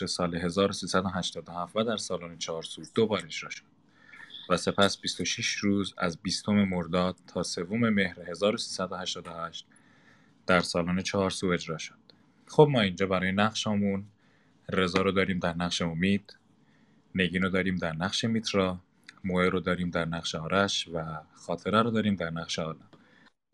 [0.00, 3.64] تیتر سال 1387 و در سالن چهارسو دو بار اجرا شد
[4.50, 9.66] و سپس 26 روز از 20 مرداد تا سوم مهر 1388
[10.46, 11.94] در سالن چهارسو اجرا شد.
[12.46, 14.04] خب ما اینجا برای نقشمون
[14.68, 16.36] رضا رو داریم در نقش امید
[17.14, 18.78] نگین رو داریم در نقش میترا
[19.24, 21.04] موه رو داریم در نقش آرش و
[21.34, 22.88] خاطره رو داریم در نقش آدم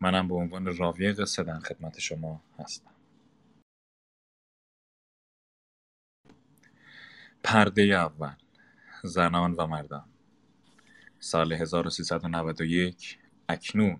[0.01, 2.96] منم به عنوان راوی قصه در خدمت شما هستم.
[7.43, 8.35] پرده اول
[9.03, 10.05] زنان و مردان.
[11.19, 13.19] سال 1391
[13.49, 13.99] اکنون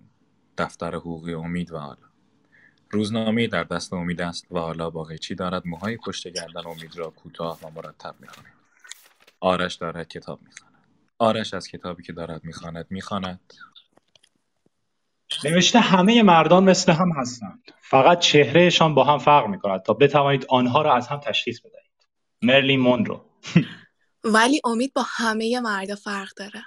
[0.58, 2.08] دفتر حقوقی امید و حالا
[2.90, 7.10] روزنامه در دست امید است و حالا با قیچی دارد؟ موهای پشت گردن امید را
[7.10, 8.54] کوتاه و مرتب می‌کند
[9.40, 10.74] آرش دارد کتاب می‌خواند.
[11.18, 13.54] آرش از کتابی که دارد می‌خواند می‌خواند.
[15.44, 17.62] نوشته همه مردان مثل هم هستند.
[17.80, 21.90] فقط چهرهشان با هم فرق می‌کند تا بتوانید آنها را از هم تشخیص بدهید.
[22.42, 23.27] مرلین مونرو.
[24.24, 26.62] ولی امید با همه مردا فرق داره.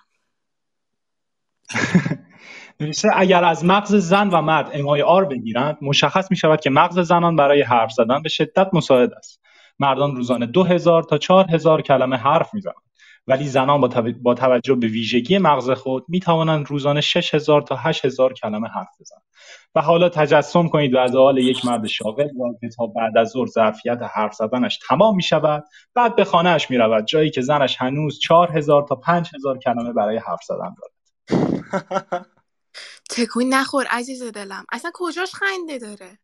[2.80, 7.00] نوشته اگر از مغز زن و مرد امای آر بگیرند مشخص می شود که مغز
[7.00, 9.42] زنان برای حرف زدن به شدت مساعد است.
[9.80, 12.76] مردان روزانه دو هزار تا چهار هزار کلمه حرف می‌زنند.
[13.28, 18.34] ولی زنان با, با توجه به ویژگی مغز خود می توانند روزانه 6000 تا 8000
[18.34, 19.24] کلمه حرف بزنند.
[19.76, 24.00] و حالا تجسم کنید حال یک مرد شاغل را که تا بعد از ظهر ظرفیت
[24.14, 28.86] حرف زدنش تمام می شود بعد به خانهاش می رود جایی که زنش هنوز 4000
[28.88, 30.92] تا 5000 کلمه برای حرف زدن دارد.
[33.10, 34.66] تکون نخور عزیز دلم.
[34.72, 36.18] اصلا کجاش خنده داره؟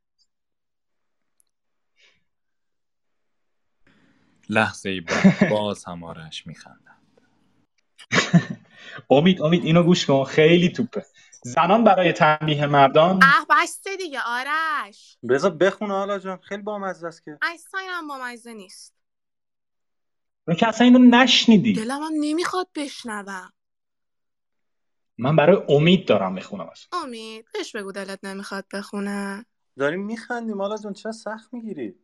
[4.50, 7.22] لحظه بعد باز هم آرش میخندند
[9.10, 10.24] امید امید اینو گوش کن.
[10.24, 11.06] خیلی توپه.
[11.44, 13.24] زنان برای تنبیه مردان.
[13.24, 15.18] اه بسته دیگه آرش.
[15.30, 16.38] بذار بخونه حالا جان.
[16.38, 17.38] خیلی بامزه است که.
[17.42, 18.94] اصلا هم بامزه نیست.
[20.46, 21.74] رو که اصلا اینو نشنیدی.
[21.74, 23.52] دلم هم نمی‌خواد بشنوم.
[25.18, 27.00] من برای امید دارم می‌خونم اصلا.
[27.04, 29.46] امید؟ بهش بگو دلت نمی‌خواد بخونه.
[29.78, 30.62] داریم میخندیم.
[30.62, 31.96] حالا جان چرا سخت می‌گیری؟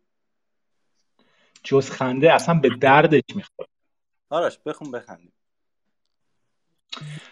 [1.64, 3.70] جز خنده اصلا به دردش می‌خوره.
[4.30, 5.34] آرش بخون بخندیم.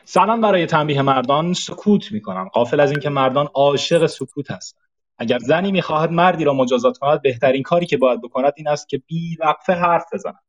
[0.06, 4.84] زنان برای تنبیه مردان سکوت می‌کنن قافل از اینکه مردان عاشق سکوت هستند.
[5.18, 8.98] اگر زنی می‌خواهد مردی را مجازات کند بهترین کاری که باید بکند این است که
[8.98, 10.40] بی وقفه حرف بزند.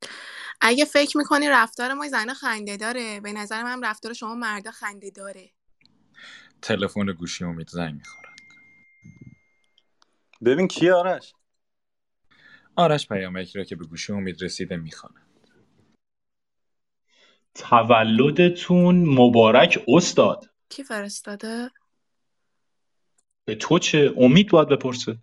[0.61, 5.11] اگه فکر می‌کنی رفتار ما زن خنده داره به نظر من رفتار شما مردا خنده
[5.11, 5.51] داره.
[6.63, 8.29] تلفن گوشی امید زنگ می‌خورد.
[10.45, 11.33] ببین کی آرش؟
[12.77, 15.32] آرش پیامکی را که به گوشی امید رسیده می‌خواند.
[17.55, 20.51] تولدتون مبارک استاد.
[20.69, 21.71] کی فرستاده؟
[23.45, 25.19] به تو چه؟ امید باید بپرسه.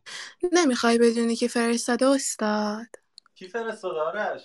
[0.53, 2.87] نمی‌خوای بدونی که فرستاده استاد.
[3.35, 4.41] کی فرستاده آرش؟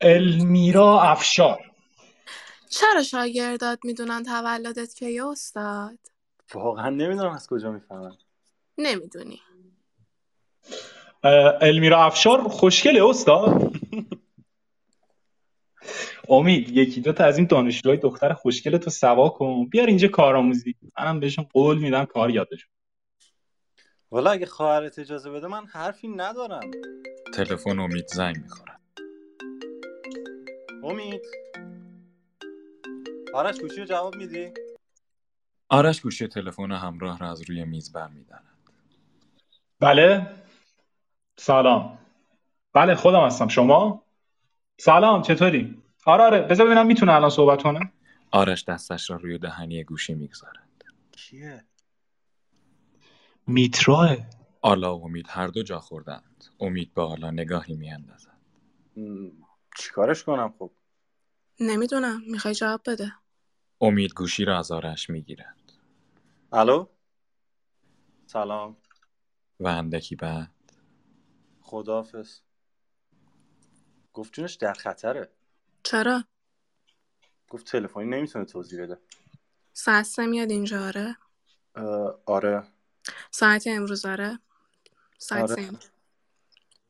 [0.00, 1.58] المیرا افشار.
[2.68, 5.98] چرا شاگردات می‌دونن تولدت که استاد؟
[6.54, 8.16] واقعا نمی‌دونم از کجا می‌فهمن
[8.78, 9.40] نمی‌دونی.
[11.60, 13.73] المیرا افشار خوشگله استاد.
[16.28, 19.66] امید یکی دو تا از این دانشجوهای دختر خوشگل تو سوا کن.
[19.66, 20.74] بیار اینجا کارآموزی.
[20.98, 22.70] منم بهشون قول میدم کار یادشون
[24.10, 26.70] والا اگه خواهرت اجازه بده من حرفی ندارم.
[27.34, 28.72] تلفن امید زنگ می‌خوره
[30.82, 31.22] امید.
[33.34, 34.50] آرش گوشی رو جواب میدی؟
[35.68, 38.58] آرش گوشی تلفن همراه را از روی میز برمیدارد.
[39.80, 40.26] بله.
[41.36, 41.98] سلام.
[42.72, 43.48] بله خودم هستم.
[43.48, 44.02] شما؟
[44.78, 47.92] سلام چطوری؟ آره آره بذار ببینم می‌تونه الان صحبت کنه.
[48.30, 50.84] آرش دستش را روی دهنی گوشی می‌گذارد.
[51.12, 51.64] کیه؟
[53.46, 54.16] میتراه.
[54.60, 56.44] آلا و امید هر دو جا خوردند.
[56.60, 58.36] امید به آلا نگاهی میاندازد.
[59.76, 60.70] چیکارش کنم خب؟
[61.60, 62.20] نمی‌دونم.
[62.30, 63.12] می‌خوای جواب بده.
[63.80, 65.72] امید گوشی را از آرش می‌گیرد.
[66.52, 66.86] الو؟
[68.26, 68.76] سلام.
[69.60, 70.50] و اندکی بعد.
[71.60, 72.40] خدافز
[74.12, 75.28] گفت جونش در خطره.
[75.84, 76.24] چرا؟
[77.50, 78.98] گفت تلفنی نمی‌تونه توضیح بده.
[79.72, 81.16] ساعت سه میاد اینجا آره؟
[82.26, 82.62] آره.
[83.30, 84.38] ساعت امروز آره.
[85.18, 85.70] ساعت آره.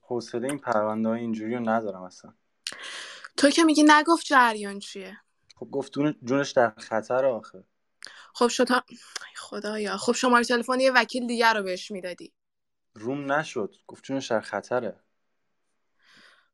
[0.00, 2.34] حوصله این پرونده های اینجوری رو ندارم اصلا.
[3.36, 5.20] تو که میگی نگفت جریان چیه؟
[5.56, 5.92] خب گفت
[6.24, 7.64] جونش در خطر آخه.
[8.34, 8.68] خب شد
[9.36, 9.96] خدایا.
[9.96, 12.32] خب شماره تلفن یه وکیل دیگر رو بهش می‌دادی.
[12.94, 13.74] روم نشد.
[13.86, 15.00] گفت جونش در خطره.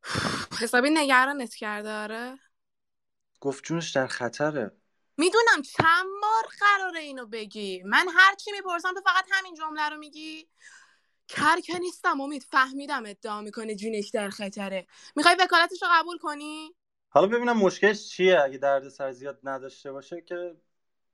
[0.61, 2.39] حسابی نگرانت کرده آره؟
[3.41, 4.71] گفت جونش در خطره.
[5.17, 7.83] می‌دونم چند بار قراره اینو بگی.
[7.83, 10.49] من هر چی می‌پرسم تو فقط همین جمله رو میگی.
[11.29, 14.87] کر که نیستم امید فهمیدم ادعا می‌کنه جونش در خطره.
[15.17, 16.75] می‌خوای وکالتش رو قبول کنی؟
[17.09, 20.57] حالا ببینم مشکلش چیه؟ اگه دردسر زیاد نداشته باشه که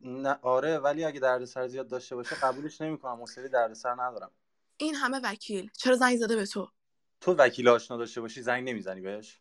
[0.00, 3.20] نه آره ولی اگه دردسر زیاد داشته باشه قبولش نمی‌کنم.
[3.20, 4.30] حوصله دردسر ندارم.
[4.76, 5.70] این همه وکیل.
[5.78, 6.68] چرا زنگ زده به تو؟
[7.26, 9.40] تو وکیل آشنا داشته باشی زنگ نمی‌زنی بهش؟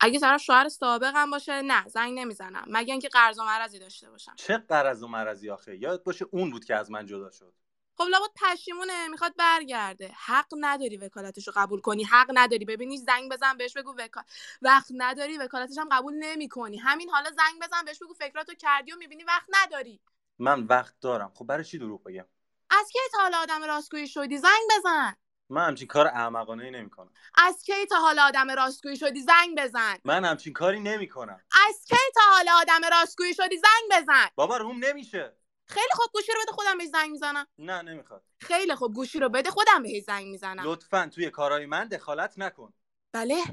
[0.00, 2.64] اگه طرف شوهر سابقم باشه نه زنگ نمی‌زنم.
[2.66, 4.34] مگه اینکه قرض و مرضی داشته باشم.
[4.36, 7.54] چه قرض و مرضی آخه؟ یاد باشه اون بود که از من جدا شد.
[7.96, 10.10] خب لابد پشیمونه می‌خواد برگرده.
[10.16, 12.04] حق نداری وکالتش رو قبول کنی.
[12.04, 12.64] حق نداری.
[12.64, 14.24] ببینی زنگ بزن بهش بگو وکال
[14.62, 16.76] وقت نداری وکالتش هم قبول نمی‌کنی.
[16.76, 20.00] همین حالا زنگ بزن بهش بگو فکراتو کردی و می‌بینی وقت نداری.
[20.38, 21.32] من وقت دارم.
[21.34, 22.26] خب برای چی دروغ بگم؟
[22.70, 25.16] از کی تا حالا آدم راستگویی شدی؟ زنگ بزن.
[25.48, 27.12] من همچین کار احمقانه ای نمی‌کنم.
[27.34, 29.96] از کی تا حالا آدم راستگویی شدی؟ زنگ بزن.
[30.04, 31.40] من همچین کاری نمی‌کنم.
[31.68, 34.26] از کی تا حالا آدم راستگویی شدی؟ زنگ بزن.
[34.34, 35.36] بابا روم نمیشه.
[35.64, 37.46] خیلی خوب گوشی رو بده خودم بهش زنگ می‌زنم.
[37.58, 38.24] نه نمی‌خواد.
[38.40, 40.62] خیلی خوب گوشی رو بده خودم بهش زنگ می‌زنم.
[40.64, 42.72] لطفا توی کارهای من دخالت نکن.
[43.12, 43.44] بله.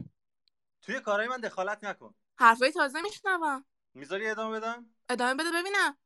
[0.82, 2.16] توی کارهای من دخالت نکن.
[2.36, 3.66] حرفای تازه میشنوم.
[3.94, 5.98] می‌ذاری ادامه بدم؟ ادامه بده ببینم.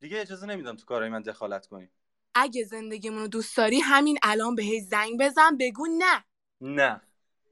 [0.00, 1.90] دیگه اجازه نمیدم تو کارهای من دخالت کنی.
[2.38, 6.24] اگه زندگیمون رو دوست داری همین الان بهش زنگ بزن بگو نه.
[6.60, 7.00] نه.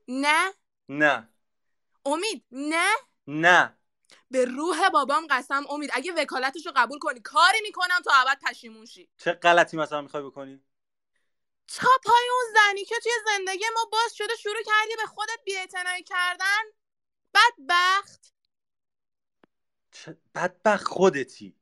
[0.09, 0.55] نه؟
[0.89, 1.29] نه.
[2.05, 2.95] امید نه؟
[3.27, 3.79] نه.
[4.31, 8.87] به روح بابام قسم امید اگه وکالتش رو قبول کنی کاری می‌کنم تا ابد پشیمون
[8.87, 9.09] شی.
[9.19, 10.63] چه غلطی مثلا می‌خوای بکنی؟
[11.69, 16.03] تا پای اون زنی که توی زندگی ما باز شده شروع کردی به خودت بیاعتنایی
[16.03, 16.63] کردن
[17.35, 18.33] بدبخت.
[19.93, 21.57] چه بدبخت خودتی.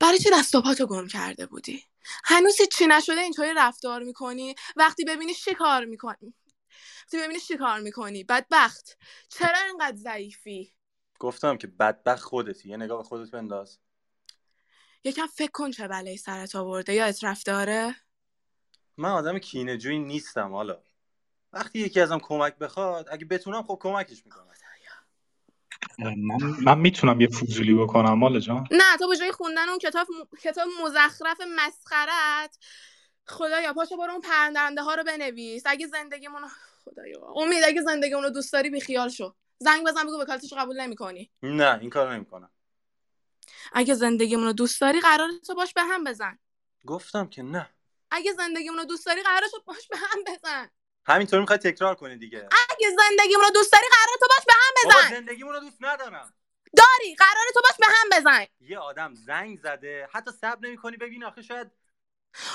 [0.00, 1.84] برای چی دست و پاتو گم کرده بودی؟
[2.24, 6.34] هنوز چی نشده اینطوری رفتار می‌کنی؟ وقتی ببینی چی کار می‌کنی؟
[7.02, 8.98] وقتی ببینی چی کار می‌کنی؟ بدبخت.
[9.28, 10.74] چرا اینقدر ضعیفی؟
[11.18, 12.68] گفتم که بدبخت خودتی.
[12.68, 13.78] یه نگاه به خودت بنداز.
[15.04, 16.94] یکم فکر کن چه بلایی سرت آورده.
[16.94, 17.96] یادت رفتاره؟
[18.96, 20.82] من آدم کینه‌جویی نیستم حالا.
[21.52, 24.46] وقتی یکی ازم کمک بخواد اگه بتونم خب کمکش می‌کنم.
[25.98, 30.06] من, من می‌تونم یه فضولی بکنم مالا جان؟ نه تو به جای خوندن اون کتاب
[30.42, 32.58] کتاب مزخرف مسخرت
[33.26, 35.62] خدایا پاشو برو اون پرنده ها رو بنویس.
[35.66, 36.42] اگه زندگیمون
[36.84, 39.34] خدایا امید اگه زندگیمون رو دوست داری بیخیال شو.
[39.58, 41.30] زنگ بزن بگو وکالتش قبول نمی‌کنی.
[41.42, 42.50] نه این کار نمی‌کنم.
[43.72, 46.38] اگه زندگیمون رو دوست داری قرار تو باش به هم بزن.
[46.86, 47.68] گفتم که نه.
[48.10, 50.70] اگه زندگیمون رو دوست داری قرار تو باش به هم بزن.
[51.06, 52.48] همینطور می‌خوای تکرار کنی دیگه.
[52.70, 55.14] اگه زندگیمون رو دوست داری قرار تو باش به هم بزن.
[55.14, 56.34] زندگیمون رو دوست ندارم.
[56.76, 58.46] داری قرار تو باش به هم بزن.
[58.60, 61.70] یه آدم زنگ زده حتی صبر نمی‌کنی ببین آخه شاید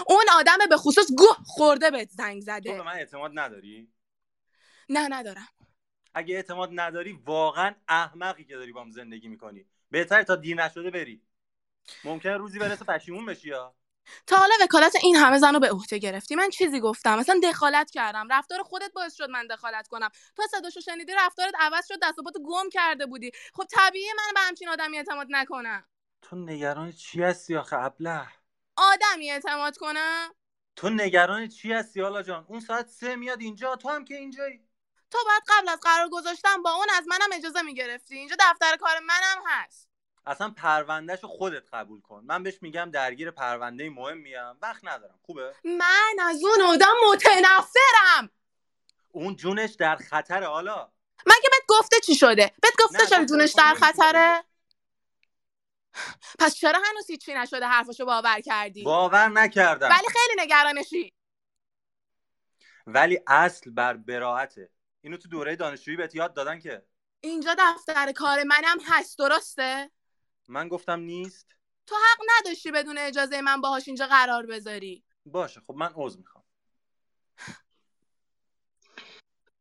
[0.07, 3.93] اون آدم به خصوص گوه خورده بهت زنگ تو به زده من اعتماد نداری؟
[4.89, 5.47] نه ندارم.
[6.13, 9.65] اگه اعتماد نداری واقعا احمقی که داری با هم زندگی می‌کنی.
[9.91, 11.21] بهتره تا دیر نشده بری.
[12.03, 13.75] ممکنه روزی برسه پشیمون بشی یا؟
[14.27, 16.35] تا حالا وکالت این همه زن رو به عهده گرفتی.
[16.35, 18.27] من چیزی گفتم؟ مثلا دخالت کردم.
[18.31, 20.09] رفتار خودت باعث شد من دخالت کنم.
[20.35, 22.15] تو صداشو شنیدی رفتارت عوض شد دست
[22.45, 23.31] گم کرده بودی.
[23.53, 25.85] خب طبیعیه من به همچین آدمی اعتماد نکنم.
[26.21, 28.27] تو نگران چی هستی آخه ابله؟
[28.75, 30.33] آدمی اعتماد کنم؟
[30.75, 34.67] تو نگران چی هستی حالا جان؟ اون ساعت سه میاد اینجا تو هم که اینجایی.
[35.11, 38.17] تو باید قبل از قرار گذاشتن با اون از منم اجازه می‌گرفتی.
[38.17, 39.89] اینجا دفتر کار منم هست.
[40.27, 42.23] اصلا پروندهشو خودت قبول کن.
[42.27, 45.19] من بهش میگم درگیر پرونده مهم میم وقت ندارم.
[45.21, 48.29] خوبه؟ من از اون آدم متنفرم.
[49.11, 50.91] اون جونش در خطر حالا
[51.25, 54.43] مگه بهت گفته چی شده؟ بهت گفته چرا جونش در خطره؟
[56.39, 58.83] پس چرا هنوز هیچی نشده؟ حرفشو باور کردی.
[58.83, 59.89] باور نکردم.
[59.89, 61.13] ولی خیلی نگرانشی.
[62.87, 64.69] ولی اصل بر براعته
[65.01, 66.85] اینو تو دوره دانشجویی بهت یاد دادن که؟
[67.21, 69.19] اینجا دفتر کار منم هست.
[69.19, 69.91] درسته؟
[70.47, 71.55] من گفتم نیست.
[71.87, 75.03] تو حق نداشتی بدون اجازه من باهاش اینجا قرار بذاری.
[75.25, 76.43] باشه خب من عذر می‌خوام.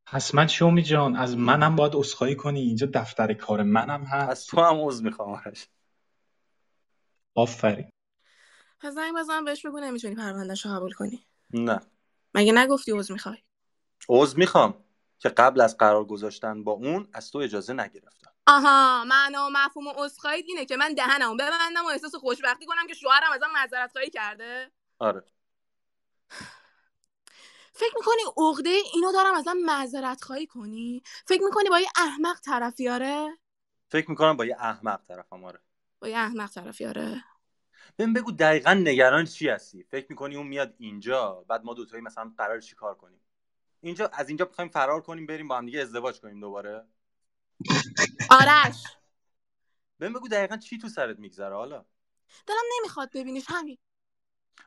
[0.08, 2.60] حتما شومی جان از منم باید عذرخواهی کنی.
[2.60, 5.68] اینجا دفتر کار منم از هست تو هم عذر می‌خوام آرش.
[7.34, 7.90] آفرین.
[8.80, 11.26] پس زنگ بزن بهش بگو نمی‌تونی پروندهشو قبول کنی.
[11.50, 11.80] نه.
[12.34, 13.38] مگه نگفتی عذر می‌خوای؟
[14.08, 14.84] عذر می‌خوام.
[15.18, 18.33] که قبل از قرار گذاشتن با اون از تو اجازه نگرفتم.
[18.46, 22.94] آها معنا و مفهوم عذرخواهی اینه که من دهنمو ببندم و احساس خوشبختی کنم که
[22.94, 24.70] شوهرم ازم معذرت خواهی کرده.
[24.98, 25.24] آره.
[27.72, 33.38] فکر می‌کنی عقده اینو دارم ازم معذرت خواهی کنی؟ فکر می‌کنی با یه احمق طرفیاره
[33.88, 35.60] فکر می‌کنم با یه احمق طرفم آره.
[36.00, 37.24] با یه احمق طرفیاره
[37.96, 42.32] بهم بگو دقیقا نگران چی هستی؟ فکر می‌کنی اون میاد اینجا بعد ما دوتایی مثلا
[42.38, 43.20] قرار چی کار کنیم؟
[43.80, 46.84] اینجا از اینجا می‌خوایم فرار کنیم بریم با هم دیگه ازدواج کنیم دوباره؟
[48.30, 48.84] آرش.
[49.98, 51.84] بهم بگو دقیقا چی تو سرت میگذره حالا.
[52.46, 53.78] دلم نمی‌خواد ببینیش همین.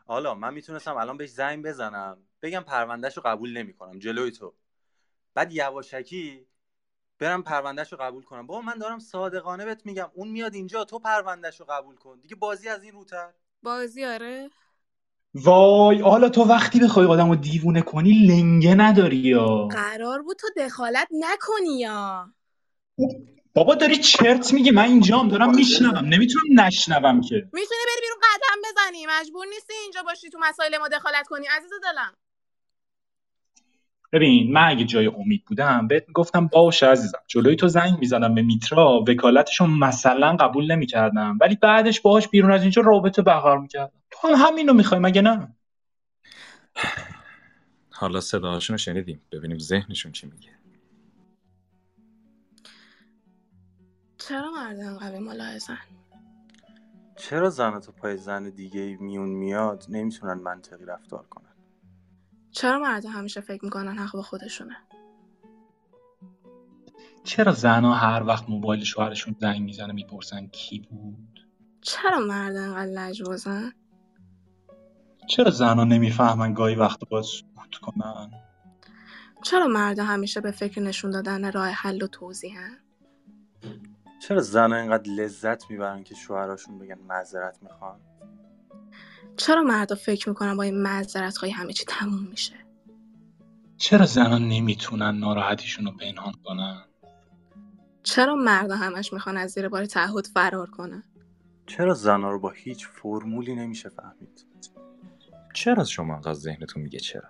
[0.06, 2.18] حالا من می‌تونستم الان بهش زنگ بزنم.
[2.42, 4.54] بگم پروندهش رو قبول نمی‌کنم جلوی تو.
[5.34, 6.48] بعد یواشکی
[7.20, 8.48] برم پروندهش رو قبول کنم.
[8.48, 12.20] بابا من دارم صادقانه بهت میگم اون میاد اینجا تو پروندهش رو قبول کن.
[12.20, 13.34] دیگه بازی از این روتر.
[13.64, 14.50] بازی آره.
[15.34, 21.08] وای حالا تو وقتی بخوای آدمو دیوونه کنی لنگه نداری یا؟ قرار بود تو دخالت
[21.12, 22.34] نکنی یا؟
[23.54, 26.06] بابا داری چرت میگی من اینجام دارم میشنوم.
[26.06, 27.36] نمی‌تونم نشنوم که.
[27.36, 29.06] می‌تونی بری بیرون قدم بزنی.
[29.10, 31.48] مجبور نیستی اینجا باشی تو مسائل ما دخالت کنی.
[31.58, 32.14] عزیز دلم.
[34.12, 37.20] ببین من اگه جای امید بودم بهت گفتم باشه عزیزم.
[37.28, 41.38] جلوی تو زنگ می‌زدم به میترا وکالتشو مثلا قبول نمی‌کردم.
[41.42, 44.02] ولی بعدش باهاش بیرون از اینجا رابطه برقرار می‌کردم.
[44.12, 45.56] تو هم همینو می‌خوای مگه نه؟
[47.92, 49.22] حالا صداهاشون رو شنیدیم.
[49.32, 50.57] ببینیم ذهنشون چی میگه.
[54.28, 55.78] چرا مرد انقدر ملاحظن
[57.16, 61.56] چرا زن تو پای زن دیگه میون میاد؟ نمی‌تونن منطقی رفتار کنن.
[62.52, 64.78] چرا مردا همیشه فکر می‌کنن حق با خودشونه؟
[67.24, 71.48] چرا زنها هر وقت موبایل شوهرشون زنگ می‌زنه می‌پرسن کی بود؟
[71.82, 73.74] چرا مرد انقدر لجبازن؟
[75.28, 78.32] چرا زنها نمی‌فهمن گاهی وقت باید سکوت کنن؟
[79.44, 82.78] چرا مردا همیشه به فکر نشون دادن راه حل و توضیحن؟
[84.20, 88.00] چرا زن اینقدر لذت می‌برن که شوهراشون بگن معذرت می‌خوان؟
[89.38, 92.54] چرا مردا فکر می‌کنن با این معذرت های همه چی تموم میشه؟
[93.78, 96.84] چرا زنها نمی‌تونن ناراحتیشون رو پنهان کنن؟
[98.04, 101.04] چرا مردا همش می‌خوان از زیر بار تعهد فرار کنن؟
[101.66, 104.46] چرا زنها رو با هیچ فرمولی نمیشه فهمید؟
[105.54, 107.30] چرا شما انقدر ذهنتون میگه چرا؟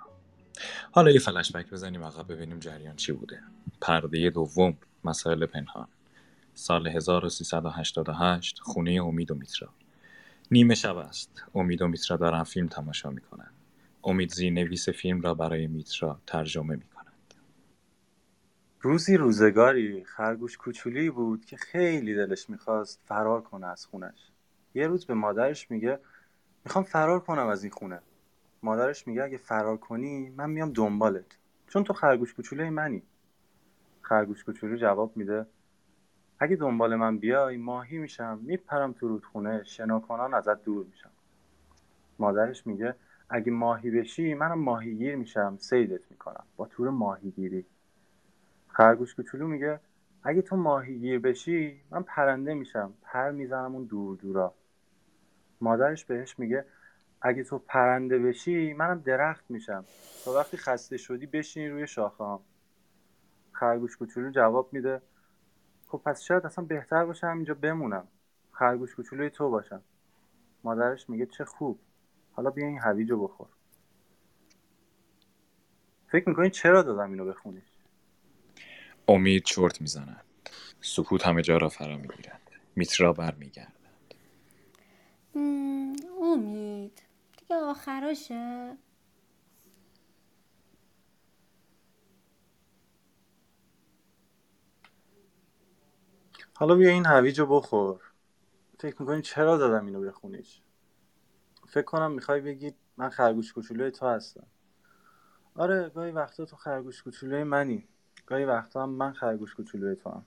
[0.91, 3.39] حالا یه فلش بک بزنیم عقب ببینیم جریان چی بوده.
[3.81, 5.87] پرده دوم مسائل پنهان.
[6.57, 9.69] سال 1388 خونه امید و میترا.
[10.51, 11.43] نیمه شب است.
[11.55, 13.51] امید و میترا دارن فیلم تماشا می‌کنن.
[14.03, 17.33] امید زیرنویس فیلم را برای میترا ترجمه می‌کند.
[18.81, 24.31] روزی روزگاری خرگوش کوچولی بود که خیلی دلش می‌خواست فرار کنه از خونش.
[24.75, 25.99] یه روز به مادرش میگه
[26.65, 27.99] می‌خوام فرار کنم از این خونه.
[28.63, 31.37] مادرش میگه اگه فرار کنی من میام دنبالت.
[31.67, 33.03] چون تو خرگوش کوچولوی منی.
[34.01, 35.45] خرگوش کوچولو جواب میده
[36.39, 41.11] اگه دنبال من بیای ماهی میشم میپرم تو رودخونه شناکنان ازت دور میشم.
[42.19, 42.95] مادرش میگه
[43.29, 46.43] اگه ماهی بشی منم ماهیگیر میشم سیدت می‌کنم.
[46.57, 47.65] با تور ماهیگیری.
[48.67, 49.79] خرگوش کوچولو میگه
[50.23, 52.93] اگه تو ماهیگیر بشی من پرنده میشم.
[53.01, 54.53] پر می‌زنم اون دور دورا.
[55.61, 56.65] مادرش بهش میگه
[57.21, 59.85] اگه تو پرنده بشی منم درخت میشم.
[60.25, 62.39] تا وقتی خسته شدی بشینی روی شاخه‌هام
[63.51, 65.01] خرگوش کوچولو جواب میده
[65.87, 68.07] خب پس شاید اصلا بهتر باشه همینجا بمونم.
[68.51, 69.81] خرگوش کوچولوی تو باشم.
[70.63, 71.79] مادرش میگه چه خوب.
[72.31, 73.47] حالا بیا این هویجو بخور.
[76.07, 77.61] فکر می‌کنی چرا دادم اینو بخونی
[79.07, 80.23] امید چرت می‌زند.
[80.81, 82.41] سکوت همه جا را فرا می‌گیرد.
[82.75, 83.73] میترا برمیگرد
[85.35, 87.01] مم، امید.
[87.39, 88.77] دیگه آخراشه؟
[96.59, 98.01] حالا بیا این هویجو بخور.
[98.79, 100.61] فکر می‌کنی چرا دادم اینو بخونیش
[101.67, 104.47] فکر کنم می‌خوای بگی من خرگوش کوچولوی تو هستم.
[105.55, 107.87] آره گاهی وقتا تو خرگوش کوچولوی منی.
[108.25, 110.25] گاهی وقتا هم من خرگوش کوچولوی تو هم.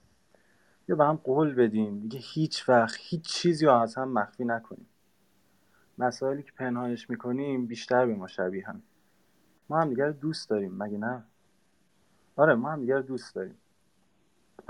[0.89, 2.01] یا به هم قول بدیم.
[2.01, 4.89] دیگه هیچ وقت هیچ چیزی رو از هم مخفی نکنیم.
[5.99, 8.83] مسائلی که پنهانش می‌کنیم بیشتر به ما شبیه هم.
[9.69, 11.25] ما هم دیگه رو دوست داریم مگه نه؟
[12.37, 13.59] آره ما هم دیگه رو دوست داریم.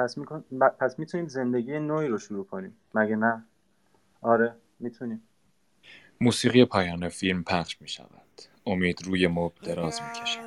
[0.00, 0.44] پس میکن...
[0.80, 2.76] پس می‌تونیم زندگی نوعی رو شروع کنیم.
[2.94, 3.44] مگه نه؟
[4.20, 5.22] آره می‌تونیم.
[6.20, 10.40] موسیقی پایان فیلم پخش می شود امید روی مبل دراز می کشد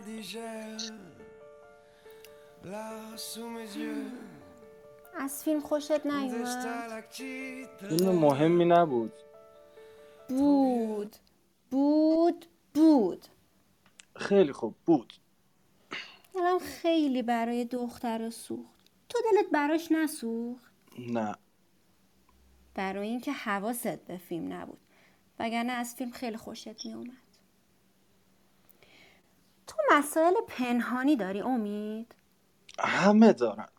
[5.18, 7.04] از فیلم خوشت نیومد.
[7.90, 9.14] فیلم مهمی نبود.
[10.30, 11.16] بود.
[11.72, 12.46] بود.
[12.74, 13.26] بود.
[14.16, 14.76] خیلی خوب.
[14.86, 15.14] بود.
[16.36, 18.73] دلم خیلی برای دختر سوخت.
[19.14, 21.36] تو دلت براش نسوخت؟ نه.
[22.76, 24.80] برای اینکه حواست به فیلم نبود.
[25.40, 27.24] وگرنه از فیلم خیلی خوشت میومد
[29.68, 32.16] تو مسائل پنهانی داری امید؟
[32.80, 33.70] همه دارن.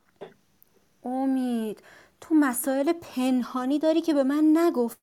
[1.04, 1.82] امید
[2.20, 4.98] تو مسائل پنهانی داری که به من نگفت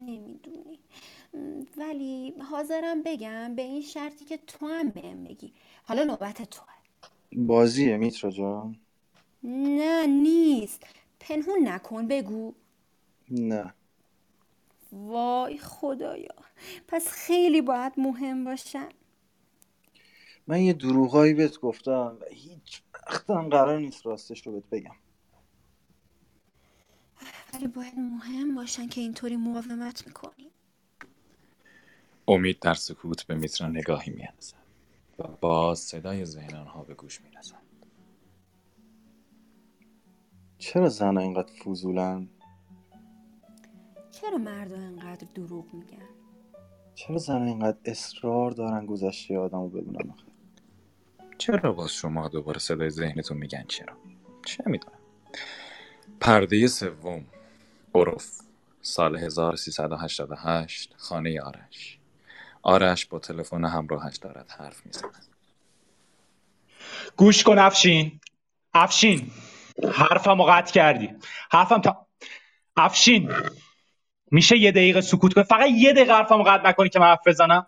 [0.00, 0.78] نمی‌دونی.
[1.76, 5.52] ولی حاضرم بگم به این شرطی که تو هم بهم بگی.
[5.84, 6.64] حالا نوبت توه.
[7.32, 8.76] بازیه میترا جان؟
[9.42, 10.82] نه نیست.
[11.20, 12.54] پنهون نکن بگو.
[13.30, 13.74] نه.
[14.92, 16.34] وای خدایا.
[16.88, 18.88] پس خیلی باید مهم باشن
[20.46, 24.96] من یه دروغایی بهت گفتم و هیچ وقتم قرار نیست راستش رو بهت بگم.
[27.58, 30.50] ولی باید مهم باشن که اینطوری مقاومت می‌کنی.
[32.28, 34.56] امید در سکوت به میترا نگاهی میاندازد
[35.18, 37.62] و باز صدای ذهن آنها به گوش می‌رسد.
[40.58, 42.28] چرا زن اینقدر فضولن؟
[44.10, 46.08] چرا مردا اینقدر دروغ میگن؟
[46.94, 50.24] چرا زن اینقدر اصرار دارن گذشته آدم رو بدونن آخه؟
[51.38, 53.96] چرا باز شما دوباره صدای ذهنتون میگن چرا؟
[54.46, 54.98] چه می‌دونم.
[56.20, 57.24] پرده سوم.
[57.94, 58.26] عرف
[58.82, 61.98] سال 1388 خانه آرش.
[62.62, 65.26] آرش با تلفن همراهش دارد حرف می‌زند.
[67.16, 68.20] گوش کن افشین.
[68.74, 69.30] افشین
[69.92, 71.14] حرفمو قطع کردی.
[71.50, 72.06] حرفم تا
[72.76, 73.32] افشین
[74.30, 77.66] میشه یه دقیقه سکوت کنی؟ فقط یه دقیقه حرفمو قطع نکنی که من حرف بزنم؟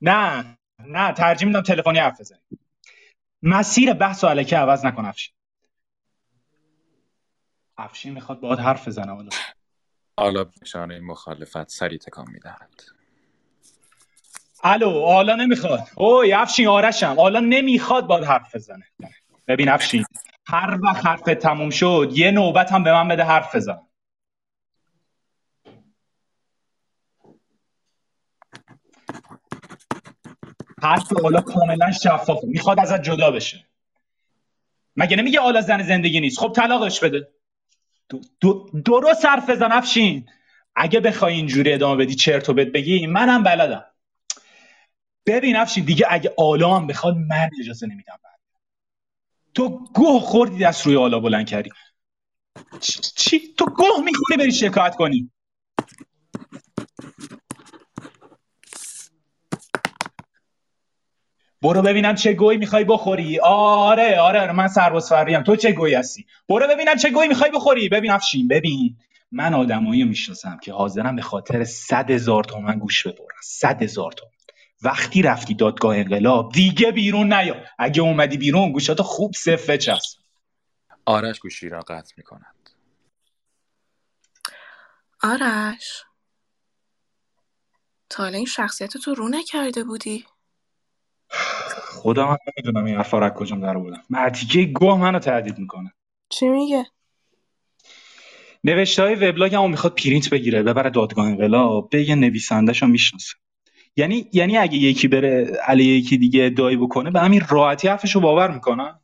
[0.00, 2.38] نه نه ترجیح میدم تلفنی حرف بزنی.
[3.42, 5.35] مسیر بحث و علکه عوض نکن افشین.
[7.78, 9.28] افشین می‌خواد باهات حرف بزنه حالا.
[10.18, 12.82] حالا نشانه مخالفت سری تکان می‌دهد.
[14.64, 15.80] الو حالا نمی‌خواد.
[15.96, 17.14] اوی افشین آرشم.
[17.18, 18.84] حالا نمی‌خواد باهات حرف بزنه.
[19.48, 20.04] ببین افشین
[20.46, 23.78] هر وقت حرف تموم شد یه نوبت هم به من بده حرف بزن.
[30.82, 33.66] حرف حالا کاملا شفافه می‌خواد ازت جدا بشه.
[34.96, 37.35] مگه نمیگه حالا زن زندگی نیست؟ خب طلاقش بده.
[38.40, 40.26] دو- درست حرف بزن افشین.
[40.76, 43.84] اگه بخوای اینجوری ادامه بدی چرت و بهت بگی منم بلدم.
[45.26, 48.20] ببین افشین دیگه اگه آلا هم بخواد من اجازه نمیدم
[49.54, 51.70] تو گوه خوردی دست روی آلا بلند کردی.
[52.80, 55.30] چی, چی؟ تو گوه می‌خوری بری شکایت کنی.
[61.62, 63.40] برو ببینم چه گویی می‌خوای بخوری.
[63.40, 67.50] آره آره آره من سرباز فریم تو چه گویی هستی؟ برو ببینم چه گویی می‌خوای
[67.50, 67.88] بخوری.
[67.88, 68.96] ببین افشین ببین.
[69.32, 73.40] من آدمایی رو می‌شناسم که حاضرم به خاطر صد هزار تومن گوش ببرن.
[73.42, 74.32] صد هزار تومن.
[74.82, 77.56] وقتی رفتی دادگاه انقلاب دیگه بیرون نیا.
[77.78, 80.18] اگه اومدی بیرون گوشاتو خوب صفر بچسب.
[81.04, 82.70] آرش گوشی را قطع می‌کند.
[85.22, 86.02] آرش.
[88.10, 90.24] تا حالا این شخصیت تو رو نکرده بودی.
[91.88, 94.02] خودم هم نمی‌دونم این حرفا رو از کجام در آوردم.
[94.10, 95.92] مرتیکه گوه منو تهدید می‌کنه.
[96.28, 96.86] چی میگه؟
[98.64, 103.34] نوشته های وبلاگمو می‌خواد پرینت بگیره ببره دادگاه انقلاب بگه نویسندهش رو می‌شناسه.
[103.96, 108.50] یعنی یعنی اگه یکی بره علیه یکی دیگه ادعایی بکنه به همین راحتی حرفشو باور
[108.50, 109.00] می‌کنن؟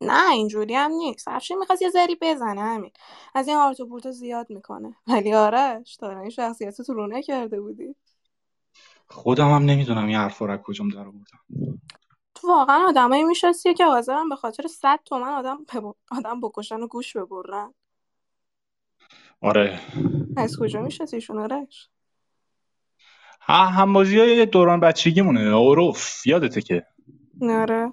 [0.00, 1.28] نه اینجوری هم نیست.
[1.28, 2.90] افشین می‌خواست یه ذری بزنه همین.
[3.34, 4.94] از این آرتو پورتو زیاد می‌کنه.
[5.06, 7.94] ولی آرش تا این شخصیت تو رو نکرده بودی.
[9.06, 11.38] خودم هم نمی‌دونم این حرفا رو کجام در آوردم.
[12.34, 16.86] تو واقعا آدمایی می‌شناسی که حاضرن به خاطر صد تومن آدم بب- آدم بکشن و
[16.86, 17.74] گوش ببرن.
[19.40, 19.80] آره.
[20.36, 21.88] از کجا میشناسیشون آرش؟
[23.40, 25.50] ها همبازی های دوران بچگیمونه.
[25.50, 26.86] عروف یادته که.
[27.40, 27.92] نره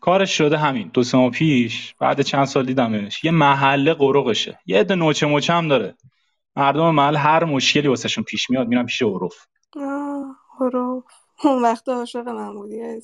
[0.00, 0.90] کارش شده همین.
[0.94, 3.24] دو سه ماه پیش بعد چند سال دیدمش.
[3.24, 5.94] یه محله قرقشه یه عده نوچه موچه هم داره.
[6.56, 9.46] مردم محل هر مشکلی واسهشون پیش میاد میرن پیش عروف.
[9.76, 11.04] آه هرو
[11.44, 13.00] اون وقت عاشق من بودی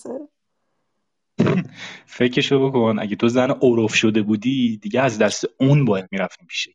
[2.07, 6.69] فکرشو بکن اگه تو زن عروف شده بودی دیگه از دست اون باید می‌رفتیم پیش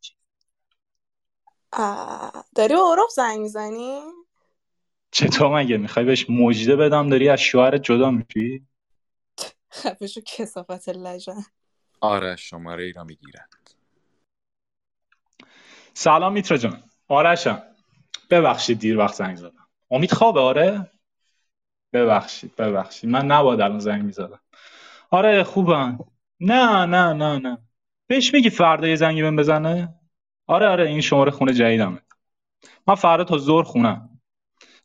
[1.74, 4.00] آه، داری به عرف زنگ می‌زنی؟
[5.12, 8.68] چطور مگه؟ می‌خوای بهش مژده بدم؟ داری از شوهرت جدا میشی؟
[9.74, 11.44] خفشو کسافت لجن.
[12.02, 13.55] آرش شماره ای را می‌گیرد
[15.98, 16.84] سلام میترا جان.
[17.08, 17.62] آرشم.
[18.30, 19.68] ببخشید دیر وقت زنگ زدم.
[19.92, 20.92] امید خوابه؟ آره؟
[21.94, 23.10] ببخشید ببخشید.
[23.10, 24.40] من نباید الان زنگ می‌زدم.
[25.12, 26.00] آره خوبم.
[26.40, 27.58] نه نه نه نه.
[28.08, 30.00] بهش میگی فردا یه زنگی بهم بزنه؟
[30.48, 32.02] آره آره این شماره خونه جدیدمه.
[32.88, 34.20] من فردا تا ظهر خونم.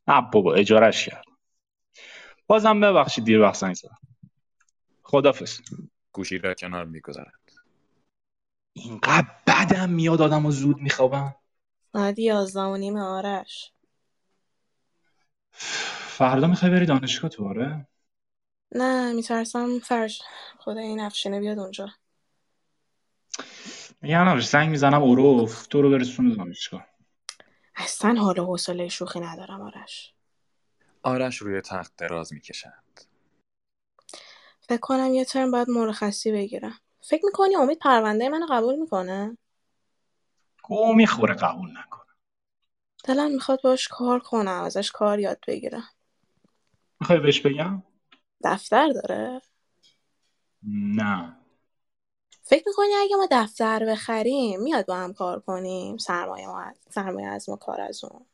[0.09, 1.25] نه بابا اجارش کرد
[2.47, 3.99] بازم ببخشید دیر وقت زنگ زدم.
[5.03, 5.61] خدافظ.
[6.13, 7.33] گوشی را کنار می‌گذارد.
[8.73, 9.29] اینقدر
[9.61, 11.35] بدم میاد آدم و زود میخوابم.
[11.93, 13.73] ساعت یازده و نیم آرش.
[16.09, 17.87] فردا می‌خوای بری دانشگاه تو آره؟
[18.75, 20.23] نه میترسم فرش
[20.59, 21.89] خدا این افشینه بیاد اونجا.
[24.03, 26.87] میگم نباش زنگ می‌زنم اوروف تو رو برسونه دانشگاه.
[27.77, 30.15] اصلا حال و حوصله شوخی ندارم آرش.
[31.03, 33.01] آرش روی تخت دراز می‌کشند.
[34.61, 36.81] فکر کنم یه ترم باید مرخصی بگیرم.
[37.01, 39.39] فکر می‌کنی امید پرونده منو قبول می‌کنه؟
[40.71, 42.01] گو می‌خوره قبول نکنه.
[43.05, 45.89] دلم می‌خواد باش کار کنم ازش کار یاد بگیرم.
[47.01, 47.83] می‌خوای بهش بگم؟
[48.45, 49.41] دفتر داره؟
[50.73, 51.37] نه.
[52.43, 57.49] فکر می‌کنی اگه ما دفتر بخریم میاد با هم کار کنیم؟ سرمایه ما سرمایه از
[57.49, 58.27] ما کار از اون.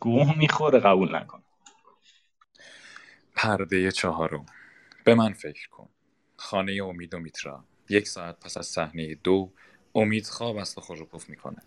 [0.00, 1.42] گو می‌خوره قبول نکنه.
[3.34, 4.46] پرده چهارم.
[5.04, 5.88] به من فکر کن.
[6.36, 7.64] خانه امید و میترا.
[7.88, 9.52] یک ساعت پس از صحنه دو
[9.94, 11.62] امید خواب است و خود رو پف می‌کند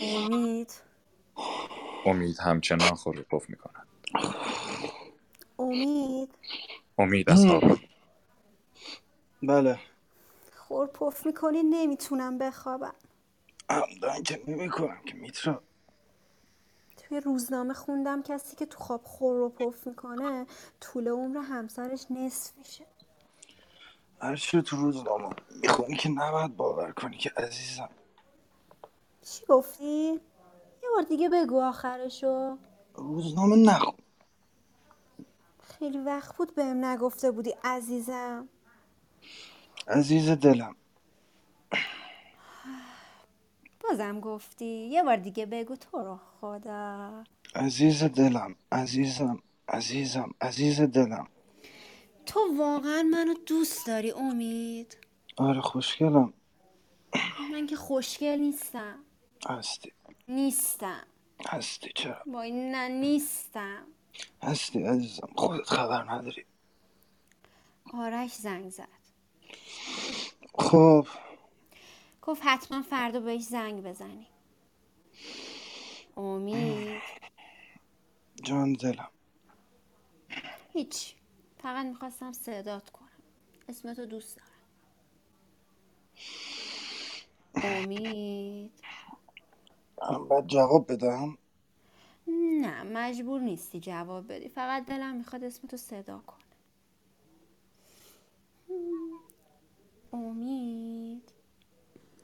[0.00, 0.72] امید.
[2.06, 3.86] امید همچنان خود رو پف می‌کند
[5.58, 6.34] امید.
[6.98, 7.78] امید از خواب.
[9.42, 9.78] بله.
[10.56, 12.94] خور پف می‌کنی؟ نمی‌تونم بخوابم.
[13.70, 15.62] همدن که نمی کنم که میترا
[16.96, 20.46] توی روزنامه خوندم کسی که تو خواب خور و پف می‌کنه
[20.80, 22.86] طول عمر همسرش نصف میشه.
[24.24, 25.28] هرچی تو روزنامه
[25.62, 27.88] می‌خونی که نباید باور کنی که عزیزم.
[29.22, 30.20] چی گفتی؟
[30.82, 32.56] یه بار دیگه بگو آخرشو.
[32.94, 33.94] روزنامه نخون.
[35.62, 38.48] خیلی وقت بود بهم نگفته بودی عزیزم.
[39.88, 40.76] عزیز دلم.
[43.80, 44.66] بازم گفتی.
[44.66, 47.24] یه بار دیگه بگو تو رو خدا.
[47.54, 51.28] عزیز دلم عزیزم عزیزم عزیز دلم.
[52.26, 54.96] تو واقعا منو دوست داری امید؟
[55.36, 56.32] آره خوشگلم.
[57.52, 58.98] من که خوشگل نیستم.
[59.48, 59.92] هستی.
[60.28, 61.06] نیستم.
[61.48, 63.86] هستی چرا؟ وای نه نیستم.
[64.42, 66.44] هستی عزیزم خودت خبر نداری.
[67.94, 68.88] آرش زنگ زد.
[70.58, 71.06] خب.
[72.22, 74.26] گفت حتما فردا بهش زنگ بزنی.
[76.16, 77.02] امید.
[78.42, 79.10] جان دلم.
[80.72, 81.14] هیچ.
[81.64, 83.08] فقط می‌خواستم صدات کنم.
[83.68, 84.48] اسمتو دوست دارم.
[87.54, 88.72] امید.
[90.02, 91.38] الان باید جواب بدم.
[92.60, 94.48] نه مجبور نیستی جواب بدی.
[94.48, 96.44] فقط دلم می‌خواد اسمتو صدا کنه
[100.12, 101.32] امید.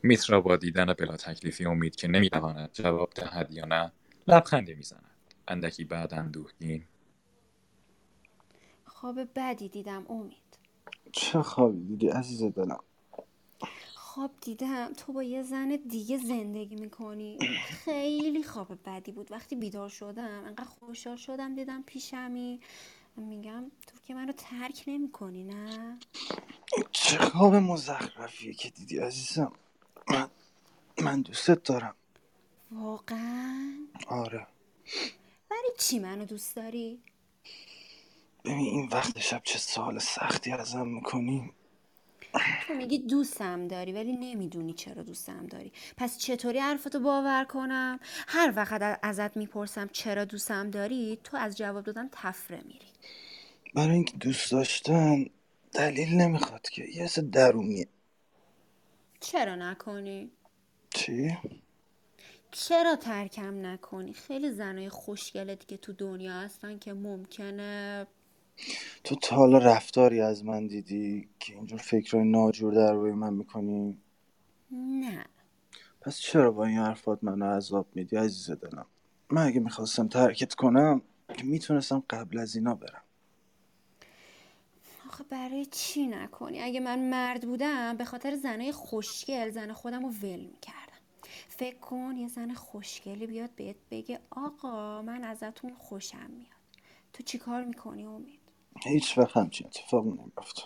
[0.03, 3.93] میترا با دیدن بلا تکلیفی امید که نمی‌تواند جواب دهد یا نه
[4.27, 5.11] لبخندی می‌زند.
[5.49, 6.85] اندکی بعد اندوهگین.
[9.01, 10.59] خواب بدی دیدم امید.
[11.13, 12.81] چه خوابی دیدی عزیز دلم؟
[13.95, 14.93] خواب دیدم.
[14.93, 17.39] تو با یه زن دیگه زندگی می‌کنی.
[17.65, 19.33] خیلی خواب بدی بود.
[19.33, 22.61] وقتی بیدار شدم انقدر خوشحال شدم دیدم پیشمی.
[23.17, 25.99] میگم تو که منو ترک نمی‌کنی نه؟
[26.93, 29.53] چه خواب مزخرفیه که دیدی عزیزم.
[30.11, 30.31] من
[31.03, 31.95] من دوستت دارم.
[32.73, 33.73] واقعا؟
[34.09, 34.47] آره.
[35.51, 37.03] برای چی منو دوست داری؟
[38.45, 41.53] ببین این وقت شب چه سال سختی ازم می‌کنی؟
[42.67, 45.73] تو میگی دوستم داری ولی نمی‌دونی چرا دوستم داری.
[45.97, 51.85] پس چطوری حرفتو باور کنم؟ هر وقت ازت می‌پرسم چرا دوستم داری تو از جواب
[51.85, 52.87] دادن تفره میری.
[53.75, 55.27] برای اینکه دوست داشتن
[55.73, 57.87] دلیل نمی‌خواد که یه حس درونیه.
[59.21, 60.31] چرا نکنی؟
[60.91, 61.39] چی؟
[62.51, 68.07] چرا ترکم نکنی؟ خیلی زنای خوشگله دیگه تو دنیا هستن که ممکنه
[69.05, 73.99] تو تا حالا رفتاری از من دیدی که اینجور فکرهای ناجور در روی من می‌کنی؟
[74.71, 75.25] نه.
[76.01, 78.87] پس چرا با این حرفات منو عذاب میدی عزیز دلم؟
[79.31, 81.03] من اگه می‌خواستم ترکت کنم
[81.37, 83.03] که می‌تونستم قبل از اینا برم.
[85.09, 90.09] آخه برای چی نکنی؟ اگه من مرد بودم به خاطر زنای خوشگل زن خودم رو
[90.09, 90.81] ول می‌کردم.
[91.49, 96.61] فکر کن یه زن خوشگلی بیاد بهت بگه آقا من ازتون خوشم میاد.
[97.13, 98.40] تو چی کار می‌کنی امید؟
[98.85, 100.63] هیچ وقت همچین اتفاقی نمیفته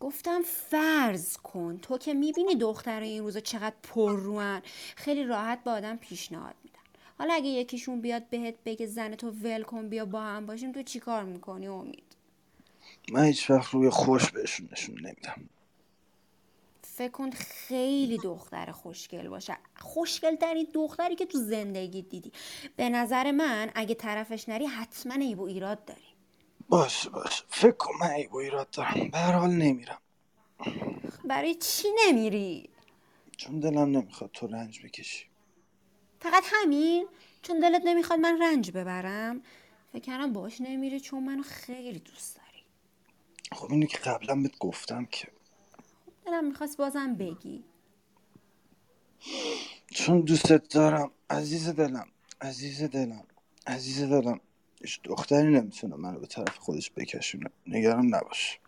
[0.00, 4.60] گفتم فرض کن تو که می‌بینی دخترای این روزا چقدر پر
[4.96, 6.78] خیلی راحت با آدم پیشنهاد میدن.
[7.18, 10.82] حالا اگه یکیشون بیاد بهت بگه زن تو ول کن بیا با هم باشیم تو
[10.82, 12.16] چی کار می‌کنی؟ امید.
[13.12, 15.48] من هیچ وقت روی خوش بهشون نشون نمیدم.
[16.82, 19.56] فکر کن خیلی دختر خوشگل باشه.
[19.76, 22.32] خوشگل ترین دختری که تو زندگی دیدی.
[22.76, 26.07] به نظر من اگه طرفش نری حتما عیب و ایراد داری.
[26.68, 27.44] باشه باشه.
[27.48, 29.08] فکر کن من عیب و ایراد دارم.
[29.08, 29.98] به هر حال نمیرم.
[31.24, 32.70] برای چی نمیری؟
[33.36, 35.26] چون دلم نمی‌خواد تو رنج بکشی.
[36.20, 37.08] فقط همین؟
[37.42, 39.42] چون دلت نمی‌خواد من رنج ببرم؟
[39.92, 42.64] فکر کردم باش نمیری چون منو خیلی دوست داری.
[43.52, 45.28] خب اینو که قبلا بهت گفتم که.
[46.26, 47.64] دلم می‌خواست بازم بگی.
[49.90, 51.10] چون دوستت دارم.
[51.30, 52.08] عزیز دلم.
[52.40, 53.24] عزیز دلم.
[53.66, 54.40] عزیز دلم.
[54.82, 57.50] هیچ دختری نمی‌تونه منو به طرف خودش بکشونه.
[57.66, 58.60] نگران نباش.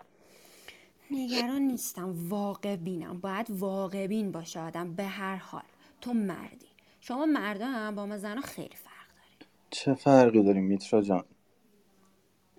[1.10, 2.28] نگران نیستم.
[2.28, 3.20] واقع بینم.
[3.20, 4.94] باید واقع بین باشه آدم.
[4.94, 5.62] به هر حال.
[6.00, 6.66] تو مردی.
[7.00, 11.24] شما مردا هم با ما زنا خیلی فرق داریم چه فرقی داریم میترا جان؟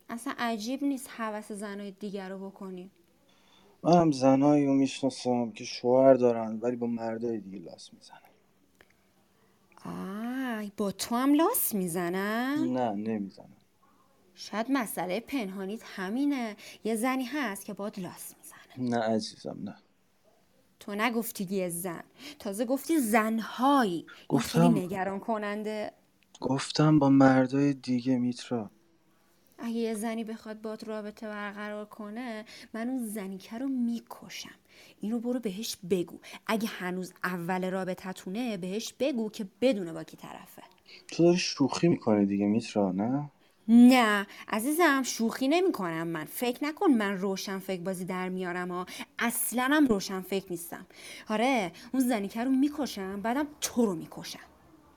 [0.10, 2.92] اصلا عجیب نیست حوس زنای دیگر رو بکنی.
[3.84, 8.31] من هم زنایی رو می‌شناسم که شوهر دارن ولی با مردای دیگه لاس می‌زنن.
[9.86, 13.48] آی با تو هم لاس می‌زنن نه نمی‌زنن
[14.36, 16.56] شاید مسئله پنهانیت همینه.
[16.84, 18.89] یه زنی هست که باد لاس می‌زنه.
[18.89, 19.76] نه عزیزم نه.
[20.80, 22.04] تو نگفتی یه زن.
[22.39, 24.06] تازه گفتی زنهایی.
[24.30, 25.91] گفتم- خیلی نگران کننده
[26.41, 28.72] گفتم با مردای دیگه میترا.
[29.58, 34.56] اگه یه زنی بخواد باد رابطه برقرار کنه من اون زنیکه رو می‌کشم.
[34.99, 36.19] اینو برو بهش بگو.
[36.47, 40.62] اگه هنوز اول رابطتونه بهش بگو که بدونه با کی طرفه.
[41.07, 43.31] تو داری شوخی می‌کنی دیگه میترا؟ نه؟
[43.67, 46.25] نه عزیزم شوخی نمی کنم من.
[46.25, 48.86] فکر نکن من روشن فکر بازی در میارم ها.
[49.19, 50.86] اصلا هم روشن فکر نیستم.
[51.29, 54.39] آره اون زنیکه رو می‌کشم بعدم تو رو می‌کشم.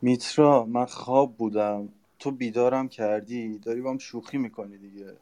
[0.02, 1.88] میترا من خواب بودم.
[2.18, 5.16] تو بیدارم کردی؟ داری با هم شوخی می‌کنی دیگه.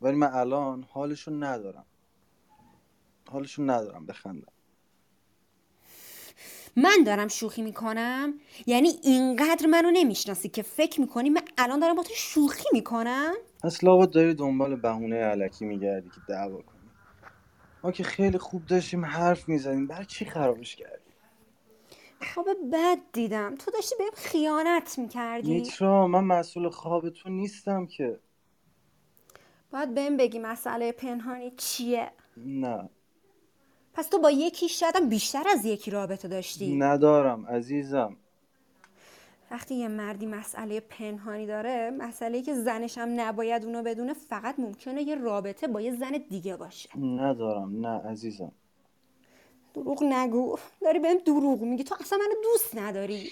[0.00, 1.84] ولی من الان حالشو ندارم.
[3.30, 4.52] حالشو ندارم بخندم.
[6.76, 8.34] من دارم شوخی می‌کنم؟
[8.66, 13.84] یعنی اینقدر منو نمی‌شناسی که فکر می‌کنی من الان دارم با تو شوخی می‌کنم؟ پس
[13.84, 16.90] لابد داری دنبال بهونه علکی میگردی که دعوا کنی.
[17.84, 21.12] ما که خیلی خوب داشتیم حرف می‌زدیم برای چی خرابش کردی؟
[22.34, 23.54] خواب بد دیدم.
[23.54, 25.54] تو داشتی بهم خیانت می‌کردی.
[25.54, 28.20] میترا من مسئول خواب تو نیستم که.
[29.70, 32.88] باید بهم بگی مسئله پنهانی چیه؟ نه.
[33.94, 36.76] پس تو با یکی شایدم بیشتر از یکی رابطه داشتی.
[36.76, 38.16] ندارم عزیزم.
[39.50, 45.02] وقتی یه مردی مسئله پنهانی داره مسئله که زنش هم نباید اونو بدونه فقط ممکنه
[45.02, 46.98] یه رابطه با یه زن دیگه باشه.
[46.98, 48.52] ندارم نه عزیزم.
[49.74, 50.56] دروغ نگو.
[50.82, 51.84] داری بهم دروغ میگی.
[51.84, 53.30] تو اصلا منو دوست نداری.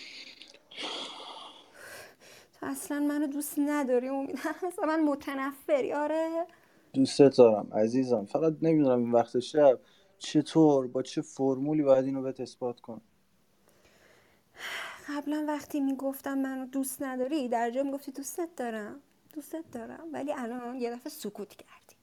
[2.60, 4.38] تو اصلا منو دوست نداری امید.
[4.68, 5.92] اصلا من متنفری.
[5.92, 6.46] آره.
[6.92, 8.24] دوستت دارم عزیزم.
[8.24, 9.78] فقط نمی‌دونم این وقت شب
[10.20, 13.00] چطور؟ با چه فرمولی باید اینو بهت اثبات کنم؟
[15.08, 19.00] قبلا وقتی می‌گفتم منو دوست نداری در جا می‌گفتی دوستت دارم.
[19.34, 20.04] دوستت دارم.
[20.12, 21.96] ولی الان یه دفعه سکوت کردی.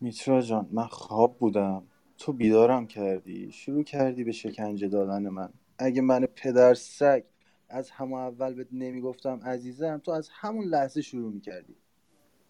[0.00, 1.82] میترا جان من خواب بودم.
[2.18, 3.52] تو بیدارم کردی.
[3.52, 5.52] شروع کردی به شکنجه دادن من.
[5.78, 7.22] اگه من پدر سگ
[7.68, 11.76] از همون اول بهت نمی‌گفتم عزیزم تو از همون لحظه شروع می‌کردی.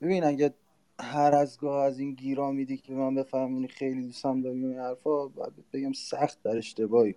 [0.00, 0.54] ببین اگه
[1.02, 5.28] هر از گاه از این گیرا میدی که من بفهمونی خیلی دوستم داری این حرفا
[5.28, 7.14] بهت بگم سخت در اشتباهی.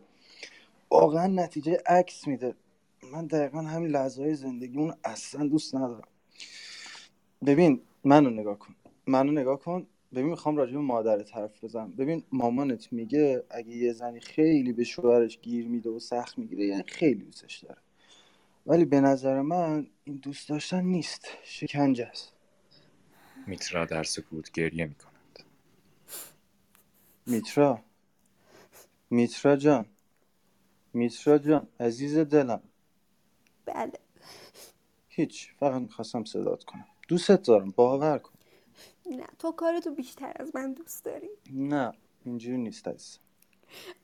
[0.91, 2.55] واقعا نتیجه عکس میده.
[3.13, 6.07] من دقیقا همین لحظه های زندگی اون اصلا دوست ندارم.
[7.45, 8.75] ببین منو نگاه کن.
[9.07, 9.87] منو نگاه کن.
[10.13, 11.91] ببین می‌خوام راجع به مادرت حرف بزنم.
[11.91, 16.83] ببین مامانت میگه اگه یه زنی خیلی به شوهرش گیر میده و سخت می‌گیره یعنی
[16.87, 17.81] خیلی دوستش داره.
[18.65, 21.27] ولی به نظر من این دوست داشتن نیست.
[21.43, 22.34] شکنجه است.
[23.47, 25.39] میترا در سکوت گریه می کند
[27.25, 27.79] میترا
[29.09, 29.85] میترا جان
[30.93, 32.61] میترا جان عزیز دلم.
[33.65, 33.99] بله.
[35.09, 36.87] هیچ فقط می‌خواستم صدات کنم.
[37.07, 38.33] دوستت دارم باور کن.
[39.05, 41.29] نه تو کارتو بیشتر از من دوست داری.
[41.53, 41.93] نه
[42.25, 43.19] اینجوری نیست عزیزم.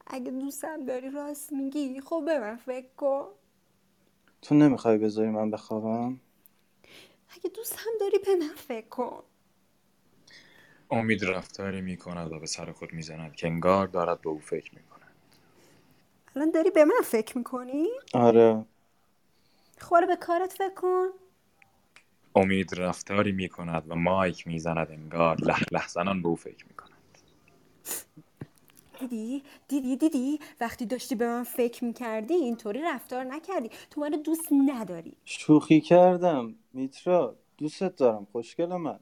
[0.08, 2.02] اگه دوستم داری راست میگی.
[2.02, 3.28] خب به من فکر کن.
[4.42, 6.20] تو نمی‌خوای بذاری من بخوابم؟
[7.30, 9.24] اگه دوستم داری به من فکر کن.
[10.92, 14.40] امید رفتاری می کند و به سر خود می زند که انگار دارد به او
[14.40, 15.12] فکر می کند
[16.36, 18.66] الان داری به من فکر می‌کنی؟ آره.
[19.80, 21.08] خوره به کارت فکر کن.
[22.36, 26.66] امید رفتاری می کند و مایک می زند انگار لح لح زنان به او فکر
[26.68, 26.92] می کند
[29.00, 33.70] دیدی؟ دیدی؟ دیدی؟ وقتی داشتی به من فکر می‌کردی اینطوری رفتار نکردی.
[33.90, 35.14] تو منو دوست نداری.
[35.26, 37.36] شوخی کردم میترا.
[37.58, 39.00] دوستت دارم خوشگل من.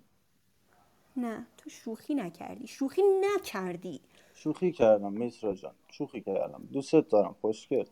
[1.19, 2.67] نه تو شوخی نکردی.
[2.67, 4.01] شوخی نکردی.
[4.33, 5.73] شوخی کردم میترا جان.
[5.91, 6.67] شوخی کردم.
[6.73, 7.85] دوستت دارم خوشگل.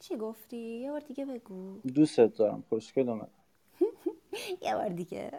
[0.00, 1.80] چی گفتی؟ یه بار دیگه بگو.
[1.94, 3.26] دوستت دارم خوشگل من.
[4.66, 5.30] یه بار دیگه.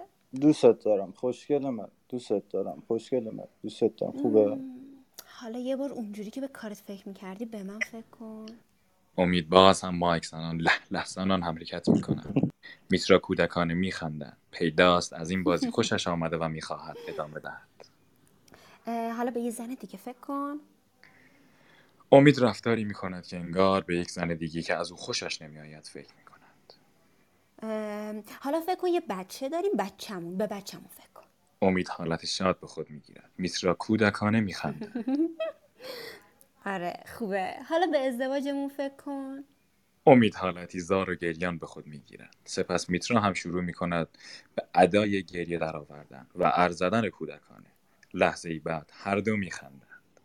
[0.41, 1.87] دوستت دارم خوشگل من.
[2.09, 3.47] دوستت دارم خوشگل من.
[3.63, 4.57] دوستت دارم خوبه؟
[5.25, 8.45] حالا یه بار اونجوری که به کارت فکر می‌کردی به من فکر کن.
[9.17, 12.51] امید باز هم مایک زنان لح لح زنان حرکت می کند
[12.89, 15.13] میترا کودکانه می خندد پیداست.
[15.13, 17.85] از این بازی خوشش آمده و می خواهد ادامه دهد.
[19.17, 20.59] حالا به یه زن دیگه فکر کن.
[22.11, 25.85] امید رفتاری می کند که انگار به یک زن دیگی که از او خوشش نمیآید
[25.85, 26.73] فکر می کند
[27.61, 31.25] ام، حالا فکر کن یه بچه داریم بچه‌مون به بچه‌مون فکر کن.
[31.61, 35.05] امید حالت شاد به خود می گیرد میترا کودکانه می خندد
[36.65, 37.53] آره خوبه.
[37.69, 39.43] حالا به ازدواجمون فکر کن.
[40.07, 44.07] امید حالتی زار و گریان به خود می گیرد سپس میترا هم شروع می کند
[44.55, 47.71] به ادای گریه درآوردن و ارز زدن کودکانه.
[48.13, 50.19] لحظه ای بعد هر دو می خندند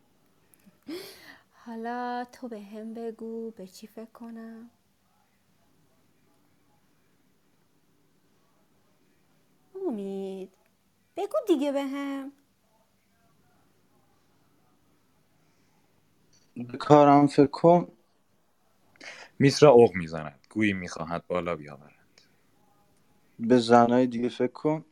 [1.53, 4.69] حالا تو به هم بگو به چی فکر کنم؟
[9.87, 10.53] امید
[11.17, 12.31] بگو دیگه به هم.
[16.55, 17.91] به کارم فکر کن.
[19.41, 20.39] میترا اوق می‌زند.
[20.49, 22.21] گویی می‌خواهد بالا بیاورد.
[23.39, 24.85] به زنهای دیگه فکر کن.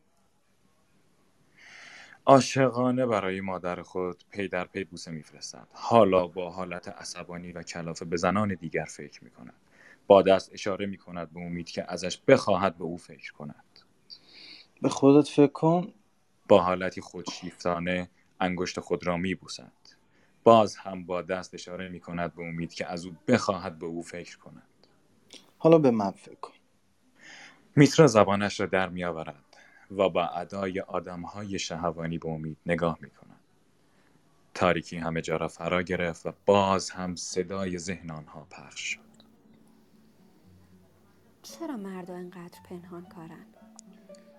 [2.25, 5.67] عاشقانه برای مادر خود پی در پی بوسه میفرستد.
[5.71, 9.53] حالا با حالت عصبانی و کلافه به زنان دیگر فکر می کند
[10.07, 13.79] با دست اشاره می کند به امید که ازش بخواهد به او فکر کند.
[14.81, 15.93] به خودت فکر کن.
[16.47, 19.71] با حالتی خودشیفتانه انگشت خود را می بوسد
[20.49, 24.01] باز هم با دست اشاره می کند به امید که از او بخواهد به او
[24.01, 24.67] فکر کند.
[25.57, 26.53] حالا به من فکر کن.
[27.75, 29.43] میترا زبانش را در می آورد
[29.91, 33.39] و با ادای آدمهای شهوانی به امید نگاه می کند
[34.53, 38.99] تاریکی همه جا را فرا گرفت و باز هم صدای ذهن آنها پخش شد.
[41.43, 43.45] چرا مردا انقدر پنهان کارن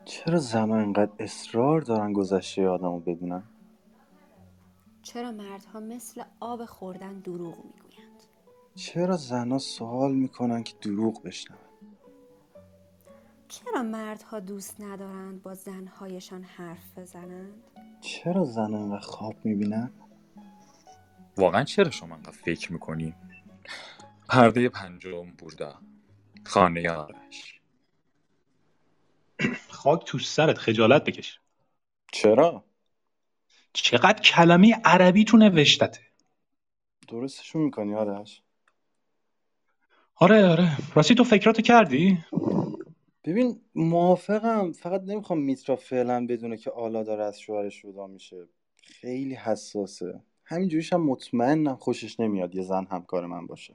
[0.04, 3.42] چرا زنها اینقدر اصرار دارن گذشته آدمو بدونن؟
[5.02, 8.22] چرا مردها مثل آب خوردن دروغ می‌گویند؟
[8.74, 11.58] چرا زنها سوال می‌کنن که دروغ بشنون؟
[13.48, 17.62] چرا مردها دوست ندارند با زنهایشان حرف بزنند؟
[18.00, 19.92] چرا زنها اینقدر خواب می‌بینن؟
[21.36, 23.14] واقعا چرا شما انقدر فکر می‌کنی؟
[24.28, 25.78] پرده پنجم بوردا
[26.44, 27.60] خانه آرش.
[29.68, 31.40] خاک تو سرت خجالت بکش.
[32.12, 32.64] چرا؟
[33.72, 36.00] چقدر کلمه عربی تو نوشتته؟
[37.08, 38.42] درستشون می‌کنی آرش؟
[40.14, 40.76] آره آره.
[40.94, 42.18] راستی تو فکراتو کردی؟
[43.24, 44.72] ببین موافقم.
[44.72, 48.48] فقط نمی‌خوام میترا فعلا بدونه که آلا داره از شوهرش جدا میشه.
[48.82, 50.20] خیلی حساسه.
[50.44, 53.74] همینجوریش هم مطمئنم خوشش نمیاد یه زن همکار من باشه.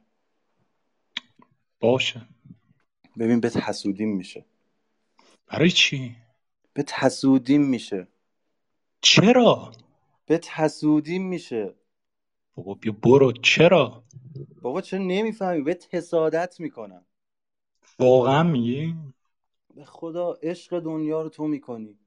[1.79, 2.21] باشه.
[3.19, 4.45] ببین به حسودیم میشه.
[5.47, 6.15] برای چی؟
[6.73, 8.07] به حسودیم میشه.
[9.01, 9.71] چرا؟
[10.25, 11.75] به حسودیم میشه.
[12.55, 13.31] بابا بیا برو.
[13.31, 14.03] چرا؟
[14.61, 17.05] بابا چرا نمی‌فهمی؟ به حسادت می‌کنم.
[17.99, 18.95] واقعا میگی؟
[19.75, 21.99] به خدا عشق دنیا رو تو می‌کنی.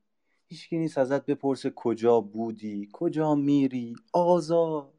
[0.47, 4.95] هیچکی نیست ازت بپرسه کجا بودی کجا میری؟ آزاد.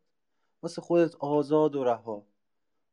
[0.64, 2.26] واسه خودت آزاد و رها.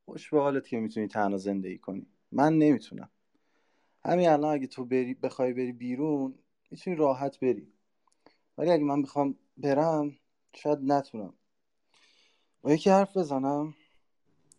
[0.05, 2.07] خوش به حالت که می‌تونی تنها زندگی کنی.
[2.33, 3.11] من نمی‌تونم.
[4.05, 6.35] همین الان اگه تو بری بخوای بری بیرون
[6.71, 7.73] می‌تونی راحت بری.
[8.59, 10.19] ولی اگه من بخوام برم
[10.55, 11.35] شاید نتونم.
[12.63, 13.75] با یکی حرف بزنم؟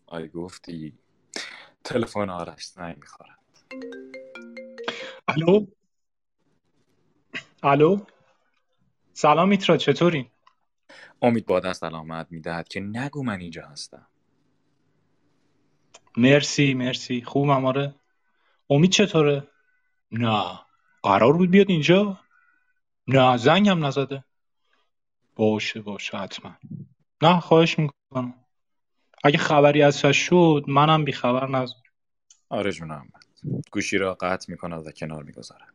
[0.06, 0.98] آی گفتی.
[1.84, 3.38] تلفن آرش زنگ می‌خورد.
[5.28, 5.66] الو؟
[7.62, 7.98] الو؟
[9.12, 10.30] سلام میترا چطوری؟
[11.22, 14.06] امید با دست علامت می‌دهد که نگو من اینجا هستم.
[16.16, 17.22] مرسی مرسی.
[17.22, 17.94] خوبم آره.
[18.70, 19.48] امید چطوره؟
[20.12, 20.60] نه.
[21.02, 22.20] قرار بود بیاد اینجا؟
[23.06, 24.24] نه زنگم نزده.
[25.38, 26.56] باشه باشه حتما.
[27.22, 28.34] نه خواهش می‌کنم.
[29.24, 31.82] اگه خبری ازش شد منم بیخبر نذار
[32.48, 33.08] آره جونم
[33.72, 35.74] گوشی را قطع می‌کند و کنار می‌گذارد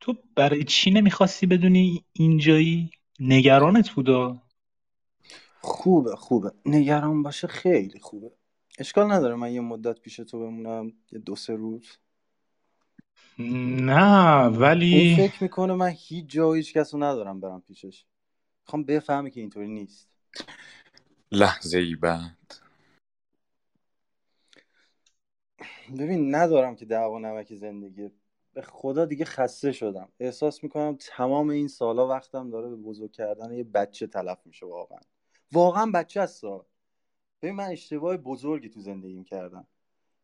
[0.00, 4.42] تو برای چی نمی‌خواستی بدونی اینجایی نگرانت بودا؟
[5.60, 6.52] خوبه خوبه.
[6.66, 8.30] نگران باشه خیلی خوبه.
[8.78, 11.98] اشکال نداره من یه مدت پیش تو بمونم یه دو سه روز.
[13.38, 18.04] نه اون ولی فکر می‌کنه من هیچ جا و هیچ کس رو ندارم برم پیشش.
[18.64, 20.08] می‌خوام بفهمه که اینطوری نیست.
[21.32, 22.54] لحظه ای بعد.
[25.98, 28.10] ببین ندارم که دعوا نمک زندگی.
[28.52, 30.08] به خدا دیگه خسته شدم.
[30.20, 34.98] احساس می‌کنم تمام این سالا وقتم داره به بزرگ کردن یه بچه تلف میشه واقعا.
[35.52, 36.66] واقعا بچه هستا.
[37.42, 39.66] ببین من اشتباه بزرگی تو زندگیم کردم.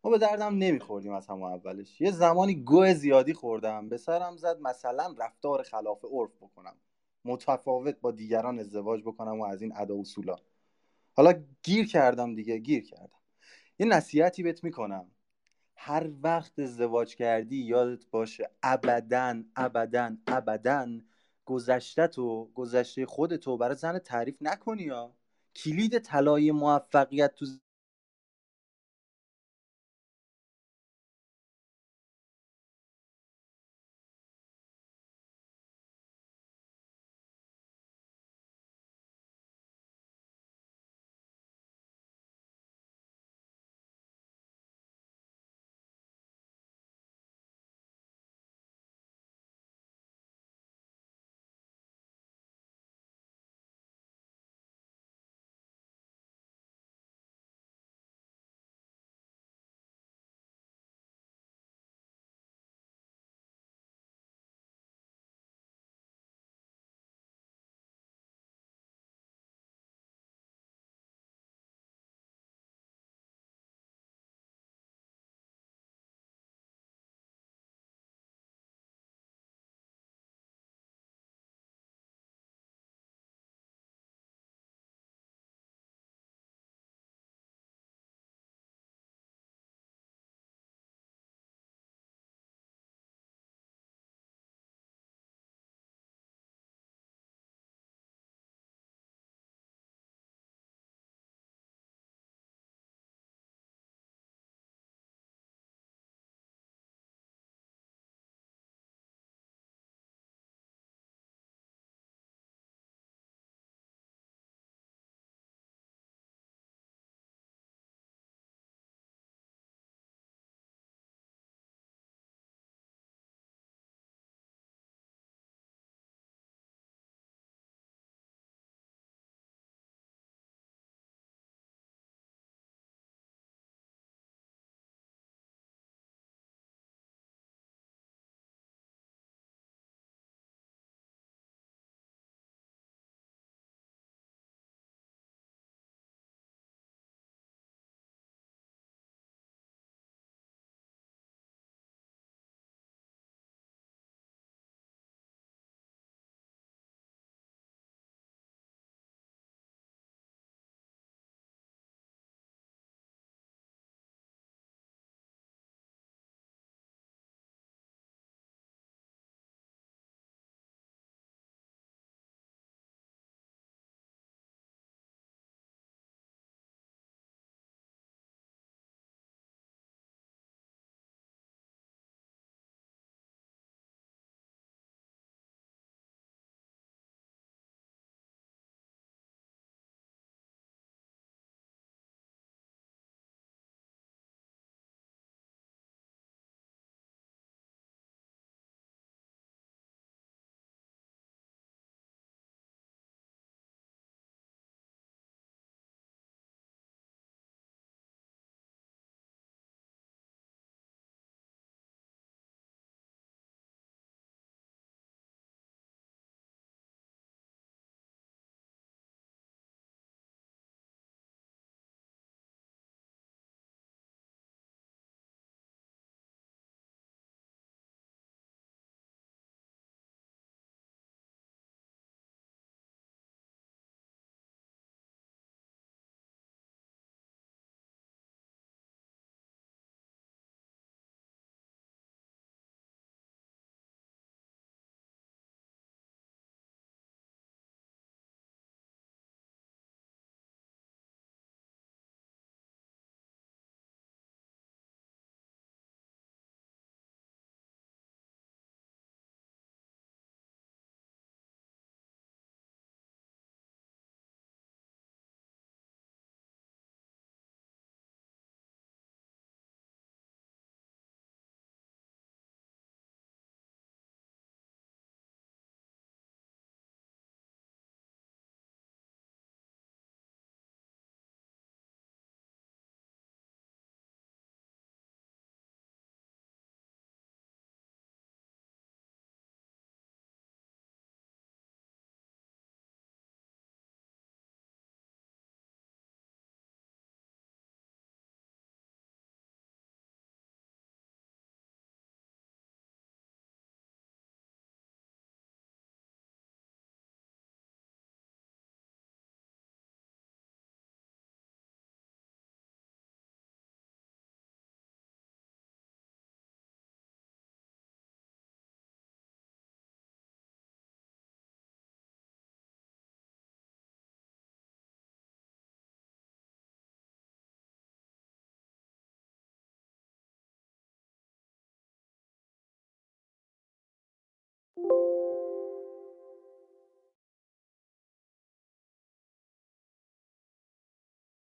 [0.07, 2.01] ما به دردم نمیخوردیم از همون اولش.
[2.01, 3.89] یه زمانی گوه زیادی خوردم.
[3.89, 6.77] به سرم زد مثلا رفتار خلاف عرف بکنم.
[7.25, 10.37] متفاوت با دیگران ازدواج بکنم و از این ادا اصولا.
[11.13, 13.19] حالا گیر کردم دیگه گیر کردم.
[13.79, 15.11] یه نصیحتی بهت می‌کنم.
[15.77, 20.89] هر وقت ازدواج کردی یادت باشه ابدا ابدا ابدا
[21.45, 25.13] گذشته تو گذشته خودتو برای زن تعریف نکنی یا
[25.57, 27.47] کلید طلایی موفقیت تو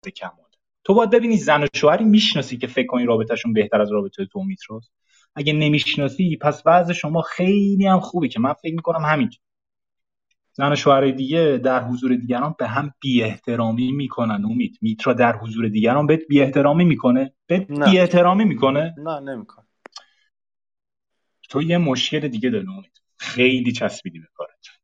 [0.09, 0.49] کمال.
[0.83, 4.43] تو باید ببینی زن و شوهری می‌شناسی که فکر کنی رابطهشون بهتر از رابطه تو
[4.43, 4.91] میتراست
[5.35, 9.29] اگه نمی‌شناسی پس وضع شما خیلی هم خوبه که من فکر می‌کنم همین
[10.53, 14.77] زن و شوهر دیگه در حضور دیگران به هم بی احترامی می‌کنن امید.
[14.81, 17.91] میترا در حضور دیگران بهت بی احترامی می‌کنه؟ بهت نه.
[17.91, 19.63] بی احترامی می‌کنه؟ نه نمیکن
[21.49, 23.01] تو یه مشکل دیگه داری امید.
[23.17, 24.80] خیلی چسبیدی به کارت.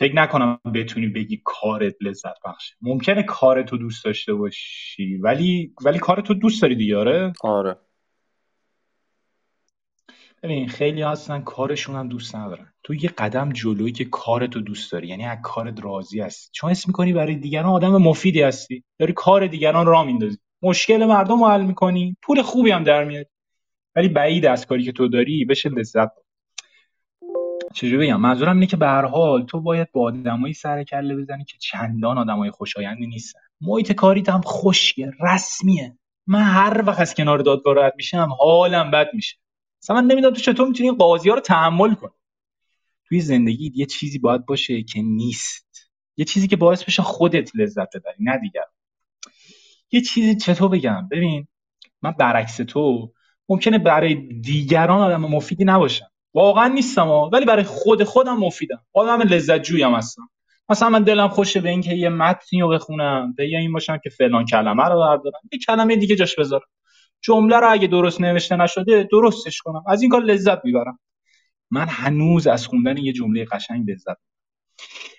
[0.00, 2.76] فکر نکنم بتونی بگی کارت لذت بخشه.
[2.80, 7.32] ممکنه کارتو دوست داشته باشی ولی ولی کارتو دوست داری دیگه آره؟
[10.42, 12.72] ببین خیلی هستن کارشون هم دوست ندارن.
[12.82, 16.50] تو یه قدم جلویی که کارتو دوست داری یعنی از کارت راضی هستی.
[16.52, 18.84] چون حس می‌کنی برای دیگران آدم مفیدی هستی.
[18.98, 20.38] داری کار دیگران را میندازی.
[20.62, 23.26] مشکل مردم رو حل می‌کنی پول خوبی هم در میاد
[23.96, 26.29] ولی بعید از کاری که تو داری بشه لذت.
[27.74, 31.44] چجوری بگم؟ منظورم اینه که به هر حال تو باید با آدمایی سر کله بزنی
[31.44, 33.40] که چندان آدمای خوشایندی نیستن.
[33.60, 35.98] محیط کاریت هم خشکه رسمیه.
[36.26, 39.36] من هر وقت از کنار دادگاه رد میشم حالم بد میشه.
[39.82, 42.10] مثلا من نمی‌دونم تو چطور می‌تونی این قاضی ها رو تحمل کنی.
[43.04, 45.90] توی زندگی یه چیزی باید باشه که نیست.
[46.16, 48.64] یه چیزی که باعث بشه خودت لذت ببری نه دیگر.
[49.90, 51.46] یه چیزی چطور بگم؟ ببین
[52.02, 53.12] من برعکس تو
[53.48, 56.10] ممکنه برای دیگران آدم مفیدی نباشم.
[56.34, 57.08] واقعا نیستم.
[57.08, 58.82] ولی برای خود خودم مفیدم.
[58.92, 60.30] آدم لذت جویم هستم.
[60.68, 64.44] مثلا من دلم خوشه به اینکه یه متنی رو بخونم به این باشم که فلان
[64.44, 65.40] کلمه رو بردارم.
[65.52, 66.66] یه کلمه دیگه جاش بذارم.
[67.22, 69.82] جمله رو اگه درست نوشته نشده درستش کنم.
[69.86, 70.98] از این کار لذت می‌برم.
[71.70, 74.16] من هنوز از خوندن یه جمله قشنگ لذت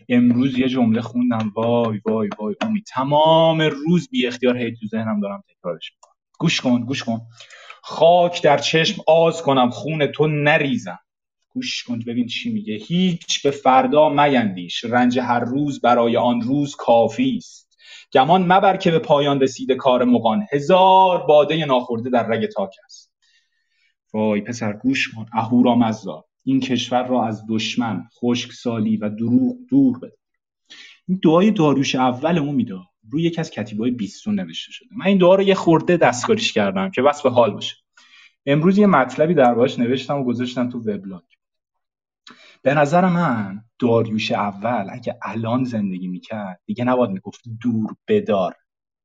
[0.10, 1.52] امروز یه جمله خوندم.
[1.56, 2.84] وای وای وای امید.
[2.88, 6.14] تمام روز بی اختیار هی تو ذهنم دارم تکرارش می‌کنم.
[6.40, 7.22] گوش کن گوش کن.
[7.82, 11.00] خاک در چشم آز کنم خون تو نریزم.
[11.50, 12.74] گوش کن ببین چی میگه.
[12.74, 14.84] هیچ به فردا میندیش.
[14.84, 17.78] رنج هر روز برای آن روز کافی است.
[18.14, 20.46] گمان مبر که به پایان رسیده کار مغان.
[20.52, 23.14] هزار باده ناخورده در رگ تاک است.
[24.14, 25.26] وای پسر گوش کن.
[25.34, 30.18] اهورامزدا این کشور را از دشمن خشکسالی و دروغ دور بده.
[31.08, 34.90] این دعای داریوش اول امیدا روی یکی از کتیبای بیستون نوشته شده.
[34.98, 37.76] من این دعا رو یه خورده دستکاریش کردم که وصف حال باشه.
[38.46, 41.22] امروز یه مطلبی دربارش نوشتم و گذاشتم تو وبلاگ.
[42.62, 48.56] به نظر من داریوش اول اگه الان زندگی می‌کرد دیگه نباید می‌گفت دور بدار.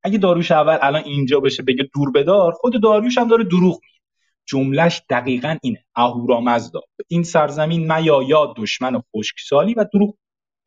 [0.03, 4.01] اگه داریوش اول الان اینجا بشه بگه دور بدار خود داریوش هم داره دروغ میگه.
[4.47, 5.85] جملهش دقیقا اینه.
[5.95, 6.81] اهورامزدا.
[7.09, 10.17] این سرزمین میایاد دشمن خشکسالی و دروغ.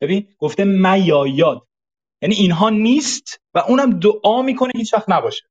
[0.00, 1.66] ببین گفته میایاد
[2.22, 5.42] یعنی اینها نیست و اونم دعا می‌کنه هیچ وقت نباشه.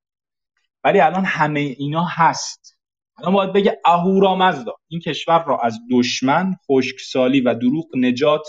[0.84, 2.78] ولی الان همه اینا هست.
[3.18, 4.76] الان باید بگه اهورامزدا.
[4.88, 8.48] این کشور را از دشمن خشکسالی و دروغ نجات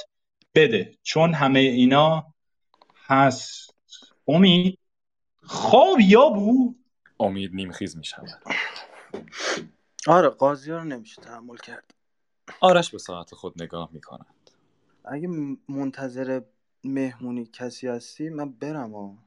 [0.55, 0.99] بده.
[1.03, 2.35] چون همه اینا
[3.07, 3.75] هست.
[4.29, 4.79] امید
[5.43, 6.75] خواب یا بو؟
[7.21, 8.43] امید نیمخیز می شود
[10.07, 11.95] آره قاضی ها رو نمیشه تحمل کرد.
[12.61, 14.27] آرش به ساعت خود نگاه می کند
[15.05, 15.29] اگه
[15.69, 16.41] منتظر
[16.85, 19.19] مهمونی کسی هستی؟ من برم ها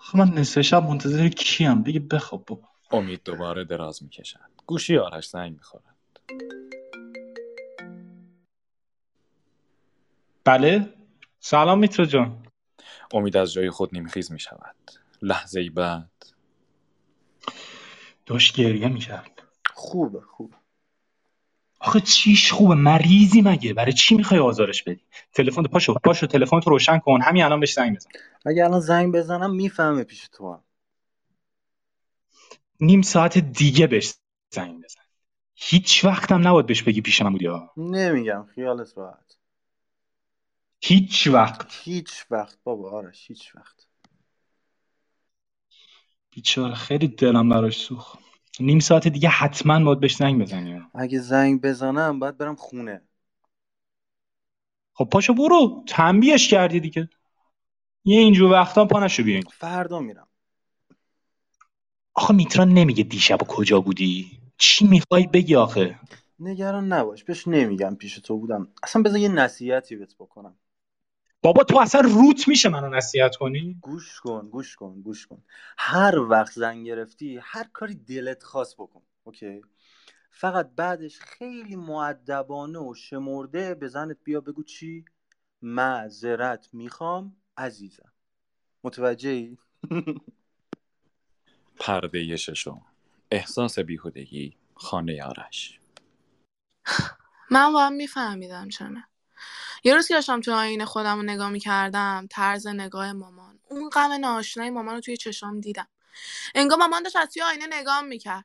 [0.00, 1.82] آخه من نصف شب منتظر کیم.
[1.82, 2.68] بگه بخواب بابا.
[2.90, 5.84] امید دوباره دراز می کشد گوشی آرش زنگ می خورد
[10.44, 10.94] بله.
[11.40, 12.46] سلام میترا جان.
[13.12, 14.76] امید از جای خود نیمخیز می شود
[15.22, 16.10] لحظه ای بعد.
[18.26, 19.42] داشت گریه می‌کرد.
[19.74, 20.56] خوبه خوبه.
[21.80, 25.00] آخه چیش خوبه؟ مریضی مگه؟ برای چی می‌خوای آزارش بدی؟
[25.32, 27.22] تلفن پاشو پاشو تلفن تو روشن کن.
[27.22, 28.10] همین الان بهش زنگ بزن.
[28.46, 30.62] اگه الان زنگ بزنم می‌فهمه پیش تو هم.
[32.80, 34.14] نیم ساعت دیگه بهش
[34.50, 35.00] زنگ بزن.
[35.54, 37.72] هیچ وقتم نباید بهش بگی پیش من بودی ها.
[37.76, 39.36] نمیگم خیالت راحت.
[40.80, 41.80] هیچ وقت.
[41.84, 43.86] هیچ وقت بابا آرش هیچ وقت.
[46.30, 48.18] بیچاره خیلی دلم براش سوخت.
[48.60, 50.82] نیم ساعت دیگه حتما باید بهش زنگ بزنی.
[50.94, 53.02] اگه زنگ بزنم باید برم خونه.
[54.94, 55.84] خب پاشو برو.
[55.88, 57.08] تنبیهش کردی دیگه.
[58.04, 59.44] یه اینجور وقتا پا نشو بیاین.
[59.52, 60.26] فردا میرم.
[62.14, 65.98] آخه میترا نمیگه دیشب کجا بودی؟ چی می‌خوای بگی آخه؟
[66.38, 67.24] نگران نباش.
[67.24, 68.68] بهش نمیگم پیش تو بودم.
[68.82, 70.56] اصلا بذار یه نصیحتی بهت بکنم.
[71.42, 75.42] بابا تو اصلا روت میشه منو نصیحت کنی؟ گوش کن گوش کن گوش کن.
[75.78, 79.60] هر وقت زنگ گرفتی هر کاری دلت خواست بکن اوکی؟
[80.30, 85.04] فقط بعدش خیلی معدبانه و شمرده به زنت بیا بگو چی؟
[85.62, 88.12] معذرت می‌خوام عزیزم.
[88.84, 89.58] متوجه ای؟
[91.80, 92.82] پرده ششم.
[93.30, 95.80] احساس بیهودگی خانه آرش.
[97.50, 99.09] من با هم میفهمیدم چنه
[99.84, 103.58] یه روز که داشتم تو آینه خودم رو نگاه می‌کردم طرز نگاه مامان.
[103.68, 105.88] اون غم ناآشنای مامان رو توی چشام دیدم.
[106.54, 108.44] انگار مامان داشت از توی آینه نگام می‌کرد.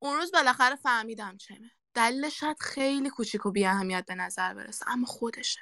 [0.00, 1.70] اون روز بالاخره فهمیدم چمه.
[1.94, 5.60] دلیلش شاید خیلی کوچیک و بی اهمیت به نظر برسه اما خودشه.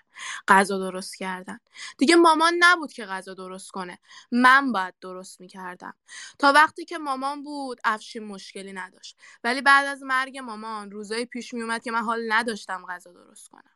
[0.48, 1.60] غذا درست کردن.
[1.98, 3.98] دیگه مامان نبود که غذا درست کنه.
[4.32, 5.94] من باید درست می‌کردم.
[6.38, 9.16] تا وقتی که مامان بود افشین مشکلی نداشت.
[9.44, 13.73] ولی بعد از مرگ مامان روزایی پیش میومد که من حال نداشتم غذا درست کنم.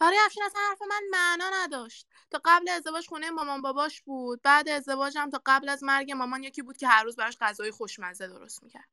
[0.00, 2.06] برای افشین اصلا حرف من معنا نداشت.
[2.30, 4.42] تا قبل ازدواج خونه مامان باباش بود.
[4.42, 8.28] بعد ازدواجم تا قبل از مرگ مامان یکی بود که هر روز براش غذای خوشمزه
[8.28, 8.88] درست می‌کرد.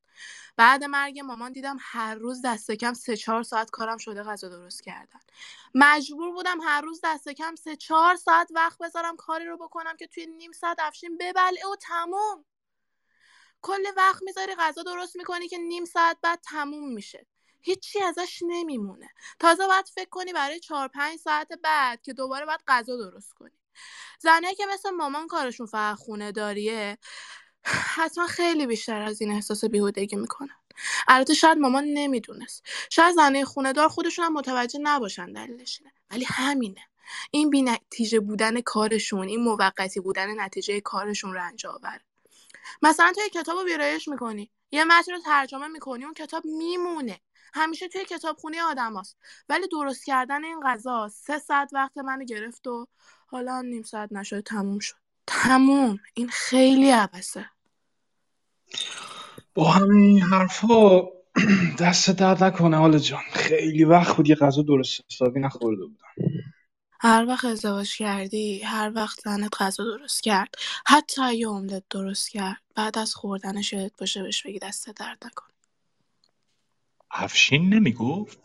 [0.57, 4.83] بعد مرگ مامان دیدم هر روز دست کم سه چهار ساعت کارم شده غذا درست
[4.83, 5.19] کردن.
[5.75, 10.07] مجبور بودم هر روز دست کم سه چهار ساعت وقت بذارم کاری رو بکنم که
[10.07, 12.45] توی نیم ساعت افشین ببلعه و تموم.
[13.61, 17.27] کل وقت می‌ذاری غذا درست می‌کنی که نیم ساعت بعد تموم میشه.
[17.65, 19.09] هیچی ازش نمیمونه.
[19.39, 23.59] تازه باید فکر کنی برای چهار پنج ساعت بعد که دوباره باید غذا درست کنی.
[24.19, 26.97] زنه که مثل مامان کارشون فقط خونه داریه
[27.65, 30.57] حتما خیلی بیشتر از این احساس بیهودگی می‌کنن.
[31.07, 32.63] البته شاید مامان نمی‌دونست.
[32.89, 36.81] شاید زنه خونه دار خودشون هم متوجه نباشن دلیلش ولی همینه.
[37.31, 42.01] این بی نتیجه بودن کارشون این موقتی بودن نتیجه کارشون رنج آوره
[42.81, 44.51] مثلا تو یه کتاب رو ویرایش می‌کنی.
[44.71, 47.21] یه متن رو ترجمه می‌کنی اون کتاب میمونه.
[47.55, 49.17] همیشه توی کتابخونه آدم هست.
[49.49, 52.87] ولی درست کردن این غذا سه ساعت وقت منو گرفت و
[53.27, 54.95] حالا نیم ساعت نشده تموم شد.
[55.27, 55.99] تموم.
[56.13, 57.49] این خیلی عبسه
[59.53, 61.01] با همین حرفا
[61.79, 63.23] دست درد نکنه حال جان.
[63.33, 66.31] خیلی وقت بود یه غذا درست حسابی نخورده بودم.
[66.99, 72.61] هر وقت ازدواج کردی هر وقت زنت غذا درست کرد حتی یه املت درست کرد
[72.75, 75.54] بعد از خوردنش یادت باشه بهش بگی دست درد نکن
[77.11, 78.39] افشین نمی‌گفت؟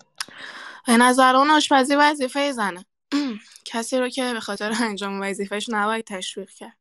[0.86, 2.84] به نظر اون آشپزی وظیفه زنه.
[3.64, 6.76] کسی رو که به خاطر انجام وظیفهش نباید تشویق کرد.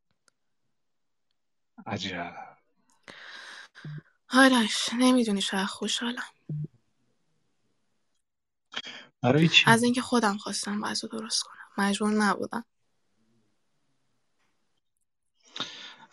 [1.86, 2.36] عجب.
[4.30, 6.24] آرش نمی‌دونی شاید خوشحالم.
[9.22, 11.86] برای چی؟ از اینکه خودم خواستم غذا درست کنم.
[11.86, 12.66] مجبور نبودم.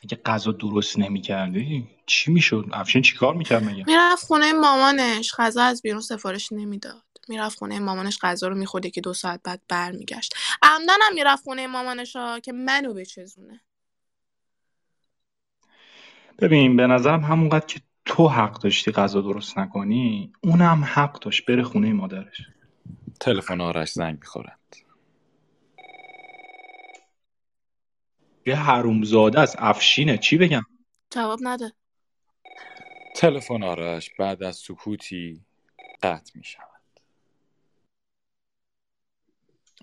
[0.07, 5.83] اگه غذا درست نمی‌کردی؟ چی می‌شد؟ افشین چیکار می‌کرد مگه؟ می‌رفت خونه مامانش غذا از
[5.83, 7.03] بیرون سفارش نمی‌داد.
[7.29, 10.35] می‌رفت خونه مامانش غذا رو می‌خورد که دو ساعت بعد برمیگشت.
[10.63, 13.61] عمدن هم می‌رفت خونه مامانش ها که منو بچزونه
[16.39, 21.63] ببین به نظرم همونقدر که تو حق داشتی غذا درست نکنی اونم حق داشت بره
[21.63, 22.41] خونه مادرش.
[23.21, 24.86] تلفن آرش زنگ می‌خورد.
[28.47, 30.19] یه حرومزاده از افشینه.
[30.19, 30.63] چی بگم؟
[31.11, 31.73] جواب نده.
[33.17, 35.45] تلفن آرش بعد از سکوتی
[36.03, 36.67] قطع می شود.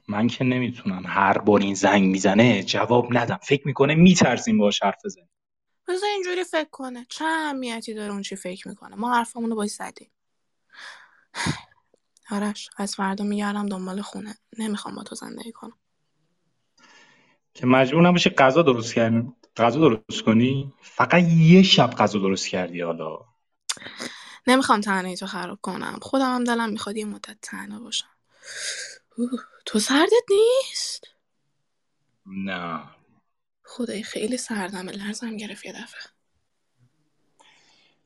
[0.08, 3.40] من که نمی‌تونم هر بار این زنگ می‌زنه جواب ندم.
[3.44, 5.30] فکر می‌کنه میترسیم باهاش حرف بزنیم.
[5.88, 7.06] بذار اینجوری فکر کنه.
[7.10, 10.12] چه اهمیتی داره اون چی فکر می‌کنه؟ ما حرفمون رو باش زدیم.
[12.32, 14.36] آرش از فردا میگردم دنبال خونه.
[14.58, 15.78] نمی‌خوام با تو زندگی کنم.
[17.54, 22.82] که مجبور نباشی غذا درست کردی غذا درست کنی؟ فقط یه شب غذا درست کردی
[22.82, 23.20] حالا.
[24.48, 26.00] نمی‌خوام تنهایی تو خراب کنم.
[26.02, 28.08] خودم هم دلم می‌خواد یه مدت تنها باشم.
[29.18, 31.08] اوه، تو سردت نیست؟
[32.26, 32.84] نه.
[33.64, 34.92] خدای خیلی سردمه.
[34.92, 36.02] لرزم گرفت یه دفعه.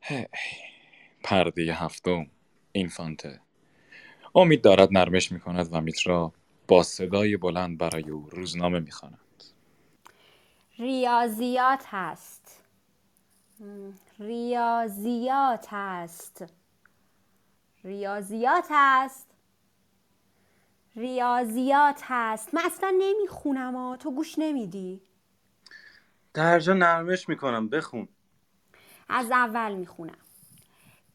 [0.02, 0.26] هی.
[1.24, 2.28] پرده هفتم
[2.72, 3.42] اینفانته.
[4.36, 6.34] امید دارد نرمش می کند و میترا
[6.68, 9.20] با صدای بلند برای او روزنامه می‌خواند.
[10.80, 12.64] ریاضیات هست.
[14.20, 16.46] ریاضیات هست.
[17.84, 19.28] ریاضیات هست.
[20.96, 22.54] ریاضیات هست.
[22.54, 25.02] من اصلا نمی‌خونم ها تو گوش نمیدی؟
[26.34, 27.70] درجا نرمش می‌کنم.
[27.70, 28.08] بخون.
[29.10, 30.18] از اول می‌خونم.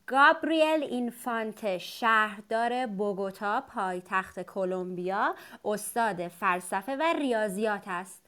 [0.06, 5.34] گابریل اینفانته شهردار بوگوتا پایتخت کلمبیا
[5.64, 8.21] استاد فلسفه و ریاضیات است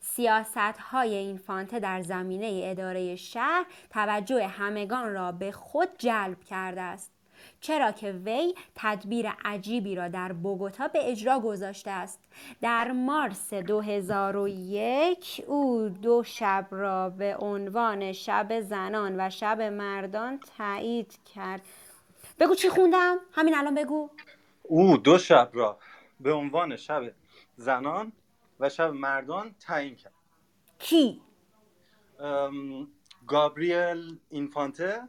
[0.00, 7.12] سیاست های اینفانته در زمینه اداره شهر توجه همگان را به خود جلب کرده است.
[7.60, 12.20] چرا که وی تدبیر عجیبی را در بوگوتا به اجرا گذاشته است.
[12.60, 21.18] در مارس 2001 او دو شب را به عنوان شب زنان و شب مردان تایید
[21.34, 21.60] کرد.
[22.40, 24.10] بگو چی خوندم؟ همین الان بگو.
[24.62, 25.78] او دو شب را
[26.20, 27.02] به عنوان شب
[27.56, 28.12] زنان
[28.60, 30.14] و شب مردان تعیین کرد.
[30.78, 31.22] کی؟
[33.26, 35.08] گابریل اینفانته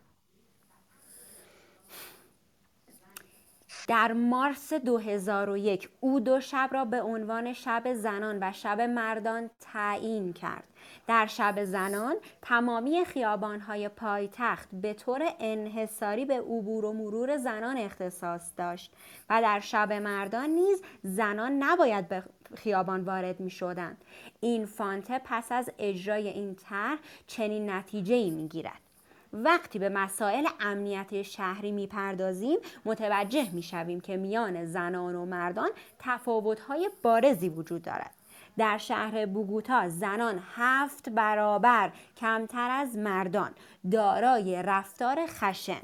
[3.88, 10.34] در مارس 2001 او دو شب را به عنوان شب زنان و شب مردان تعیین
[10.34, 10.63] کرد.
[11.07, 18.51] در شب زنان تمامی خیابانهای پایتخت به طور انحصاری به عبور و مرور زنان اختصاص
[18.57, 18.93] داشت
[19.29, 22.23] و در شب مردان نیز زنان نباید به
[22.55, 24.03] خیابان وارد می شدند.
[24.39, 28.91] این فانته پس از اجرای این طرح چنین نتیجه ای می گیرد.
[29.34, 35.69] وقتی به مسائل امنیت شهری می‌پردازیم متوجه می‌شویم که میان زنان و مردان
[35.99, 38.11] تفاوت‌های بارزی وجود دارد.
[38.57, 43.51] در شهر بوگوتا زنان هفت برابر کمتر از مردان
[43.91, 45.82] دارای رفتار خشن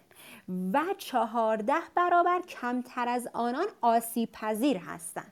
[0.74, 5.32] و چهارده برابر کمتر از آنان آسیب پذیر هستند.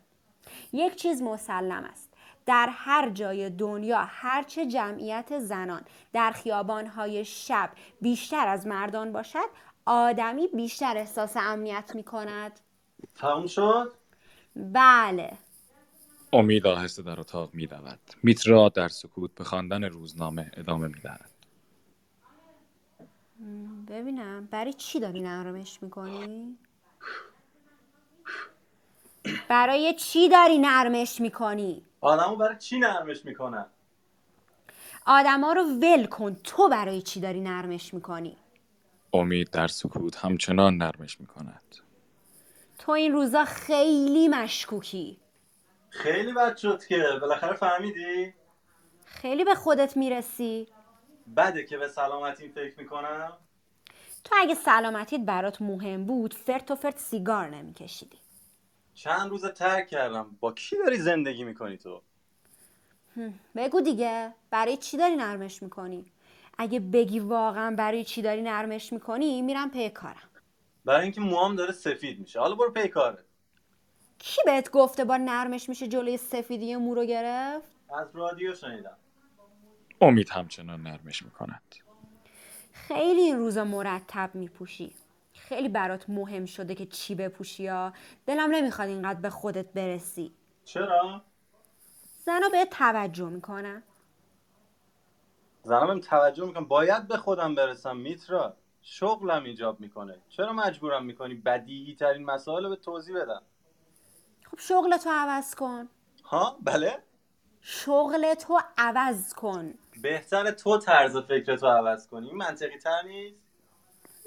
[0.74, 2.05] یک چیز مسلم است.
[2.46, 5.82] در هر جای دنیا هرچه جمعیت زنان
[6.14, 7.70] در خیابانهای شب
[8.02, 9.50] بیشتر از مردان باشد
[9.86, 12.60] آدمی بیشتر احساس امنیت می کند
[13.16, 13.93] تموم شد؟
[14.56, 15.38] بله
[16.34, 18.00] امید آهسته در اتاق می رود.
[18.24, 21.30] میترا در سکوت به خواندن روزنامه ادامه می دهد.
[23.88, 26.58] ببینم برای چی داری نرمش می‌کنی؟
[29.50, 33.66] برای چی داری نرمش می‌کنی؟ آدمو برای چی نرمش می‌کنن؟
[35.06, 38.38] آدما رو ول کن تو برای چی داری نرمش می‌کنی؟
[39.14, 41.76] امید در سکوت همچنان نرمش می کند.
[42.80, 45.20] تو این روزا خیلی مشکوکی
[45.89, 48.34] خیلی بد شد که بالاخره فهمیدی؟
[49.06, 50.68] خیلی به خودت می‌رسی
[51.38, 53.34] بده که به سلامتی فکر می‌کنم
[54.24, 58.18] تو اگه سلامتیت برات مهم بود فرت و فرت سیگار نمیکشیدی
[58.96, 60.38] چند روز ترک کردم.
[60.39, 62.02] با کی داری زندگی می‌کنی تو؟
[63.56, 64.34] بگو دیگه.
[64.50, 66.06] برای چی داری نرمش می‌کنی؟
[66.58, 70.30] اگه بگی واقعا برای چی داری نرمش می‌کنی میرم پی کارم.
[70.86, 72.39] برای اینکه موام داره سفید میشه.
[72.39, 73.20] حالا برو پی کارت
[74.20, 77.68] کی بهت گفته با نرمش میشه جلوی سفیدی مو رو گرفت؟
[78.00, 78.98] از رادیو شنیدم.
[80.02, 81.76] امید همچنان نرمش می کند.
[82.74, 84.93] خیلی این روزا مرتب میپوشی.
[85.50, 87.93] خیلی برات مهم شده که چی بپوشی یا
[88.26, 90.34] دلم نمی‌خواد اینقدر به خودت برسی.
[90.64, 91.22] چرا؟
[92.26, 93.84] زنا بهت توجه می‌کنن
[95.64, 96.66] زنم توجه می‌کنم.
[96.66, 98.58] باید به خودم برسم میترا.
[98.82, 100.18] شغلم ایجاب می‌کنه.
[100.30, 103.41] چرا مجبورم می‌کنی بدیهی ترین مسائل رو به توضیح بدم؟
[104.52, 105.89] خب شغل تو عوض کن.
[106.24, 107.04] ها؟ بله؟
[107.62, 109.74] شغل تو عوض کن.
[110.02, 112.32] بهتر تو طرز فکرتو عوض کنی.
[112.34, 113.45] منطقی تر نیست؟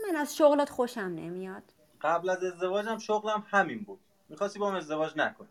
[0.07, 1.63] من از شغلت خوشم نمیاد.
[2.01, 4.01] قبل از ازدواجم شغلم همین بود.
[4.29, 5.49] می‌خواستی با هم ازدواج نکنی.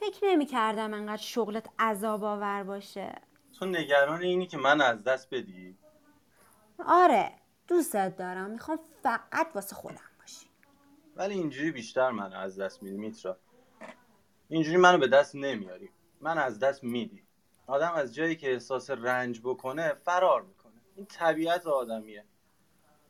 [0.00, 3.14] فکر نمی کردم انقدر شغلت عذاب آور باشه.
[3.58, 5.78] تو نگران اینی که من از دست بدی؟
[6.86, 7.32] آره
[7.68, 8.50] دوستت دارم.
[8.50, 10.46] می‌خوام فقط واسه خودم باشی.
[11.16, 13.36] ولی اینجوری بیشتر من از دست میدی میترا.
[14.48, 15.90] اینجوری منو به دست نمیاری.
[16.20, 17.22] من از دست میدی.
[17.66, 20.72] آدم از جایی که احساس رنج بکنه فرار می‌کنه.
[20.96, 22.24] این طبیعت آدمیه.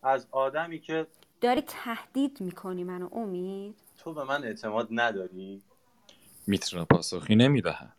[0.03, 1.07] از آدمی که
[1.41, 3.77] داری تهدید می‌کنی منو امید.
[3.99, 5.63] تو به من اعتماد نداری؟
[6.47, 7.97] میترا پاسخی نمی دهد.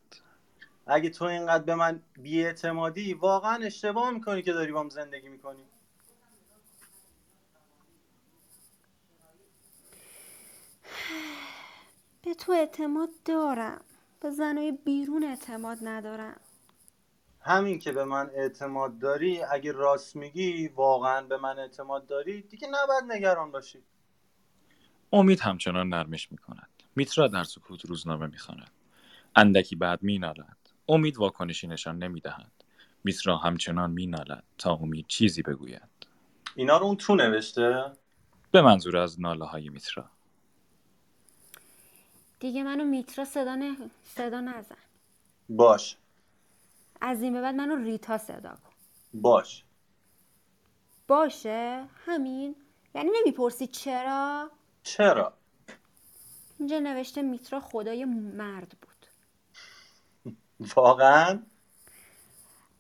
[0.88, 5.64] اگه تو اینقدر به من بیاعتمادی واقعا اشتباه می‌کنی که داری بام زندگی می‌کنی.
[12.24, 13.82] به تو اعتماد دارم.
[14.22, 16.42] به زنای بیرون اعتماد ندارم.
[17.42, 22.68] همین که به من اعتماد داری اگه راست میگی واقعا به من اعتماد داری دیگه
[22.68, 23.84] نباید نگران باشی
[25.14, 26.70] امید همچنان نرمش می کند.
[26.96, 28.72] میترا در سکوت روزنامه می خواند.
[29.36, 30.58] اندکی بعد می نالد.
[30.88, 32.52] امید واکنشی نشان نمی دهد.
[33.04, 35.90] میترا همچنان می نالد تا امید چیزی بگوید.
[36.56, 37.92] اینا رو اون تو نوشته
[38.52, 40.10] به منظور از ناله های میترا.
[42.40, 43.78] دیگه منو میترا صدا, نه...
[44.04, 44.76] صدا نزن
[45.50, 45.98] باش
[47.02, 48.74] از این به بعد منو ریتا صدا کن.
[49.14, 49.66] باش.
[51.08, 52.56] باشه؟ همین؟
[52.96, 54.52] یعنی نمی‌پرسی چرا؟
[54.84, 55.34] چرا؟
[56.60, 59.06] اینجا نوشته میترا خدای مرد بود.
[60.76, 61.44] واقعا؟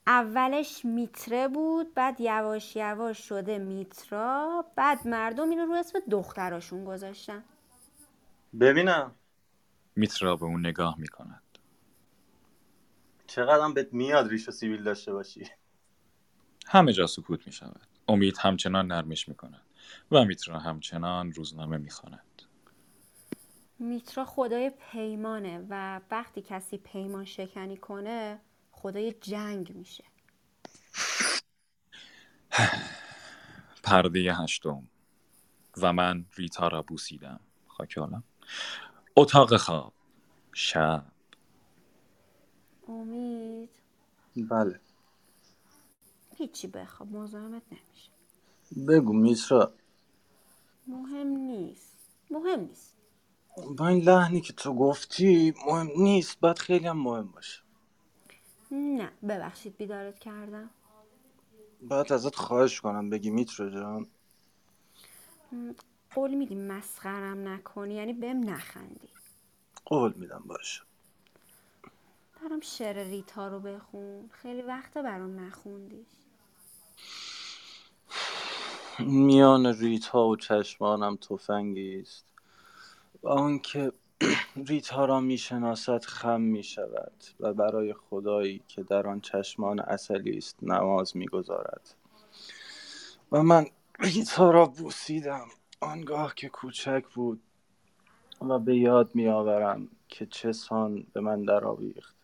[0.07, 7.43] اولش میتره بود بعد یواش یواش شده میترا بعد مردم اینو رو اسم دختراشون گذاشتن.
[8.59, 9.15] ببینم.
[9.95, 11.07] میترا به اون نگاه می
[13.29, 15.45] چقدر بهت میاد ریش و سیبیل داشته باشی؟
[16.67, 17.87] همه جا سکوت می شود.
[18.07, 19.61] امید همچنان نرمش می کند
[20.11, 22.41] و میترا همچنان روزنامه می خواند.
[23.79, 28.39] میترا خدای پیمانه و وقتی کسی پیمان شکنی کنه
[28.71, 30.03] خدای جنگ میشه.
[33.83, 34.87] پرده هشتم.
[35.77, 37.39] و من ریتا را بوسیدم.
[37.67, 37.99] خاک
[39.15, 39.93] اتاق خواب.
[40.53, 41.18] شب.
[42.89, 43.69] امید.
[44.35, 44.79] بله.
[46.35, 48.11] هیچی بخواب مزاحمت نمیشه.
[48.87, 49.73] بگو میترا
[50.87, 51.97] مهم نیست.
[52.31, 52.95] مهم نیست.
[53.77, 56.39] با این لحنی که تو گفتی مهم نیست.
[56.39, 57.61] باید خیلی هم مهم باشه.
[58.71, 60.69] نه ببخشید بیدارت کردم.
[61.81, 64.07] باید ازت خواهش کنم بگی میترا جان.
[66.15, 69.09] قول میدی مسخرم نکنی یعنی بهم نخندی.
[69.85, 70.81] قول میدم باشه.
[72.43, 74.29] برام شعر ریتا رو بخون.
[74.31, 76.07] خیلی وقته برام نخوندیش.
[78.99, 82.25] میان ریتا و چشمانم تفنگی است
[83.23, 83.91] و آنکه
[84.67, 91.17] ریتا را می‌شناسد خم می‌شود و برای خدایی که در آن چشمان اصلی است نماز
[91.17, 91.95] می‌گذارد.
[93.31, 93.65] و من
[93.99, 95.47] ریتا را بوسیدم.
[95.81, 97.41] آنگاه که کوچک بود
[98.41, 102.18] و به یاد میآورم که چه سان به من درآویخت.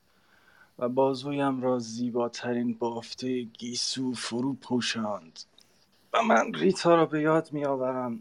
[0.80, 5.40] و بازویم را زیباترین بافته گیسو فرو پوشاند
[6.14, 8.20] و من ریتا را به یاد میآورم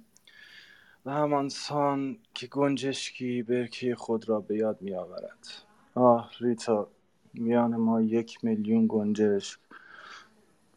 [1.07, 5.49] و همان سان که گنجشکی برکه خود را به یاد میآورد.
[5.95, 6.89] آه ریتا
[7.35, 9.59] میان ما یک میلیون گنجشک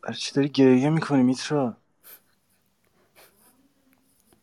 [0.01, 1.78] برای چی داری گریه می‌کنی میترا؟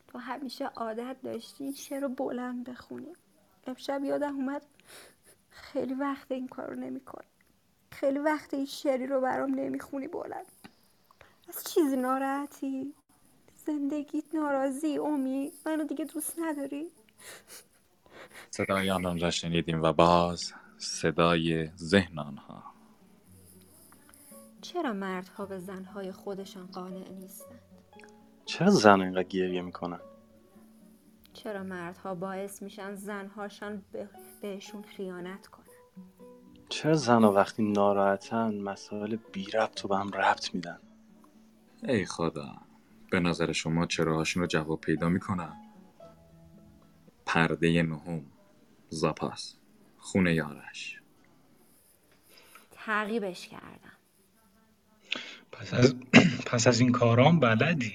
[0.09, 3.13] تو همیشه عادت داشتی شعر رو بلند بخونی.
[3.67, 4.63] امشب یادم اومد
[5.55, 7.01] خیلی وقت این کار رو نمی
[7.91, 10.47] خیلی وقت این شعری رو برام نمی‌خونی بلند.
[11.49, 12.95] از چیزی ناراحتی؟
[13.67, 15.53] زندگیت ناراضی امید.
[15.67, 16.91] منو دیگه دوست نداری؟
[18.51, 22.63] صدای آنان را شنیدیم و باز صدای ذهن آنها.
[24.61, 27.61] چرا مردها به زنهای خودشان قانع نیستند؟
[28.45, 30.01] چرا زن اینقدر گریه می‌کنن؟
[31.35, 34.09] چرا مردها باعث میشن زنهاشان به-
[34.43, 35.65] بهشون خیانت کنن؟
[36.69, 40.79] چرا زنها وقتی ناراحتن مسائل بی ربط رو به هم ربط میدن؟
[41.83, 42.53] ای خدا
[43.11, 45.57] به نظر شما چرا هاشون رو جواب پیدا می‌کنن؟
[47.27, 48.25] پرده نهم
[48.89, 49.57] زاپاس
[49.99, 51.01] خونه یارش.
[52.73, 53.93] تعقیبش کردم.
[55.53, 55.95] پس از
[56.47, 57.95] پس از این کارام بلدی؟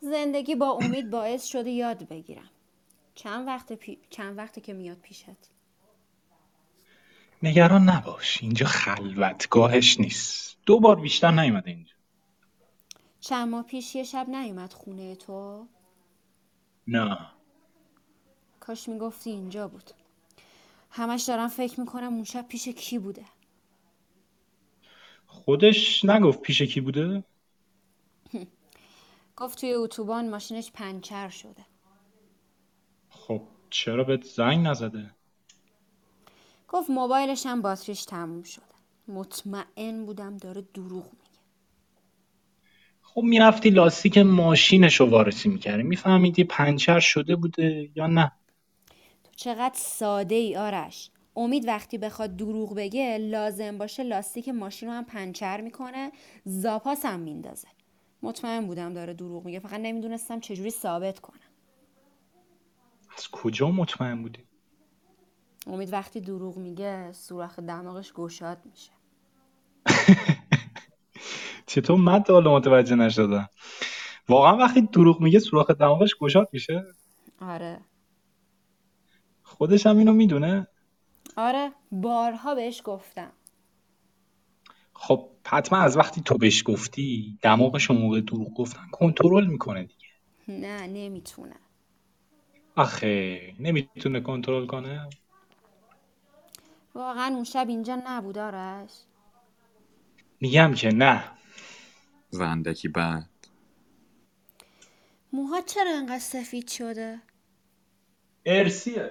[0.00, 2.50] زندگی با امید باعث شده یاد بگیرم.
[3.14, 3.98] چند وقت پی...
[4.10, 5.50] چند وقته که میاد پیشت.
[7.42, 10.58] نگران نباش اینجا خلوتگاهش نیست.
[10.66, 11.94] دو بار بیشتر نیومده اینجا.
[13.20, 15.66] چند ماه پیش یه شب نیومد خونه تو؟
[16.86, 17.18] نه.
[18.60, 19.90] کاش می‌گفتی اینجا بود.
[20.90, 23.24] همش دارم فکر می‌کنم اون شب پیش کی بوده؟
[25.26, 27.24] خودش نگفت پیش کی بوده؟
[29.40, 31.66] گفت توی اتوبان ماشینش پنچر شده.
[33.10, 35.10] خب چرا بهت زنگ نزده؟
[36.68, 38.64] گفت موبایلش هم باتریش تموم شده.
[39.08, 41.40] مطمئن بودم داره دروغ میگه.
[43.02, 45.82] خب می‌رفتی لاستیک ماشینش رو وارسی می‌کردی.
[45.82, 48.32] میفهمیدی پنچر شده بوده یا نه؟
[49.24, 51.10] تو چقدر ساده ای آرش.
[51.36, 56.12] امید وقتی بخواد دروغ بگه لازم باشه لاستیک ماشین رو هم پنچر می‌کنه
[56.44, 57.68] زاپاس هم میندازه.
[58.22, 59.58] مطمئن بودم داره دروغ میگه.
[59.58, 61.40] فقط نمی‌دونستم چجوری ثابت کنم.
[63.16, 64.44] از کجا مطمئن بودی؟
[65.66, 68.90] امید وقتی دروغ میگه سوراخ دماغش گشاد میشه.
[71.66, 73.48] چطور من تا حالا متوجه نشدم.
[74.28, 76.84] واقعا وقتی دروغ میگه سوراخ دماغش گشاد میشه؟
[77.40, 77.80] آره.
[79.42, 80.66] خودش هم اینو می‌دونه؟
[81.36, 83.32] آره بارها بهش گفتم.
[85.02, 90.06] خب حتما از وقتی تو بهش گفتی دماغش موقع دروغ گفتن کنترل می‌کنه دیگه.
[90.48, 91.56] نه نمی‌تونه.
[92.76, 95.08] آخه نمی‌تونه کنترل کنه؟
[96.94, 98.90] واقعا اون شب اینجا نبود آرش.
[100.40, 101.24] میگم که نه.
[102.32, 103.28] و اندکی بعد.
[105.32, 107.20] موها چرا انقدر سفید شده؟
[108.46, 109.10] ارسیه.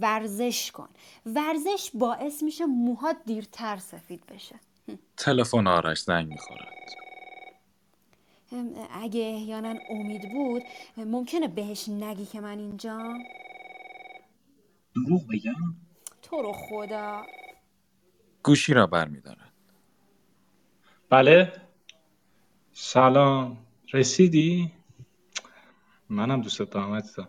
[0.00, 0.88] ورزش کن.
[1.26, 4.60] ورزش باعث میشه موهات دیرتر سفید بشه.
[5.16, 6.68] تلفن آرش زنگ می‌خورد.
[8.90, 10.62] اگه احیانا امید بود
[10.96, 13.18] ممکنه بهش نگی که من اینجا؟
[14.94, 15.74] دروغ بگم؟
[16.22, 17.22] تو رو خدا.
[18.42, 19.52] گوشی را برمیدارد.
[21.10, 21.52] بله.
[22.72, 23.66] سلام.
[23.92, 24.72] رسیدی؟
[26.08, 27.28] منم دوست دارم عزیزم.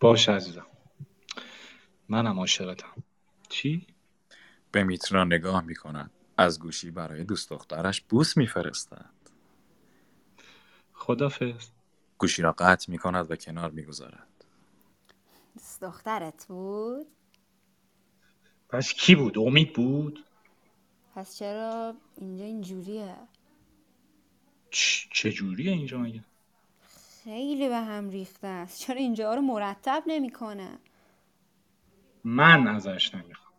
[0.00, 0.66] باش عزیزم.
[2.08, 3.02] منم عاشقتم.
[3.48, 3.86] چی؟
[4.72, 9.10] به میترا نگاه می‌کند از گوشی برای دوست دخترش بوس میفرستد
[10.92, 11.68] خدافظ.
[12.18, 14.44] گوشی را قطع می کند و کنار می گذارد
[15.54, 17.06] دوست دخترت بود؟
[18.68, 20.24] پس کی بود؟ امید بود؟
[21.14, 23.16] پس چرا اینجا اینجوریه
[24.70, 26.24] چ- چجوریه اینجا مگه؟
[27.24, 28.78] خیلی به هم ریخته است.
[28.80, 30.78] چرا اینجا رو مرتب نمی‌کنه؟
[32.28, 33.52] من ازش نمی‌خوام.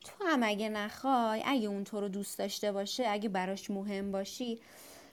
[0.00, 4.60] تو هم اگه نخوای اگه اون تو رو دوست داشته باشه اگه براش مهم باشی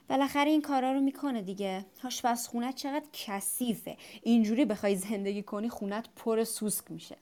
[0.08, 1.86] بالاخره این کارا رو می‌کنه دیگه.
[2.04, 3.96] آشپزخونت چقدر کثیفه.
[4.22, 7.16] اینجوری بخوای زندگی کنی خونت پر سوسک میشه.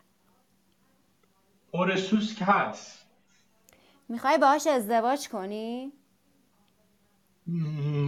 [1.73, 3.07] پر سوسک هست.
[4.09, 5.93] می‌خوای باهاش ازدواج کنی؟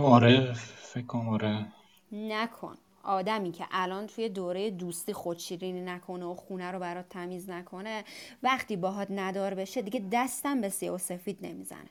[0.03, 1.67] آره فکر کنم آره.
[2.13, 2.77] نکن.
[3.07, 8.05] آدمی که الان توی دوره دوستی خودشیرینی نکنه و خونه رو برات تمیز نکنه
[8.43, 11.91] وقتی باهات ندار بشه دیگه دستم به سیاه و سفید نمی‌زنه.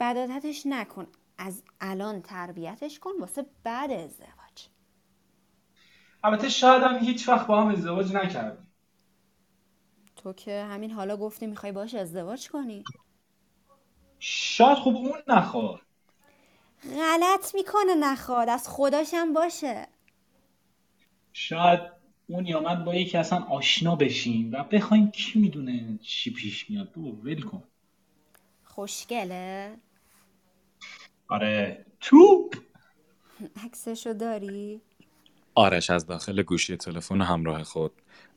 [0.00, 1.06] بدادتش نکن.
[1.38, 4.68] از الان تربیتش کن واسه بعد ازدواج.
[6.24, 8.66] البته شاید هم هیچ وقت با هم ازدواج نکردیم.
[10.16, 12.84] تو که همین حالا گفتی می‌خوای باهاش ازدواج کنی؟
[14.18, 15.80] شاید خوب اون نخواد.
[16.84, 18.48] غلط می‌کنه نخواد.
[18.48, 19.86] از خداشم باشه.
[21.40, 21.80] شاید
[22.26, 26.92] اون یا من با یکی اصلا آشنا بشیم و بخوایم کی می‌دونه چی پیش میاد.
[26.92, 27.62] بابا ول کن.
[28.64, 29.76] خوشگله؟
[31.28, 31.86] آره.
[32.00, 32.54] توپ!
[33.64, 34.80] عکسشو داری؟
[35.54, 37.92] آرش از داخل گوشی تلفن همراه خود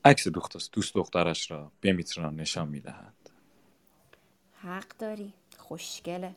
[0.06, 3.14] عکس دوست دوست دخترش را به میترا نشان می‌دهد.
[4.54, 5.34] حق داری.
[5.58, 6.36] خوشگله.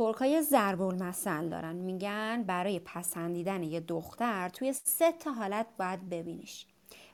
[0.00, 1.76] ترکای ضرب المثل دارن.
[1.76, 6.66] میگن برای پسندیدن یه دختر توی سه تا حالت باید ببینیش.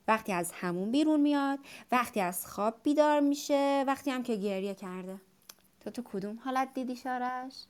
[0.09, 1.59] وقتی از همون بیرون میاد
[1.93, 5.21] وقتی از خواب بیدار میشه وقتی هم که گریه کرده.
[5.81, 7.65] تو تو کدوم حالت دیدی شارش؟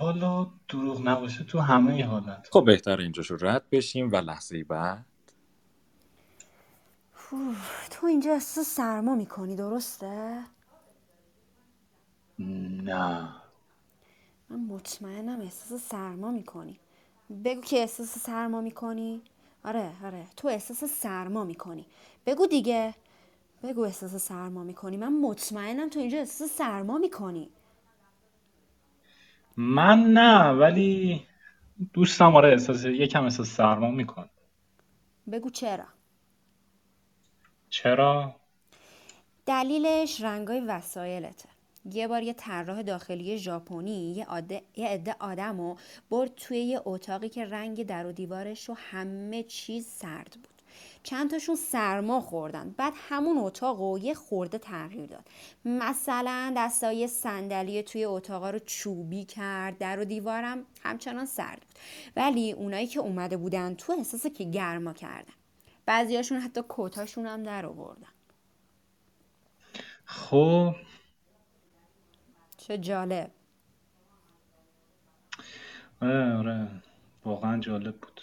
[0.00, 2.48] والا دروغ نباشه تو همه حالت.
[2.52, 5.04] خب بهتر اینجاشو رد بشیم و لحظه بعد.
[7.90, 10.40] تو اینجا احساس سرما می‌کنی درسته؟
[12.38, 13.43] نه.
[14.54, 16.80] من مطمئنم احساس سرما می‌کنی.
[17.44, 19.22] بگو که احساس سرما می‌کنی.
[19.64, 20.26] آره آره.
[20.36, 21.86] تو احساس سرما می‌کنی.
[22.26, 22.94] بگو دیگه.
[23.62, 24.96] بگو احساس سرما می‌کنی.
[24.96, 27.50] من مطمئنم تو اینجا احساس سرما می‌کنی.
[29.56, 31.26] من نه ولی
[31.92, 34.30] دوستم آره احساس یکم احساس سرما میکن
[35.32, 35.86] بگو چرا.
[37.70, 38.36] چرا؟
[39.46, 41.53] دلیلش رنگای وسایلته.
[41.92, 45.76] یه بار یه طراح داخلی ژاپنی یه عده یه عده آدم رو
[46.10, 50.54] برد توی یه اتاقی که رنگ در و دیوارش و همه چیز سرد بود.
[51.02, 52.74] چند تاشون سرما خوردن.
[52.76, 55.28] بعد همون اتاق رو یه خورده تغییر داد.
[55.64, 61.78] مثلا دستای صندلی توی اتاقا رو چوبی کرد در و دیوارم همچنان سرد بود.
[62.16, 65.32] ولی اونایی که اومده بودن تو احساس که گرما کردن.
[65.86, 68.08] بعضیاشون حتی کتاشون هم در آوردن.
[70.04, 70.74] خب
[72.66, 73.30] چه جالب.
[76.02, 76.68] آره آره.
[77.24, 78.20] واقعا جالب بود.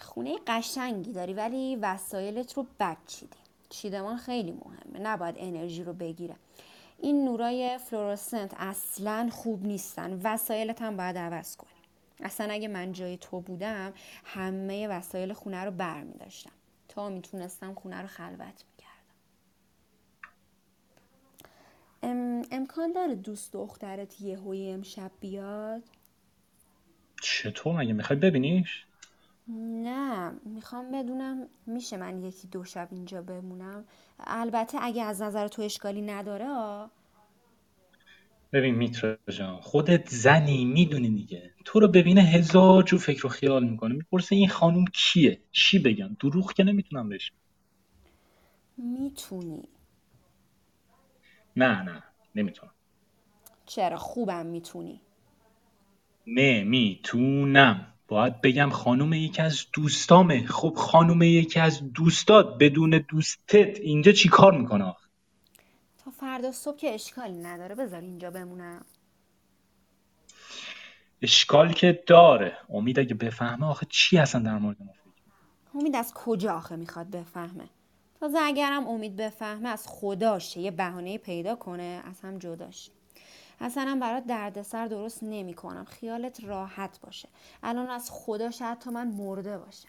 [0.00, 3.36] خونه قشنگی داری ولی وسایلت رو بد چیدی.
[3.68, 4.98] چیدمان خیلی مهمه.
[4.98, 6.36] نباید انرژی رو بگیره.
[6.98, 10.20] این نورای فلورسنت اصلا خوب نیستن.
[10.24, 11.70] وسایلت هم باید عوض کنی.
[12.20, 13.92] اصلا اگه من جای تو بودم
[14.24, 16.52] همه وسایل خونه رو بر می داشتم
[16.88, 18.88] تا می‌تونستم خونه رو خلوت می‌کردم
[22.02, 25.82] ام، امکان داره دوست دخترت یه هوی امشب بیاد؟
[27.22, 28.84] چطور مگه می‌خوای ببینیش؟
[29.82, 33.84] نه می‌خوام بدونم میشه من یکی دو شب اینجا بمونم.
[34.20, 36.88] البته اگه از نظر تو اشکالی نداره.
[38.52, 41.50] ببین میترا جان خودت زنی می‌دونی دیگه.
[41.64, 43.94] تو رو ببینه هزار جو فکر و خیال می‌کنه.
[43.94, 47.32] می‌پرسه این خانوم کیه؟ چی بگم؟ دروغ که نمی‌تونم بهش
[48.76, 49.62] می‌تونی.
[51.58, 52.02] نه نه
[52.34, 52.72] نمی‌تونم.
[53.66, 55.00] چرا خوبم می‌تونی؟
[56.26, 57.94] نه می‌تونم.
[58.08, 60.46] باید بگم خانوم یکی از دوستامه.
[60.46, 64.94] خب خانوم یکی از دوستات بدون دوستت اینجا چی کار می‌کنه؟
[66.04, 68.84] تا فردا صبح که اشکالی نداره بذار اینجا بمونم.
[71.22, 72.58] اشکال که داره.
[72.68, 75.12] امید اگه بفهمه آخه چی اصلا در مورد ما فکر
[75.74, 77.68] امید از کجا آخه می‌خواد بفهمه؟
[78.20, 82.90] تازه اگرم امید بفهمه از خداشه یه بهانه پیدا کنه از هم جداش
[83.60, 87.28] اصلا هم برات دردسر درست نمی کنم خیالت راحت باشه.
[87.62, 89.88] الان از خدا شاید تا من مرده باشم.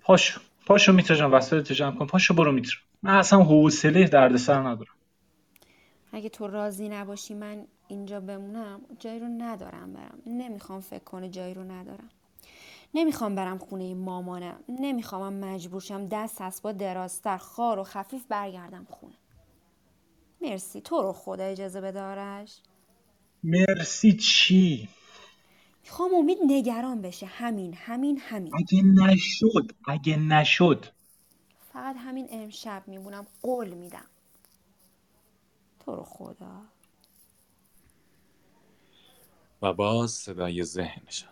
[0.00, 2.06] پاشو پاشو میترا جان وسایلت جمع کن.
[2.06, 4.94] پاشو برو میترا من اصلا حوصله دردسر ندارم.
[6.12, 10.18] اگه تو راضی نباشی من اینجا بمونم جایی رو ندارم برم.
[10.26, 12.08] نمی‌خوام فکر کنه جایی رو ندارم.
[12.94, 14.64] نمی‌خوام برم خونه مامانم.
[14.68, 19.14] نمی‌خوام مجبور شم دست هست با درازتر خار و خفیف برگردم خونه.
[20.42, 20.80] مرسی.
[20.80, 22.60] تو رو خدا اجازه بده آرش.
[23.44, 24.12] مرسی.
[24.12, 24.88] چی؟
[25.84, 27.26] می‌خوام امید نگران بشه.
[27.26, 28.52] همین همین همین.
[28.54, 30.86] اگه نشد اگه نشد.
[31.72, 34.06] فقط همین امشب میمونم قول میدم.
[35.80, 36.62] تو رو خدا.
[39.62, 41.29] و باز صدای ذهنشان.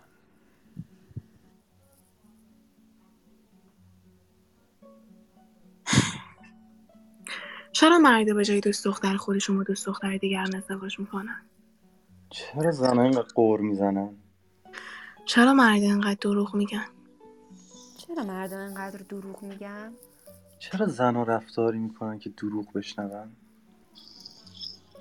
[7.79, 11.43] چرا مرده به جای دوست دختر خودشون با دوست دختر دیگران ازدواج می‌کنن؟
[12.31, 14.17] چرا زنها اینقدر قور می‌زنن؟
[15.27, 16.87] چرا مرد اینقدر دروغ میگن؟
[17.99, 19.93] چرا مردم اینقدر دروغ میگن؟
[20.59, 23.33] چرا زنها رفتاری می‌کنن که دروغ بشنون؟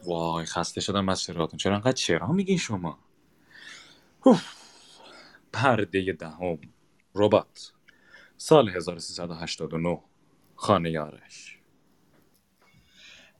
[0.05, 2.99] وای خسته شدم از چراتون چرا انقدر چرا میگین شما؟
[4.23, 4.43] اوف.
[5.53, 6.57] پرده دهم.
[7.15, 7.71] ربات
[8.37, 9.99] سال 1389
[10.55, 11.56] خانه یارش.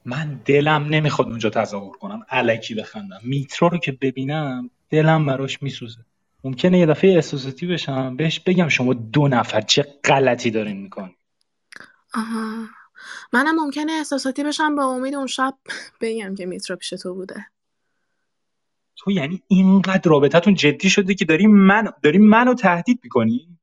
[0.04, 3.20] من دلم نمی‌خواد اونجا تظاهر کنم علکی بخندم.
[3.22, 5.98] میترا رو که ببینم دلم براش میسوزه.
[6.44, 11.16] ممکنه یه دفعه احساساتی بشم بهش بگم شما دو نفر چه غلطی دارین می‌کنی.
[12.14, 12.66] آها.
[13.32, 15.54] منم ممکنه احساساتی بشم با امید اون شب
[16.00, 17.46] بگم که میترا پیش تو بوده.
[18.96, 23.57] تو یعنی اینقدر رابطتون جدی شده که داری من داری منو تهدید می‌کنی؟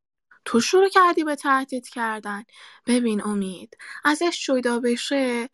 [0.45, 2.43] تو شروع کردی به تهدید کردن.
[2.87, 5.49] ببین امید ازش جدا بشه.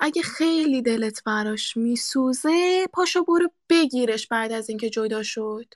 [0.00, 5.74] اگه خیلی دلت براش میسوزه پاشو برو بگیرش بعد از اینکه جدا شد.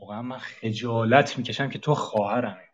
[0.00, 2.68] واقعا من خجالت می‌کشم که تو خواهرمه.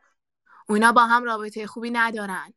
[0.68, 2.54] اونا با هم رابطه خوبی ندارن.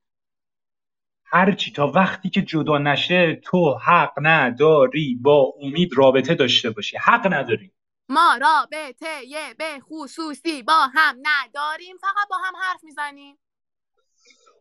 [1.26, 6.98] هرچی تا وقتی که جدا نشه تو حق نداری با امید رابطه داشته باشی.
[6.98, 7.72] حق نداری.
[8.12, 11.98] ما رابطه یه به خصوصی با هم نداریم.
[11.98, 13.38] فقط با هم حرف می‌زنیم.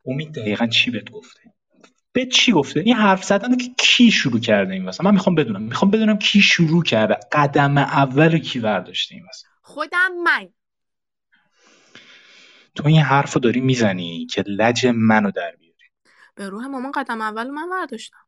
[0.06, 1.40] امید دقیقا چی بهت گفته؟
[2.12, 5.62] به چی گفته؟ این حرف زدن که کی شروع کرده این واسه؟ من می‌خوام بدونم.
[5.62, 7.16] می‌خوام بدونم کی شروع کرده.
[7.32, 10.48] قدم اول کی برداشته این واسه؟ خودم من.
[12.74, 15.90] تو این حرف رو داری می‌زنی که لج منو در بیاری.
[16.34, 18.26] به روح مامان قدم اول من برداشتم.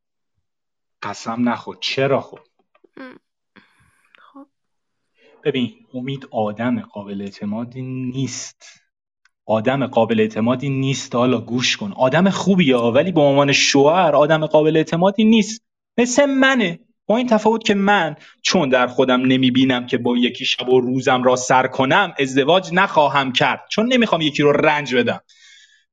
[1.02, 1.76] قسم نخور.
[1.80, 2.38] چرا خب
[2.96, 3.31] خب
[5.44, 8.82] ببین امید آدم قابل اعتمادی نیست.
[9.46, 11.92] آدم قابل اعتمادی نیست حالا گوش کن.
[11.92, 15.62] آدم خوبیه ولی به عنوان شوهر آدم قابل اعتمادی نیست.
[15.98, 16.78] مثل منه.
[17.06, 21.22] با این تفاوت که من چون در خودم نمی‌بینم که با یکی شب و روزم
[21.22, 23.64] را سر کنم ازدواج نخواهم کرد.
[23.70, 25.20] چون نمی‌خوام یکی رو رنج بدم.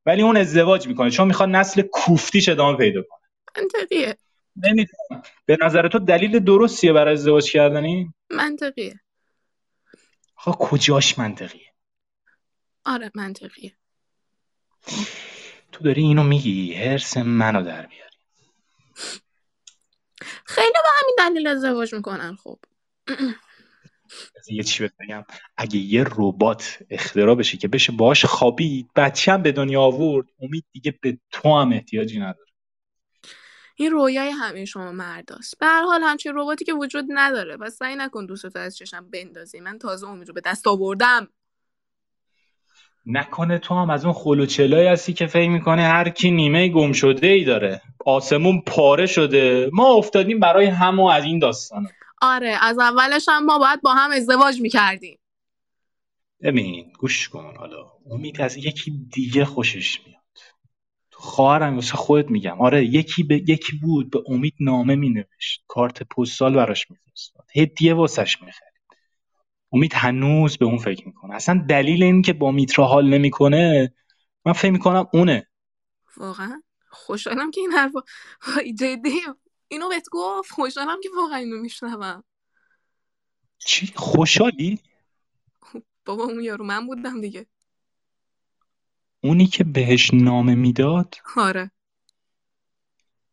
[0.06, 1.10] ولی اون ازدواج می‌کنه.
[1.10, 3.30] چون می‌خواد نسل کوفتیش ادامه پیدا کنه.
[3.58, 4.18] منطقیه.
[4.56, 9.00] نمی‌دونم به نظر تو دلیل درستیه برای ازدواج کردنی؟ منطقیه.
[10.46, 11.74] آخه کجاش منطقیه؟
[12.86, 13.76] آره منطقیه.
[15.72, 18.10] تو داری اینو میگی هرس منو در بیاری
[20.46, 22.60] خیلی به همین دلیل ازدواج می‌کنن خب.
[24.50, 25.26] یه چی بگم.
[25.58, 30.66] اگه یه ربات اختراع بشه که بشه باهاش خوابید بچه هم به دنیا آورد امید
[30.72, 32.49] دیگه به تو هم احتیاجی نداره.
[33.80, 35.60] این رویای همه شما مرداست.
[35.60, 37.58] به هر حال همچین رباتی که وجود نداره.
[37.58, 39.60] پس سعی نکن دوستتو از چشم بندازی.
[39.60, 41.28] من تازه امید رو به دست آوردم.
[43.06, 47.28] نکنه تو هم از اون خلوچلایی هستی که فکر می‌کنه هر کی نیمه گم شده
[47.28, 47.82] ای داره.
[48.06, 49.70] آسمون پاره شده.
[49.74, 51.90] ما افتادیم برای همو از این داستانا
[52.22, 55.20] آره از اولش هم ما باید با هم ازدواج می‌کردیم.
[56.42, 57.92] ببین گوش کن حالا.
[58.12, 60.20] امید از یکی دیگه خوشش میاد.
[61.22, 62.62] خواهرم واسه خودت میگم.
[62.62, 65.64] آره یکی به یکی بود به امید نامه مینوشت.
[65.68, 67.46] کارت پستال براش میفرستاد.
[67.56, 68.74] هدیه واسش می‌خرید.
[69.72, 71.36] امید هنوز به اون فکر می‌کنه.
[71.36, 73.94] اصلا دلیل این که با میترا حال نمی‌کنه
[74.46, 75.48] من فکر می‌کنم اونه.
[76.18, 76.62] واقعا.
[76.90, 78.00] خوشحالم که این حرفا
[78.56, 79.22] وای جدی.
[79.68, 80.52] اینو بهت گفت.
[80.52, 82.24] خوشحالم که واقعا اینو میشنوم.
[83.58, 84.80] چی؟ خوشحالی؟
[86.06, 87.46] بابا اون یارو من بودم دیگه.
[89.24, 91.72] اونی که بهش نامه می‌داد؟ آره.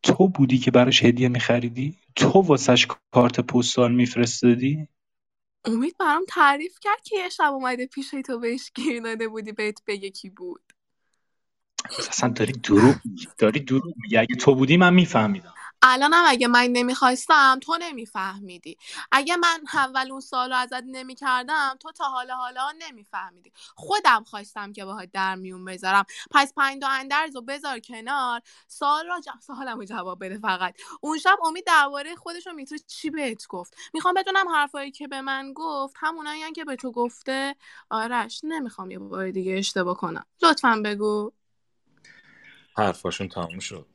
[0.03, 4.89] تو بودی که براش هدیه میخریدی؟ تو واسش کارت پستال میفرستادی؟
[5.65, 9.83] امید برام تعریف کرد که یه شب اومده پیش تو بهش گیر داده بودی بهت
[9.87, 10.63] بگه کی بود.
[12.09, 12.97] اصلا داری دروغ
[13.39, 14.17] داری دروغ میگی.
[14.17, 15.55] اگه تو بودی من میفهمیدم.
[15.83, 18.77] الانم اگه من نمی‌خواستم تو نمیفهمیدی.
[19.13, 23.53] اگه من اول اون سال رو ازت نمی‌کردم تو تا حالا حالا نمیفهمیدی.
[23.75, 26.05] خودم خواستم که باهات در میون بذارم.
[26.31, 28.41] پس پنج اندرز رو بذار کنار.
[28.67, 29.29] سال را ج...
[29.43, 30.75] سالم رو جواب بده فقط.
[31.01, 35.21] اون شب امید درباره خودش رو می‌تونه چی بهت گفت؟ می‌خوام بدونم حرفایی که به
[35.21, 37.57] من گفت همونایی که به تو گفته.
[37.91, 40.27] آرش نمی‌خوام یه بار دیگه اشتباه کنم.
[40.43, 41.33] لطفا بگو.
[42.77, 43.87] حرفاشون تموم شد.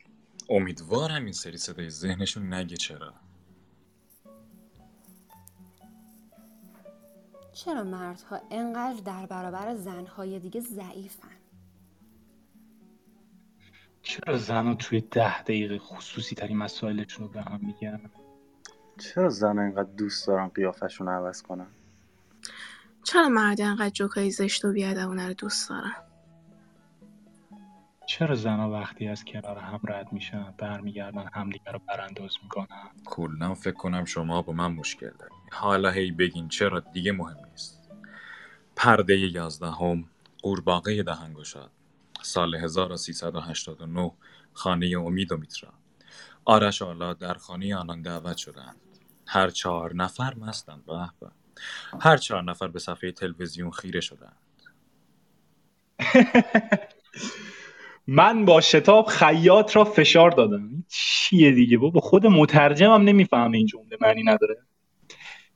[0.52, 3.14] امیدوارم این سری صدای ذهنشون نگه چرا.
[7.54, 11.38] چرا مردها انقدر در برابر زنهای دیگه ضعیفن؟
[14.02, 18.02] چرا زنها توی ده دقیقه خصوصی ترین مسائلشون رو به هم میگن؟
[19.00, 21.68] چرا زن اینقدر دوست دارن قیافشون رو عوض کنن؟
[23.04, 26.11] چرا مرد انقدر جوکای زشت و بیادبونه رو دوست دارن؟
[28.12, 33.74] چرا زنها وقتی از کنار هم رد میشن برمیگردن همدیگه رو برانداز می‌کنن؟ کلا فکر
[33.74, 37.90] کنم شما با من مشکل دارین حالا هی بگین چرا دیگه مهم نیست.
[38.76, 40.06] پرده یازدهم
[40.42, 41.72] قورباغه دهنگشاد.
[42.22, 44.12] سال 1389
[44.54, 45.74] خانه امید و میترا.
[46.46, 48.76] آرش آلا در خانه آنان دعوت شدند.
[49.28, 51.32] هر چهار نفر مستند به به.
[52.02, 54.38] هر چهار نفر به صفحه تلویزیون خیره شدند.
[58.08, 60.86] من با شتاب خیاط را فشار دادم.
[60.90, 64.58] چیه دیگه؟ بابا خود مترجمم نمی‌فهمه این جمله معنی نداره.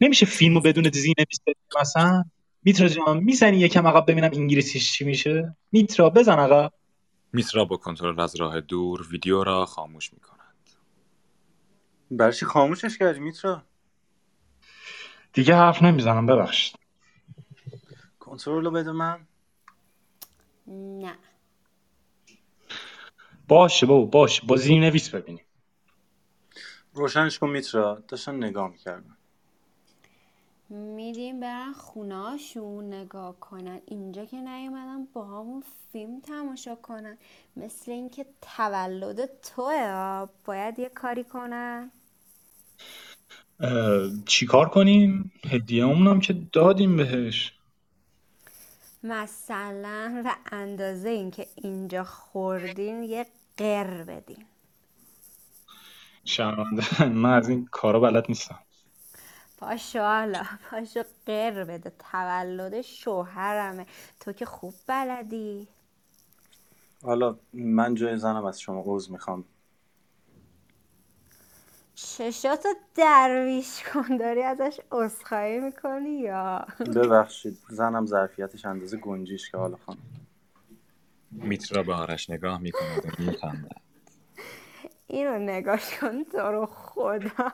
[0.02, 2.24] نمیشه فیلمو بدون زینویس بدیم مثلا
[2.64, 6.74] میترا جان می‌زنی یکم عقب ببینم انگلیسیش چی میشه؟ میترا بزن عقب.
[7.34, 10.36] میترا با کنترل از راه دور ویدیو را خاموش می کند
[12.12, 13.64] برای چی خاموشش کردی میترا؟
[15.34, 16.80] دیگه حرف نمی‌زنم ببخشید.
[18.20, 19.20] کنترل رو بده من.
[20.68, 21.16] نه.
[23.48, 24.44] باشه بابا باشه.
[24.48, 25.46] با زیرنویس ببینیم.
[26.94, 28.04] روشنش کن میترا.
[28.08, 29.18] داشتن نگاه می‌کردن.
[30.70, 33.82] میدیم برن خونهاشون نگاه کنن.
[33.86, 37.18] اینجا که نیومدن با همون فیلم تماشا کنن.
[37.56, 41.92] مثل اینکه تولد توه باید یه کاری کنن.
[43.60, 47.55] اه، چیکار کنیم؟ هدیه هم که دادیم بهش.
[49.06, 53.26] مثلا و اندازه اینکه اینجا خوردین یه
[53.58, 54.46] قر بدین.
[56.26, 57.06] شرمنده.
[57.24, 58.60] من از این کارا بلد نیستم.
[59.58, 61.94] پاشو حالا پاشو قر بده.
[62.12, 63.86] تولد شوهرمه.
[64.20, 65.68] تو که خوب بلدی.
[67.04, 69.46] حالا من جای زنم از شما عوض می‌خوام.
[71.96, 74.18] چشاتو درویش کن.
[74.18, 80.00] داری ازش عذرخواهی می‌کنی یا؟ ببخشید زنم ظرفیتش اندازه گنجیش که حالا خانم.
[81.32, 83.82] میترا به آرش نگاه می کند و میخندد.
[85.08, 87.52] اینو نگاش کن تو رو خدا.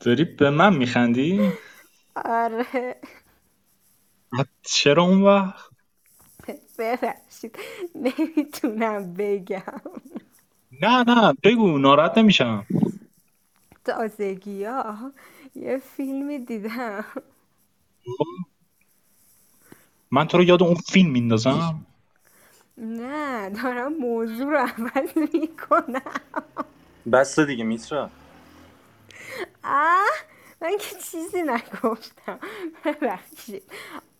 [0.00, 1.52] داری به من میخندی؟
[2.16, 2.96] آره.
[4.62, 5.70] چرا اون وقت؟
[6.78, 7.58] ببخشید
[7.94, 9.80] نمی‌تونم بگم.
[10.82, 12.66] نه نه بگو ناراحت نمیشم.
[13.84, 15.12] تازگی ها
[15.54, 17.04] یه فیلمی دیدم.
[20.10, 21.86] من تو رو یاد اون فیلم میندازم؟
[22.78, 26.02] نه دارم موضوع رو عوض می‌کنم.
[27.12, 28.10] بس دیگه میترا.
[29.64, 30.08] اه
[30.62, 32.38] من که چیزی نگفتم.
[32.84, 33.62] ببخشید.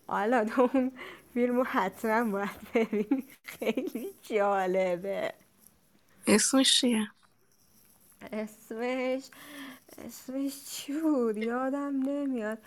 [0.07, 0.93] حالا تو اون
[1.35, 3.25] فیلم رو حتما باید ببینی.
[3.43, 5.35] خیلی جالبه.
[6.27, 7.09] اسمش چیه؟
[8.33, 9.31] اسمش
[10.07, 12.59] اسمش چی بود یادم نمیاد.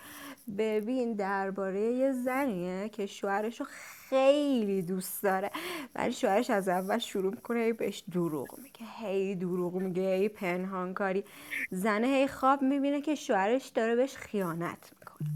[0.58, 5.50] ببین درباره یه زنیه که شوهرش خیلی دوست داره.
[5.94, 8.86] ولی شوهرش از اول شروع می‌کنه هی بهش دروغ میگه.
[8.98, 11.24] هی دروغ میگه هی پنهان کاری.
[11.70, 15.28] زنه هی خواب می‌بینه که شوهرش داره بهش خیانت می‌کنه.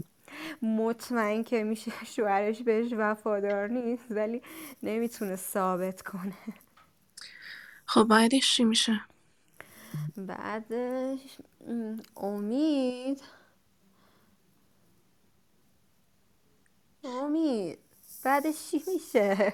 [0.61, 4.41] مطمئن که میشه شوهرش بهش وفادار نیست ولی
[4.83, 6.33] نمی‌تونه ثابت کنه.
[7.93, 9.01] خب بعدش چی میشه؟
[10.17, 11.37] بعدش
[12.17, 13.21] امید.
[17.03, 17.79] امید
[18.23, 19.53] بعدش چی میشه؟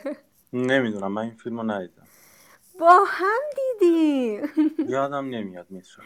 [0.54, 2.08] نمی‌دونم من این فیلم رو ندیدم.
[2.80, 3.40] با هم
[3.80, 4.42] دیدیم.
[4.90, 6.06] یادم نمیاد میترا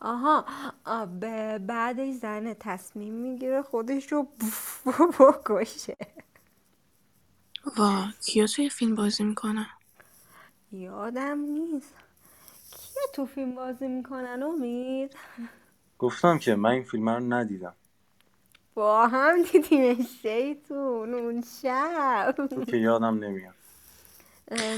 [0.00, 0.44] آها
[0.84, 4.28] آ، به بعدش زنه تصمیم می‌گیره خودش رو
[5.18, 5.96] بکشه.
[7.78, 9.66] وا کیا توی فیلم بازی می‌کنن؟
[10.72, 11.94] یادم نیست.
[12.70, 15.16] کیه تو فیلم بازی می‌کنن امید؟
[15.98, 17.74] گفتم که من این فیلم رو ندیدم.
[18.74, 22.34] با هم دیدیم شیطون اون شب.
[22.50, 23.54] تو که یادم نمیاد.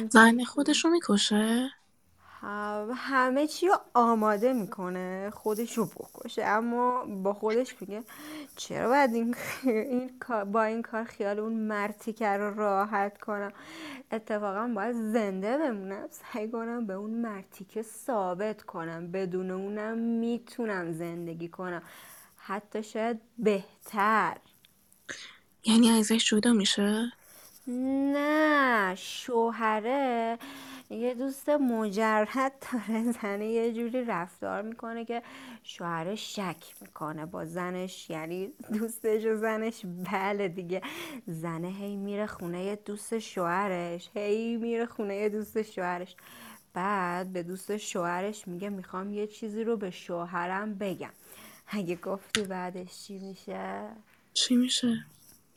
[0.08, 1.70] زن خودش رو می‌کشه؟
[2.94, 6.44] همه چی رو آماده می‌کنه خودش رو بکشه.
[6.44, 8.02] اما با خودش میگه
[8.56, 9.34] چرا باید این,
[9.64, 10.10] این
[10.52, 13.52] با این کار خیال اون مرتیکه رو راحت کنم؟
[14.12, 16.08] اتفاقا باید زنده بمونم.
[16.10, 19.12] سعی کنم به اون مرتیکه ثابت کنم.
[19.12, 21.82] بدون اونم می‌تونم زندگی کنم.
[22.36, 24.36] حتی شاید بهتر.
[25.64, 27.12] یعنی ازش جدا میشه؟
[27.66, 30.38] نه شوهره.
[30.90, 33.12] یه دوست مجرد داره.
[33.22, 35.22] زنه یه جوری رفتار می‌کنه که
[35.62, 38.10] شوهرش شک می‌کنه با زنش.
[38.10, 39.82] یعنی دوستش و زنش
[40.12, 40.82] بله دیگه.
[41.26, 44.10] زنه هی میره خونه دوست شوهرش.
[44.14, 46.16] هی میره خونه دوست شوهرش.
[46.74, 51.12] بعد به دوست شوهرش میگه می‌خوام یه چیزی رو به شوهرم بگم.
[51.68, 53.88] اگه گفتی بعدش چی میشه؟
[54.34, 55.04] چی میشه؟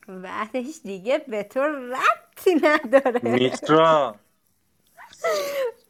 [0.07, 3.21] بعدش دیگه به تو ربطی نداره.
[3.23, 4.15] میترا.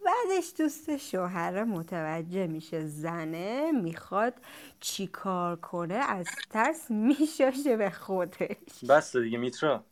[0.05, 4.33] بعدش دوست شوهر متوجه میشه زنه می‌خواد
[4.79, 8.85] چی کار کنه از ترس میشاشه به خودش.
[8.89, 9.83] بس دیگه میترا.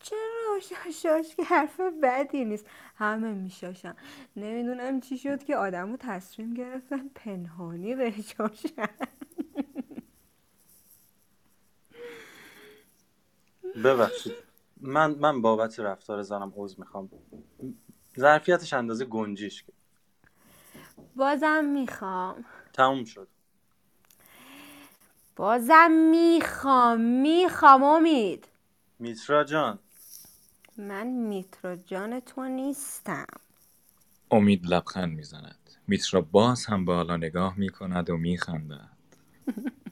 [0.00, 0.60] چرا
[0.92, 2.66] شاش که حرف بدی نیست؟
[2.96, 3.96] همه میشاشن.
[4.36, 8.88] نمی‌دونم چی شد که آدمو تصمیم گرفتن پنهانی بشاشن
[13.84, 14.32] ببخشید.
[14.80, 17.10] من من بابت رفتار زنم عذر می‌خوام.
[18.18, 19.64] ظرفیتش اندازه گنجیش
[21.16, 22.44] بازم می‌خوام.
[22.72, 23.28] تموم شد.
[25.36, 27.00] بازم می‌خوام.
[27.00, 28.48] می‌خوام امید.
[28.98, 29.78] میترا جان.
[30.78, 33.26] من میترا جان تو نیستم.
[34.30, 35.70] امید لبخند می‌زند.
[35.88, 38.96] میترا باز هم به حالا نگاه می‌کند و میخندد.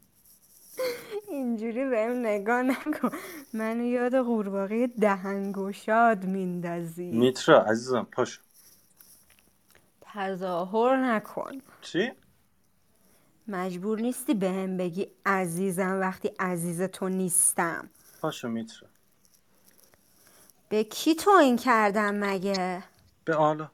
[1.35, 3.11] اینجوری بهم نگاه نکن.
[3.52, 7.11] منو یاد قورباغه دهنگشاد میندازی.
[7.11, 8.43] میترا عزیزم پاشو
[10.01, 11.52] تظاهر نکن.
[11.81, 12.12] چی؟
[13.48, 17.90] مجبور نیستی بهم بگی عزیزم وقتی عزیز تو نیستم.
[18.20, 18.89] پاشو میترا.
[20.69, 22.82] به کی توهین کردم مگه؟
[23.24, 23.70] به آلا.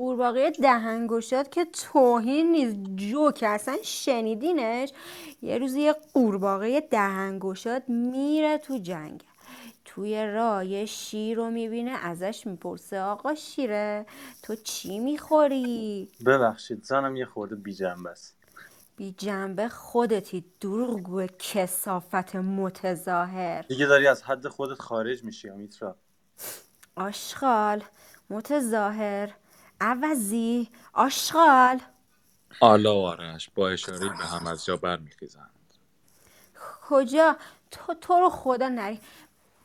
[0.00, 4.92] قورباغه دهنگشاد که توهین نیست جوک اصلا شنیدینش؟
[5.42, 9.24] یه روزی یه قورباغه دهنگشاد میره تو جنگل.
[9.84, 14.06] توی راه یه شیر رو می‌بینه ازش می‌پرسه آقا شیره
[14.42, 18.36] تو چی می‌خوری؟ ببخشید زنم یه خورده بی جنبه است.
[18.96, 23.62] بی جنبه خودتی دروغگو کسافت متظاهر.
[23.62, 25.96] دیگه داری از حد خودت خارج میشی یا میترا
[26.96, 27.82] آشغال
[28.30, 29.30] متظاهر.
[29.80, 31.80] عوضی آشغال.
[32.60, 35.50] آلا و آرش با اشاره به هم از جا برمیخیزند.
[36.88, 37.36] کجا؟
[37.70, 39.00] تو تو رو خدا نری.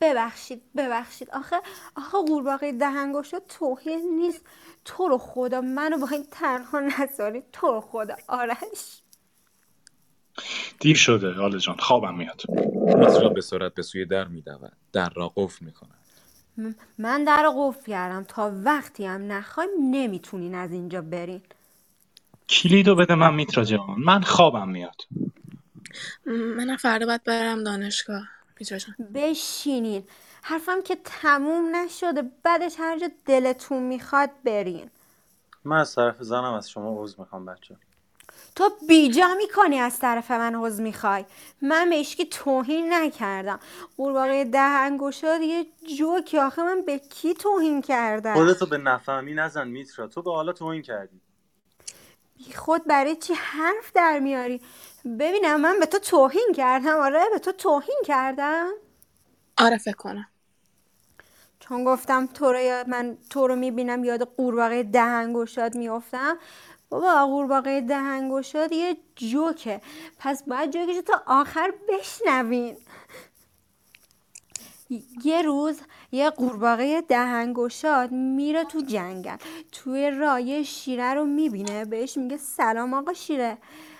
[0.00, 1.30] ببخشید ببخشید.
[1.30, 1.56] آخه
[1.96, 4.46] آخه قورباغه دهنگشا توهین نیست.
[4.84, 7.42] تو رو خدا منو با این تنها نذاری.
[7.52, 9.02] تو رو خدا آرش.
[10.80, 11.76] دیر شده آله جان.
[11.76, 12.42] خوابم میاد.
[12.98, 14.72] میترا به سرعت به سوی در میدود.
[14.92, 16.05] در را قفل می‌کند.
[16.98, 18.24] من در قفل کردم.
[18.24, 21.42] تا وقتی هم نخوایم نمی‌تونین از اینجا برین.
[22.48, 23.96] کلیدو بده من میترا جان.
[23.98, 25.02] من خوابم میاد.
[26.26, 28.28] منم فردا باید برم دانشگاه.
[28.60, 28.94] میترا جان.
[29.14, 30.04] بشینین.
[30.42, 32.22] حرفم که تموم نشده.
[32.42, 34.90] بعدش هر جا دلتون می‌خواد برین.
[35.64, 37.76] من از طرف زنم از شما عذر می‌خوام بچه
[38.56, 41.24] تو بیجا می‌کنی از طرف من حوز می‌خوای؟
[41.62, 43.60] من به اشکی توهین نکردم.
[43.96, 45.66] قورباغه دهنگشاد یه
[45.98, 50.06] جوکی آخه من به کی توهین کردم؟ خودتو به نفهمی نزن میترا.
[50.06, 51.20] تو به حالا توهین کردی.
[52.36, 54.60] بی خود برای چی حرف در میاری؟
[55.18, 56.96] ببینم من به تو توهین کردم.
[56.96, 58.70] آره به تو توهین کردم.
[59.58, 60.28] آره فکر کنم.
[61.60, 66.38] چون گفتم تو رو من تو رو می‌بینم یاد قورباغه دهنگشاد میافتم.
[67.00, 69.80] بابا قورباغه دهنگشاد یه جوکه.
[70.18, 72.76] پس باید جوکش رو تا آخر بشنوین.
[75.24, 75.80] یه روز
[76.12, 79.36] یه قورباغه دهنگشاد میره تو جنگل.
[79.72, 83.58] توی راه یه شیره رو می‌بینه بهش میگه سلام آقا شیره.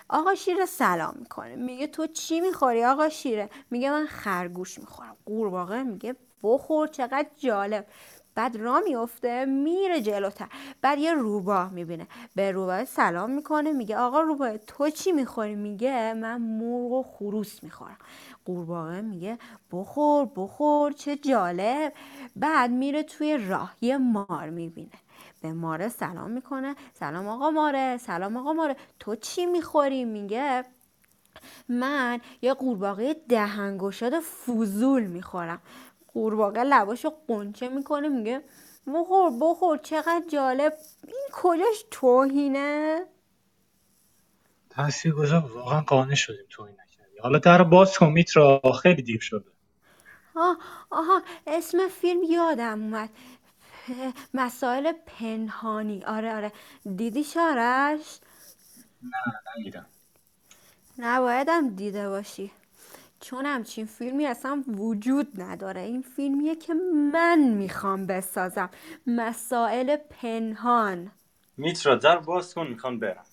[0.08, 1.56] آقا شیره سلام می‌کنه.
[1.56, 5.16] میگه تو چی می‌خوری آقا شیره؟ میگه من خرگوش می‌خورم.
[5.26, 7.86] قورباغه میگه بخور چقدر جالب.
[8.36, 10.48] بعد را میفته میره جلوتر.
[10.82, 12.06] بعد یه روباه می‌بینه.
[12.34, 17.62] به روباه سلام می‌کنه میگه آقا روباه تو چی می‌خوری؟ میگه من مرغ و خروس
[17.62, 17.98] می‌خورم.
[18.44, 19.38] قورباغه میگه
[19.72, 21.92] بخور بخور چه جالب.
[22.36, 24.90] بعد میره توی راه یه مار می‌بینه.
[25.42, 26.74] به ماره سلام می‌کنه.
[26.94, 28.76] سلام آقا ماره سلام آقا ماره.
[28.98, 30.64] تو چی می‌خوری؟ میگه
[31.68, 35.60] من یه قورباغه دهنگشاد فوزول می‌خورم.
[36.16, 38.42] قورباغه لباشو قنچه می‌کنه میگه
[38.94, 40.72] بخور بخور چقدر جالب.
[41.06, 43.00] این کجاش توهینه؟
[44.70, 49.20] تاثیر گذار واقعا قانع شدیم تو این نکردی حالا در باز کن میترا خیلی دیر
[49.20, 49.44] شده.
[50.36, 50.58] آه
[50.90, 53.10] آها اسم فیلم یادم اومد.
[54.34, 56.04] مسائل پنهانی.
[56.04, 56.52] آره آره.
[56.96, 58.20] دیدی شارش
[59.58, 59.86] نگیرم.
[60.98, 62.52] نبایدم دیده باشی.
[63.20, 65.80] چون همچین فیلمی اصلا وجود نداره.
[65.80, 66.74] این فیلمیه که
[67.12, 68.70] من می‌خوام بسازم.
[69.06, 71.10] مسائل پنهان.
[71.56, 73.24] میترا در باز کن می‌خوام برم.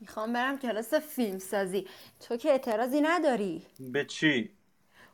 [0.00, 1.86] می‌خوام برم کلاس فیلم سازی
[2.20, 4.50] تو که اعتراضی نداری؟ به چی؟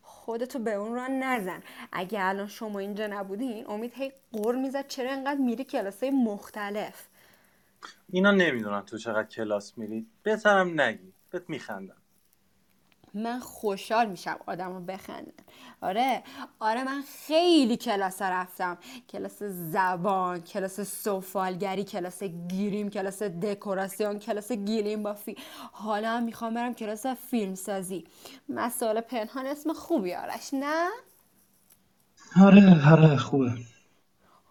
[0.02, 1.62] خودتو به اون راه نزن.
[1.92, 7.06] اگه الان شما اینجا نبودین امید هی قر می‌زد چرا انقدر میری کلاسای مختلف؟
[8.12, 10.06] اینا نمی‌دونن تو چقدر کلاس میری.
[10.22, 11.12] بهترم نگی.
[11.30, 11.96] بهت میخندم.
[13.16, 15.32] من خوشحال میشم آدم رو بخندن
[15.80, 16.22] آره؟
[16.60, 18.78] آره من خیلی کلاس رفتم.
[19.08, 25.36] کلاس زبان کلاس سفالگری کلاس گیریم کلاس دکوراسیون کلاس گیلیم بافی
[25.72, 28.04] حالا هم می‌خوام برم کلاس فیلم سازی
[28.48, 30.88] مسائل پنهان اسم خوبی آرش نه؟
[32.42, 33.52] آره آره خوبه.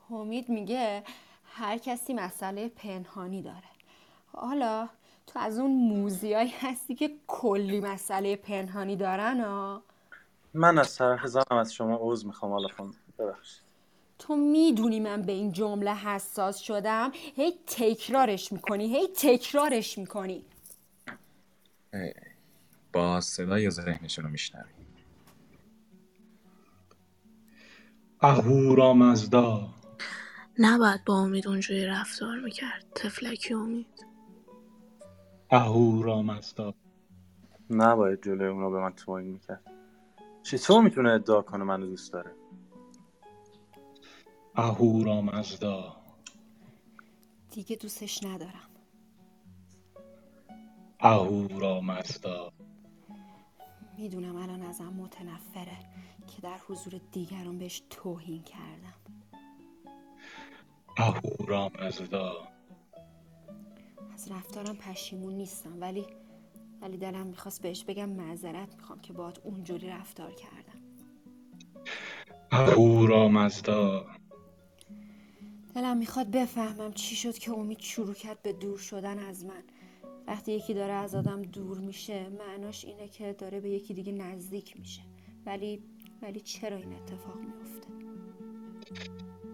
[0.10, 1.04] امید میگه
[1.46, 3.64] هر کسی مسئله پنهانی داره.
[4.34, 4.90] حالا
[5.27, 9.84] تو از اون موزیایی هستی که کلی مسئله پنهانی دارن ها
[10.53, 12.68] من از طرف زنم از شما عوض می‌خوام حالا
[13.19, 13.65] ببخشید.
[14.19, 20.45] تو می‌دونی من به این جمله حساس شدم؟ هی تکرارش می‌کنی هی تکرارش می‌کنی.
[22.93, 24.72] با صدای ذهنشون رو میشنوی.
[28.22, 29.69] اهورامزدا
[30.60, 34.06] نباید با امید اونجوری رفتار می‌کرد تفلکی امید.
[35.49, 36.73] اهورامزدا
[37.69, 39.63] نباید جلوی اونا به من توهین می‌کرد.
[40.43, 42.35] چطور می‌تونه ادعا کنه منو دوست داره؟
[44.55, 45.95] اهورامزدا
[47.51, 48.69] دیگه دوستش ندارم.
[50.99, 52.51] اهورامزدا
[53.97, 55.77] می‌دونم الان ازم متنفره
[56.27, 58.93] که در حضور دیگران بهش توهین کردم.
[60.97, 62.55] اهورامزدا
[64.26, 66.06] از رفتارم پشیمون نیستم ولی
[66.81, 70.80] ولی دلم می‌خواست بهش بگم معذرت می‌خوام که باهات اونجوری رفتار کردم.
[72.52, 74.06] اهورامزدا
[75.76, 79.64] دلم می‌خواد بفهمم چی شد که امید شروع کرد به دور شدن از من.
[80.27, 84.80] وقتی یکی داره از آدم دور میشه معناش اینه که داره به یکی دیگه نزدیک
[84.80, 85.02] میشه.
[85.45, 85.84] ولی
[86.22, 87.88] ولی چرا این اتفاق میفته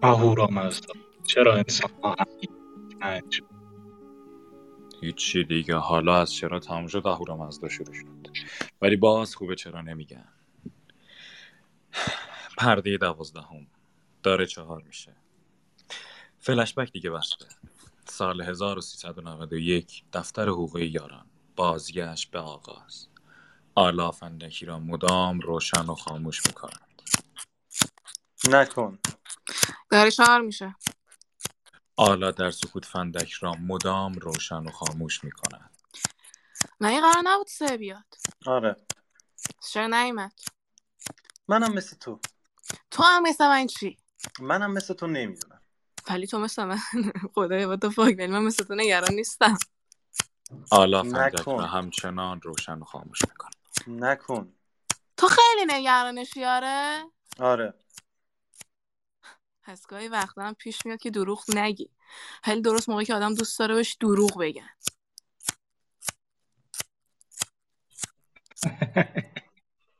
[0.02, 0.94] اهورامزدا
[1.24, 2.16] چرا انسان ها
[3.02, 3.42] رنج
[5.02, 5.74] هیچی دیگه.
[5.74, 8.28] حالا از چرا تموم شد؟ اهورامزدا شروع شد.
[8.82, 10.28] ولی باز خوبه چرا نمیگن.
[12.58, 13.66] پرده دوازدهم.
[14.22, 15.16] داره چهار میشه.
[16.38, 17.46] فلشبک دیگه بسته.
[18.04, 21.26] سال 1391 دفتر حقوق یاران.
[21.56, 23.08] بازگشت به آغاز.
[23.74, 27.02] آلاف اندکی را مدام روشن و خاموش می‌کنند.
[28.48, 28.98] نکن.
[29.90, 30.74] داره چهار میشه.
[31.96, 35.70] آلا در سکوت فندک را مدام روشن و خاموش می‌کند.
[36.80, 38.14] من قرار نبود سه بیاد؟
[38.46, 38.76] آره.
[39.72, 40.32] چرا نیومد؟
[41.48, 42.20] منم مثل تو.
[42.90, 43.98] تو هم مثل من چی؟
[44.40, 45.60] منم مثل تو نمی‌دونم.
[46.10, 46.78] ولی تو مثل من.
[47.34, 49.58] خدای با تو فاک ولی من مثل تو نگران نیستم.
[50.70, 51.58] آلا فندک نکن.
[51.58, 53.54] را همچنان روشن و خاموش می‌کند.
[53.86, 54.52] نکن.
[55.16, 57.04] تو خیلی نگرانشی آره؟
[57.38, 57.74] آره.
[59.62, 61.90] پس گاهی وقتا هم پیش میاد که دروغ نگی.
[62.46, 64.70] ولی درست موقعی که آدم دوست داره بهش دروغ بگن.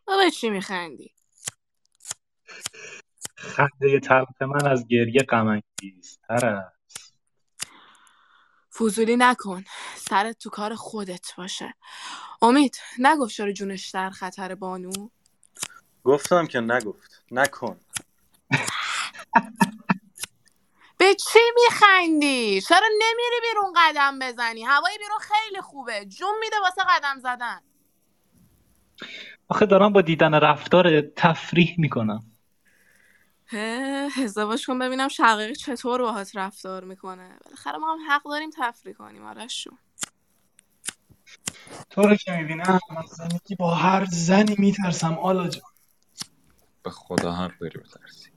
[0.06, 1.14] به چی میخندی؟
[3.36, 7.14] خنده تلخ من از گریه غم انگیزتر است.
[8.74, 9.64] فضولی نکن.
[9.96, 11.74] سرت تو کار خودت باشه.
[12.42, 15.08] امید نگفت چرا جونش در خطر بانو؟
[16.04, 17.24] گفتم که نگفت.
[17.30, 17.80] نکن.
[20.98, 26.04] به چی میخندی؟ چرا نمیری بیرون قدم بزنی؟ هوای بیرون خیلی خوبه.
[26.04, 27.60] جون میده واسه قدم زدن.
[29.48, 32.24] آخه دارم با دیدن رفتار تفریح می‌کنم.
[33.46, 37.38] هه، ازدواج کن ببینم شقیقی چطور باهات رفتار می‌کنه.
[37.44, 39.24] بالاخره ما هم حق داریم تفریح کنیم.
[39.26, 39.78] آرشون
[41.90, 45.62] تو رو که می‌بینم از زندگی با هر زنی میترسم آلا جان.
[46.82, 48.31] به خدا حق داری بترسی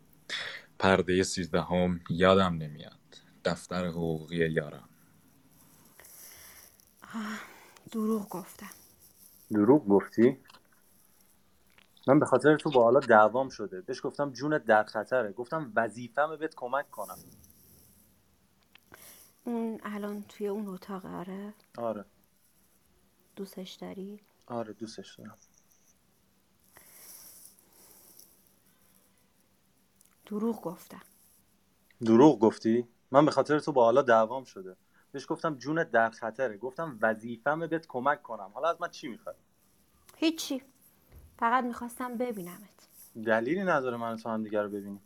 [0.80, 3.00] پرده سیزدهم یادم نمیاد.
[3.46, 4.90] دفتر حقوقی یاران
[7.92, 8.70] دروغ گفتم.
[9.52, 10.38] دروغ گفتی؟
[12.08, 13.82] من به خاطر تو با حالا دعوام شده.
[13.82, 15.32] بهش گفتم جونت در خطره.
[15.32, 17.18] گفتم وظیفمه بهت کمک کنم.
[19.44, 22.06] اون الان توی اون اتاق آره؟ آره.
[23.36, 25.38] دوستش داری؟ آره دوستش دارم.
[30.26, 31.02] دروغ گفتم.
[32.06, 34.76] دروغ گفتی؟ من به خاطر تو با حالا دعوام شده.
[35.12, 36.58] بهش گفتم جونت در خطره.
[36.58, 38.52] گفتم وظیفمه بهت کمک کنم.
[38.54, 39.36] حالا از من چی می‌خوای؟
[40.18, 40.62] هیچی.
[41.40, 42.88] فقط می‌خواستم ببینمت.
[43.26, 45.02] دلیلی نداره من و تو هم دیگه رو ببینیم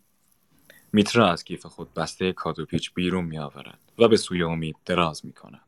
[0.93, 5.25] میترا از کیف خود بسته کادو پیچ بیرون می آورد و به سوی امید دراز
[5.25, 5.61] می کند.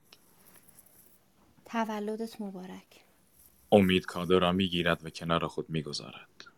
[1.66, 3.06] تولدت مبارک.
[3.72, 6.51] امید کادو را می گیرد و کنار خود می گذارد.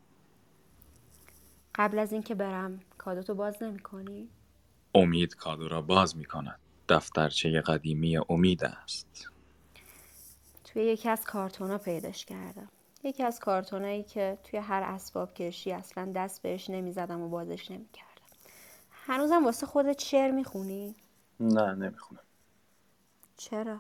[1.76, 4.30] قبل از اینکه برم کادوتو باز نمی کنی؟
[4.96, 6.60] امید کادو را باز می کند.
[6.90, 9.30] دفترچه قدیمی امید است.
[10.64, 12.70] توی یکی از کارتونا پیداش کردم
[13.04, 18.10] یکی از کارتونایی که توی هر اسباب کشی اصلا دست بهش نمی‌زدم و بازش نمی‌کردم
[18.92, 20.96] هنوزم واسه خودت شعر می‌خونی؟
[21.40, 22.24] نه نمی‌خونم
[23.38, 23.80] چرا؟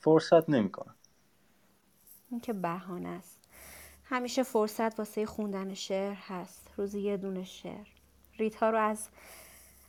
[0.00, 0.94] فرصت نمی‌کنم
[2.30, 3.35] این که بهانه است
[4.08, 6.70] همیشه فرصت واسه خوندن شعر هست.
[6.76, 7.86] روزی یه دونه شعر.
[8.38, 9.08] ریتا رو از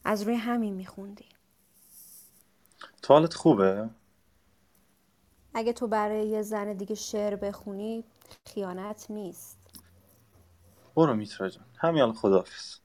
[0.03, 1.26] از روی همین میخوندی.
[3.02, 3.89] تو حالت خوبه؟
[5.53, 8.03] اگه تو برای یه زن دیگه شعر بخونی
[8.45, 9.60] خیانت نیست.
[10.95, 11.65] برو میترا جان.
[11.77, 12.77] همین خداحافظ.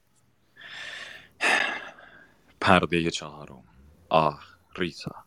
[2.61, 3.65] پرده چهارم.
[4.09, 4.43] آه
[4.77, 5.25] ریتا.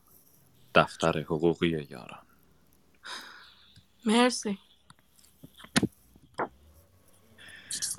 [0.75, 2.25] دفتر حقوقی یاران.
[4.05, 4.59] مرسی.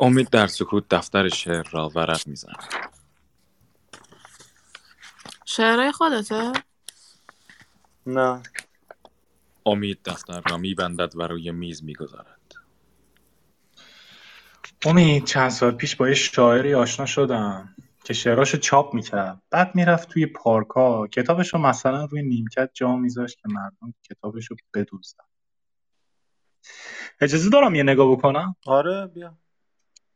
[0.01, 2.65] امید در سکوت دفتر شعر را ورق می‌زند.
[5.45, 6.53] شعرهای خودته؟
[8.07, 8.43] نه.
[9.67, 12.55] امید دفتر را میبندد و روی میز می‌گذارد.
[14.87, 17.75] امید چند سال پیش با یه شاعری آشنا شدم
[18.05, 19.43] که شعراشو چاپ می‌کرد.
[19.51, 25.25] بعد می‌رفت توی پارکا کتابشو مثلا روی نیمکت جا میذاشت که مردم کتابشو بدوزدن
[27.21, 29.39] اجازه دارم یه نگاه بکنم؟ آره بیا.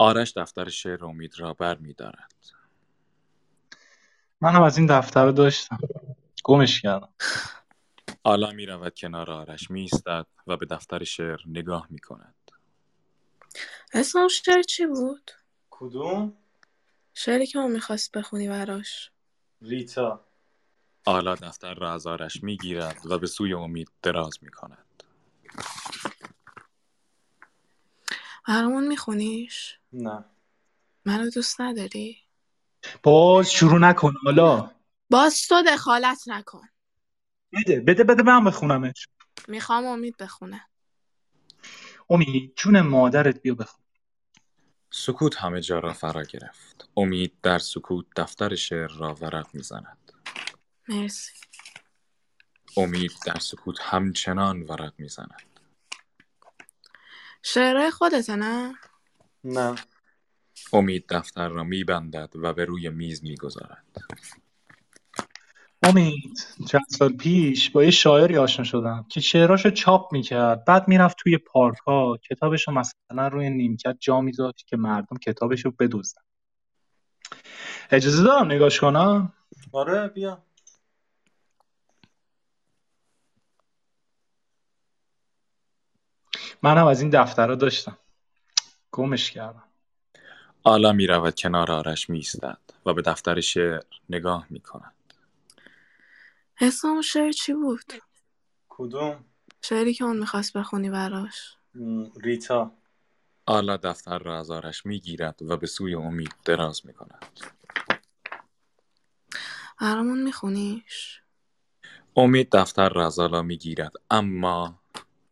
[0.00, 2.34] آرش دفتر شعر امید را بر میدارد
[4.40, 5.78] منم از این دفتر داشتم
[6.44, 7.08] گمش کردم
[8.22, 12.34] آلا می رود کنار آرش می ایستد و به دفتر شعر نگاه می کند.
[13.92, 15.30] اسم اون شعر چی بود؟
[15.70, 16.36] کدوم
[17.14, 19.10] شعری که اون می‌خواست بخونی براش
[19.62, 20.24] ریتا
[21.04, 25.02] آلا دفتر را از آرش می گیرد و به سوی امید دراز می کند.
[28.48, 30.24] برامون میخونیش؟ نه
[31.04, 32.18] منو دوست نداری؟
[33.02, 34.70] باز شروع نکن حالا
[35.10, 36.68] باز تو دخالت نکن
[37.52, 39.08] بده بده بده من بخونمش
[39.48, 40.66] می‌خوام امید بخونه
[42.10, 43.80] امید جون مادرت بیا بخون
[44.92, 46.88] سکوت همه جا را فرا گرفت.
[46.96, 50.12] امید در سکوت دفتر شعر را ورق می زند.
[50.88, 51.32] مرسی
[52.76, 55.60] امید در سکوت همچنان ورق می زند.
[57.42, 58.74] شعرهای خودته نه؟
[59.44, 59.74] نه.
[60.72, 63.86] امید دفتر را می بندد و به روی میز می گذارد.
[65.82, 66.38] امید
[66.68, 70.64] چند سال پیش با یه شاعری آشنا شدم که شعراشو چاپ می‌کرد.
[70.64, 76.22] بعد می‌رفت توی پارک ها کتابشو مثلا روی نیمکت جا میذاشت که مردم کتابشو بدوزدن
[77.90, 79.32] اجازه دارم نگاش کنم؟
[79.72, 80.42] آره بیا.
[86.62, 87.98] منم از این دفترها داشتم.
[88.92, 89.64] گمش کردم
[90.62, 94.94] آلا می رود کنار آرش می ایستد و به دفتر شعر نگاه می کند.
[96.60, 97.92] اسم اون شعر چی بود؟
[98.68, 99.24] کدوم
[99.62, 101.56] شعری که اون می‌خواست بخونی براش
[102.20, 102.72] ریتا
[103.46, 107.24] آلا دفتر را از آرش می گیرد و به سوی امید دراز می کند.
[109.80, 111.22] برامون میخونیش؟
[112.16, 114.80] امید دفتر را از آلا می گیرد اما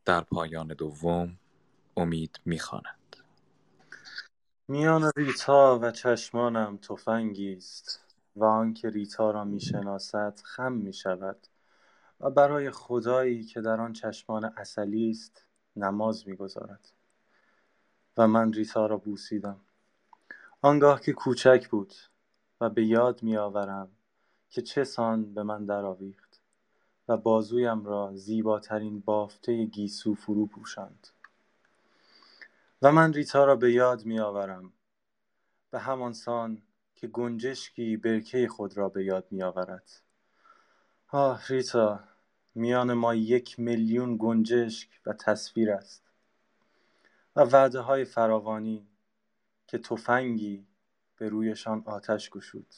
[0.04, 1.38] در پایان دوم
[1.96, 2.97] امید می خواند.
[4.70, 8.00] میان ریتا و چشمانم تفنگی است
[8.36, 11.46] و آنکه ریتا را می‌شناسد خم می‌شود
[12.20, 15.44] و برای خدایی که در آن چشمان عسلی است
[15.76, 16.88] نماز می‌گذارد
[18.16, 19.60] و من ریتا را بوسیدم.
[20.62, 21.94] آنگاه که کوچک بود
[22.60, 23.88] و به یاد میآورم
[24.50, 26.42] که چه سان به من درآویخت
[27.08, 31.08] و بازویم را زیباترین بافته گیسو فرو پوشاند.
[32.82, 34.72] و من ریتا را به یاد میآورم.
[35.70, 36.62] به همان سان
[36.94, 39.90] که گنجشکی برکه خود را به یاد میآورد.
[41.08, 42.00] آه ریتا
[42.54, 46.02] میان ما یک میلیون گنجشک و تصویر است
[47.36, 48.88] و وعده های فراوانی
[49.66, 50.66] که تفنگی
[51.16, 52.74] به رویشان آتش گشود.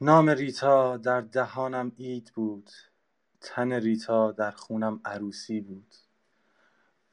[0.00, 2.70] نام ریتا در دهانم عید بود
[3.40, 5.94] تن ریتا در خونم عروسی بود.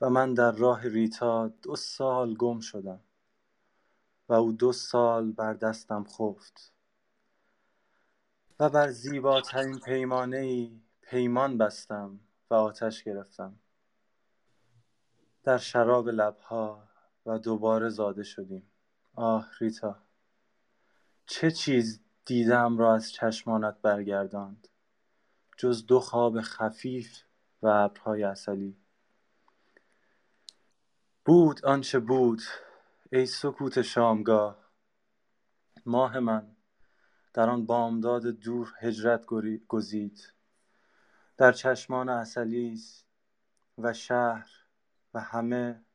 [0.10, 2.99] من در راه ریتا دو سال گم شدم
[4.30, 6.73] و او دو سال بر دستم خفت
[8.60, 12.19] و بر زیباترین پیمانه ای پیمان بستم
[12.49, 13.60] و آتش گرفتم.
[15.44, 16.84] در شراب لبها
[17.26, 18.72] و دوباره زاده شدیم.
[19.15, 19.95] آه ریتا
[21.26, 24.68] چه چیز دیدم را از چشمانت برگرداند؟
[25.57, 27.22] جز دو خواب خفیف
[27.61, 28.77] و ابرهای عسلی.
[31.26, 32.41] بود آنچه بود
[33.11, 34.57] ای سکوت شامگاه.
[35.85, 36.56] ماه من
[37.34, 39.26] در آن بامداد دور هجرت
[39.68, 40.34] گزید.
[41.38, 42.81] در چشمان عسلی
[43.77, 44.49] و شهر
[45.14, 45.85] و همه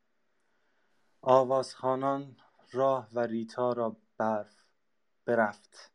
[1.22, 2.36] آوازخوانان
[2.72, 4.64] راه و ریتا را برف
[5.24, 5.92] برفت.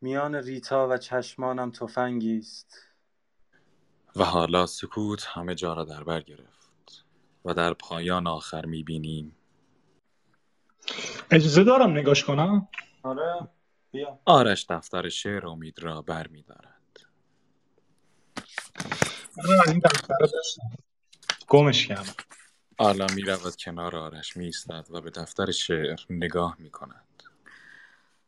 [0.00, 2.74] میان ریتا و چشمانم تفنگی است.
[4.16, 6.63] و حالا سکوت همه جا را در بر گرفت.
[7.44, 9.36] و در پایان آخر می‌بینیم.
[11.30, 12.68] اجازه دارم نگاش کنم؟
[13.02, 13.48] آره
[13.90, 14.18] بیا.
[14.24, 16.74] آرش دفتر شعر امید را بر میدارد
[19.36, 20.70] من از این دفتر داشتم.
[21.48, 22.14] گمش کردم.
[22.78, 24.50] آلا می رود کنار آرش می
[24.90, 27.22] و به دفتر شعر نگاه می کند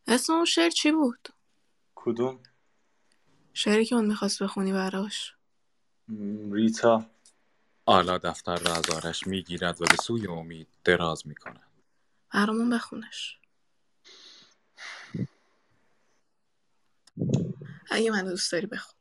[0.06, 1.28] اسم اون شعر چی بود؟
[1.94, 2.40] کدوم؟
[3.52, 5.34] شعری که اون می‌خواست بخونی براش.
[6.50, 7.04] ریتا.
[7.86, 11.72] آلا دفتر را از آرش می‌گیرد و به سوی امید دراز می کند
[12.34, 13.38] برامون بخونش.
[17.90, 18.94] اگه من دوست داری بخون.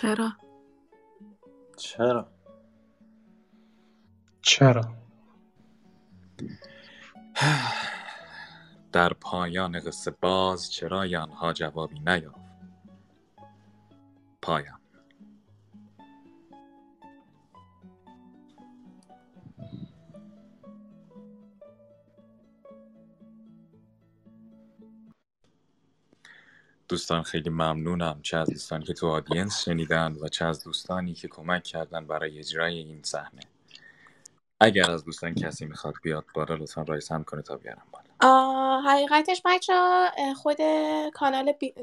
[0.00, 0.32] چرا؟
[1.76, 2.32] چرا؟
[4.42, 4.96] چرا؟
[8.92, 12.40] در پایان قصه باز چرای آنها جوابی نیافت
[14.42, 14.79] پایان
[26.90, 31.28] دوستان خیلی ممنونم چه از دوستانی که تو audience شنیدن و چه از دوستانی که
[31.28, 33.42] کمک کردن برای اجرای این صحنه.
[34.60, 38.80] اگر از دوستان کسی می‌خواد بیاد بالا لطفا raise hand کنه تا بیارم بالا.
[38.80, 39.72] حقیقتش بچه
[40.36, 40.56] خود
[41.14, 41.74] کانال بی...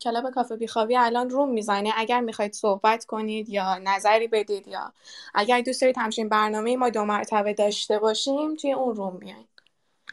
[0.00, 1.92] club کافه بیخوابی الان room می‌زنه.
[1.96, 4.92] اگر می‌خواید صحبت کنید یا نظری بدید یا
[5.34, 9.46] اگر دوست دارید همچین برنامه ما دو مرتبه داشته باشیم توی اون room بیاین.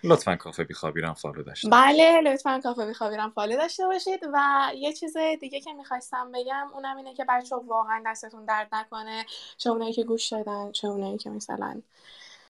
[0.04, 4.72] لطفا کافه بیخوابی رم follow داشته بله لطفا کافه بیخوابی رم follow داشته باشید و
[4.76, 9.26] یه چیز دیگه که می‌خواستم بگم اونم اینه که بچه واقعا دستتون درد نکنه
[9.58, 11.82] چه اونایی که گوش دادن چه اونایی که مثلا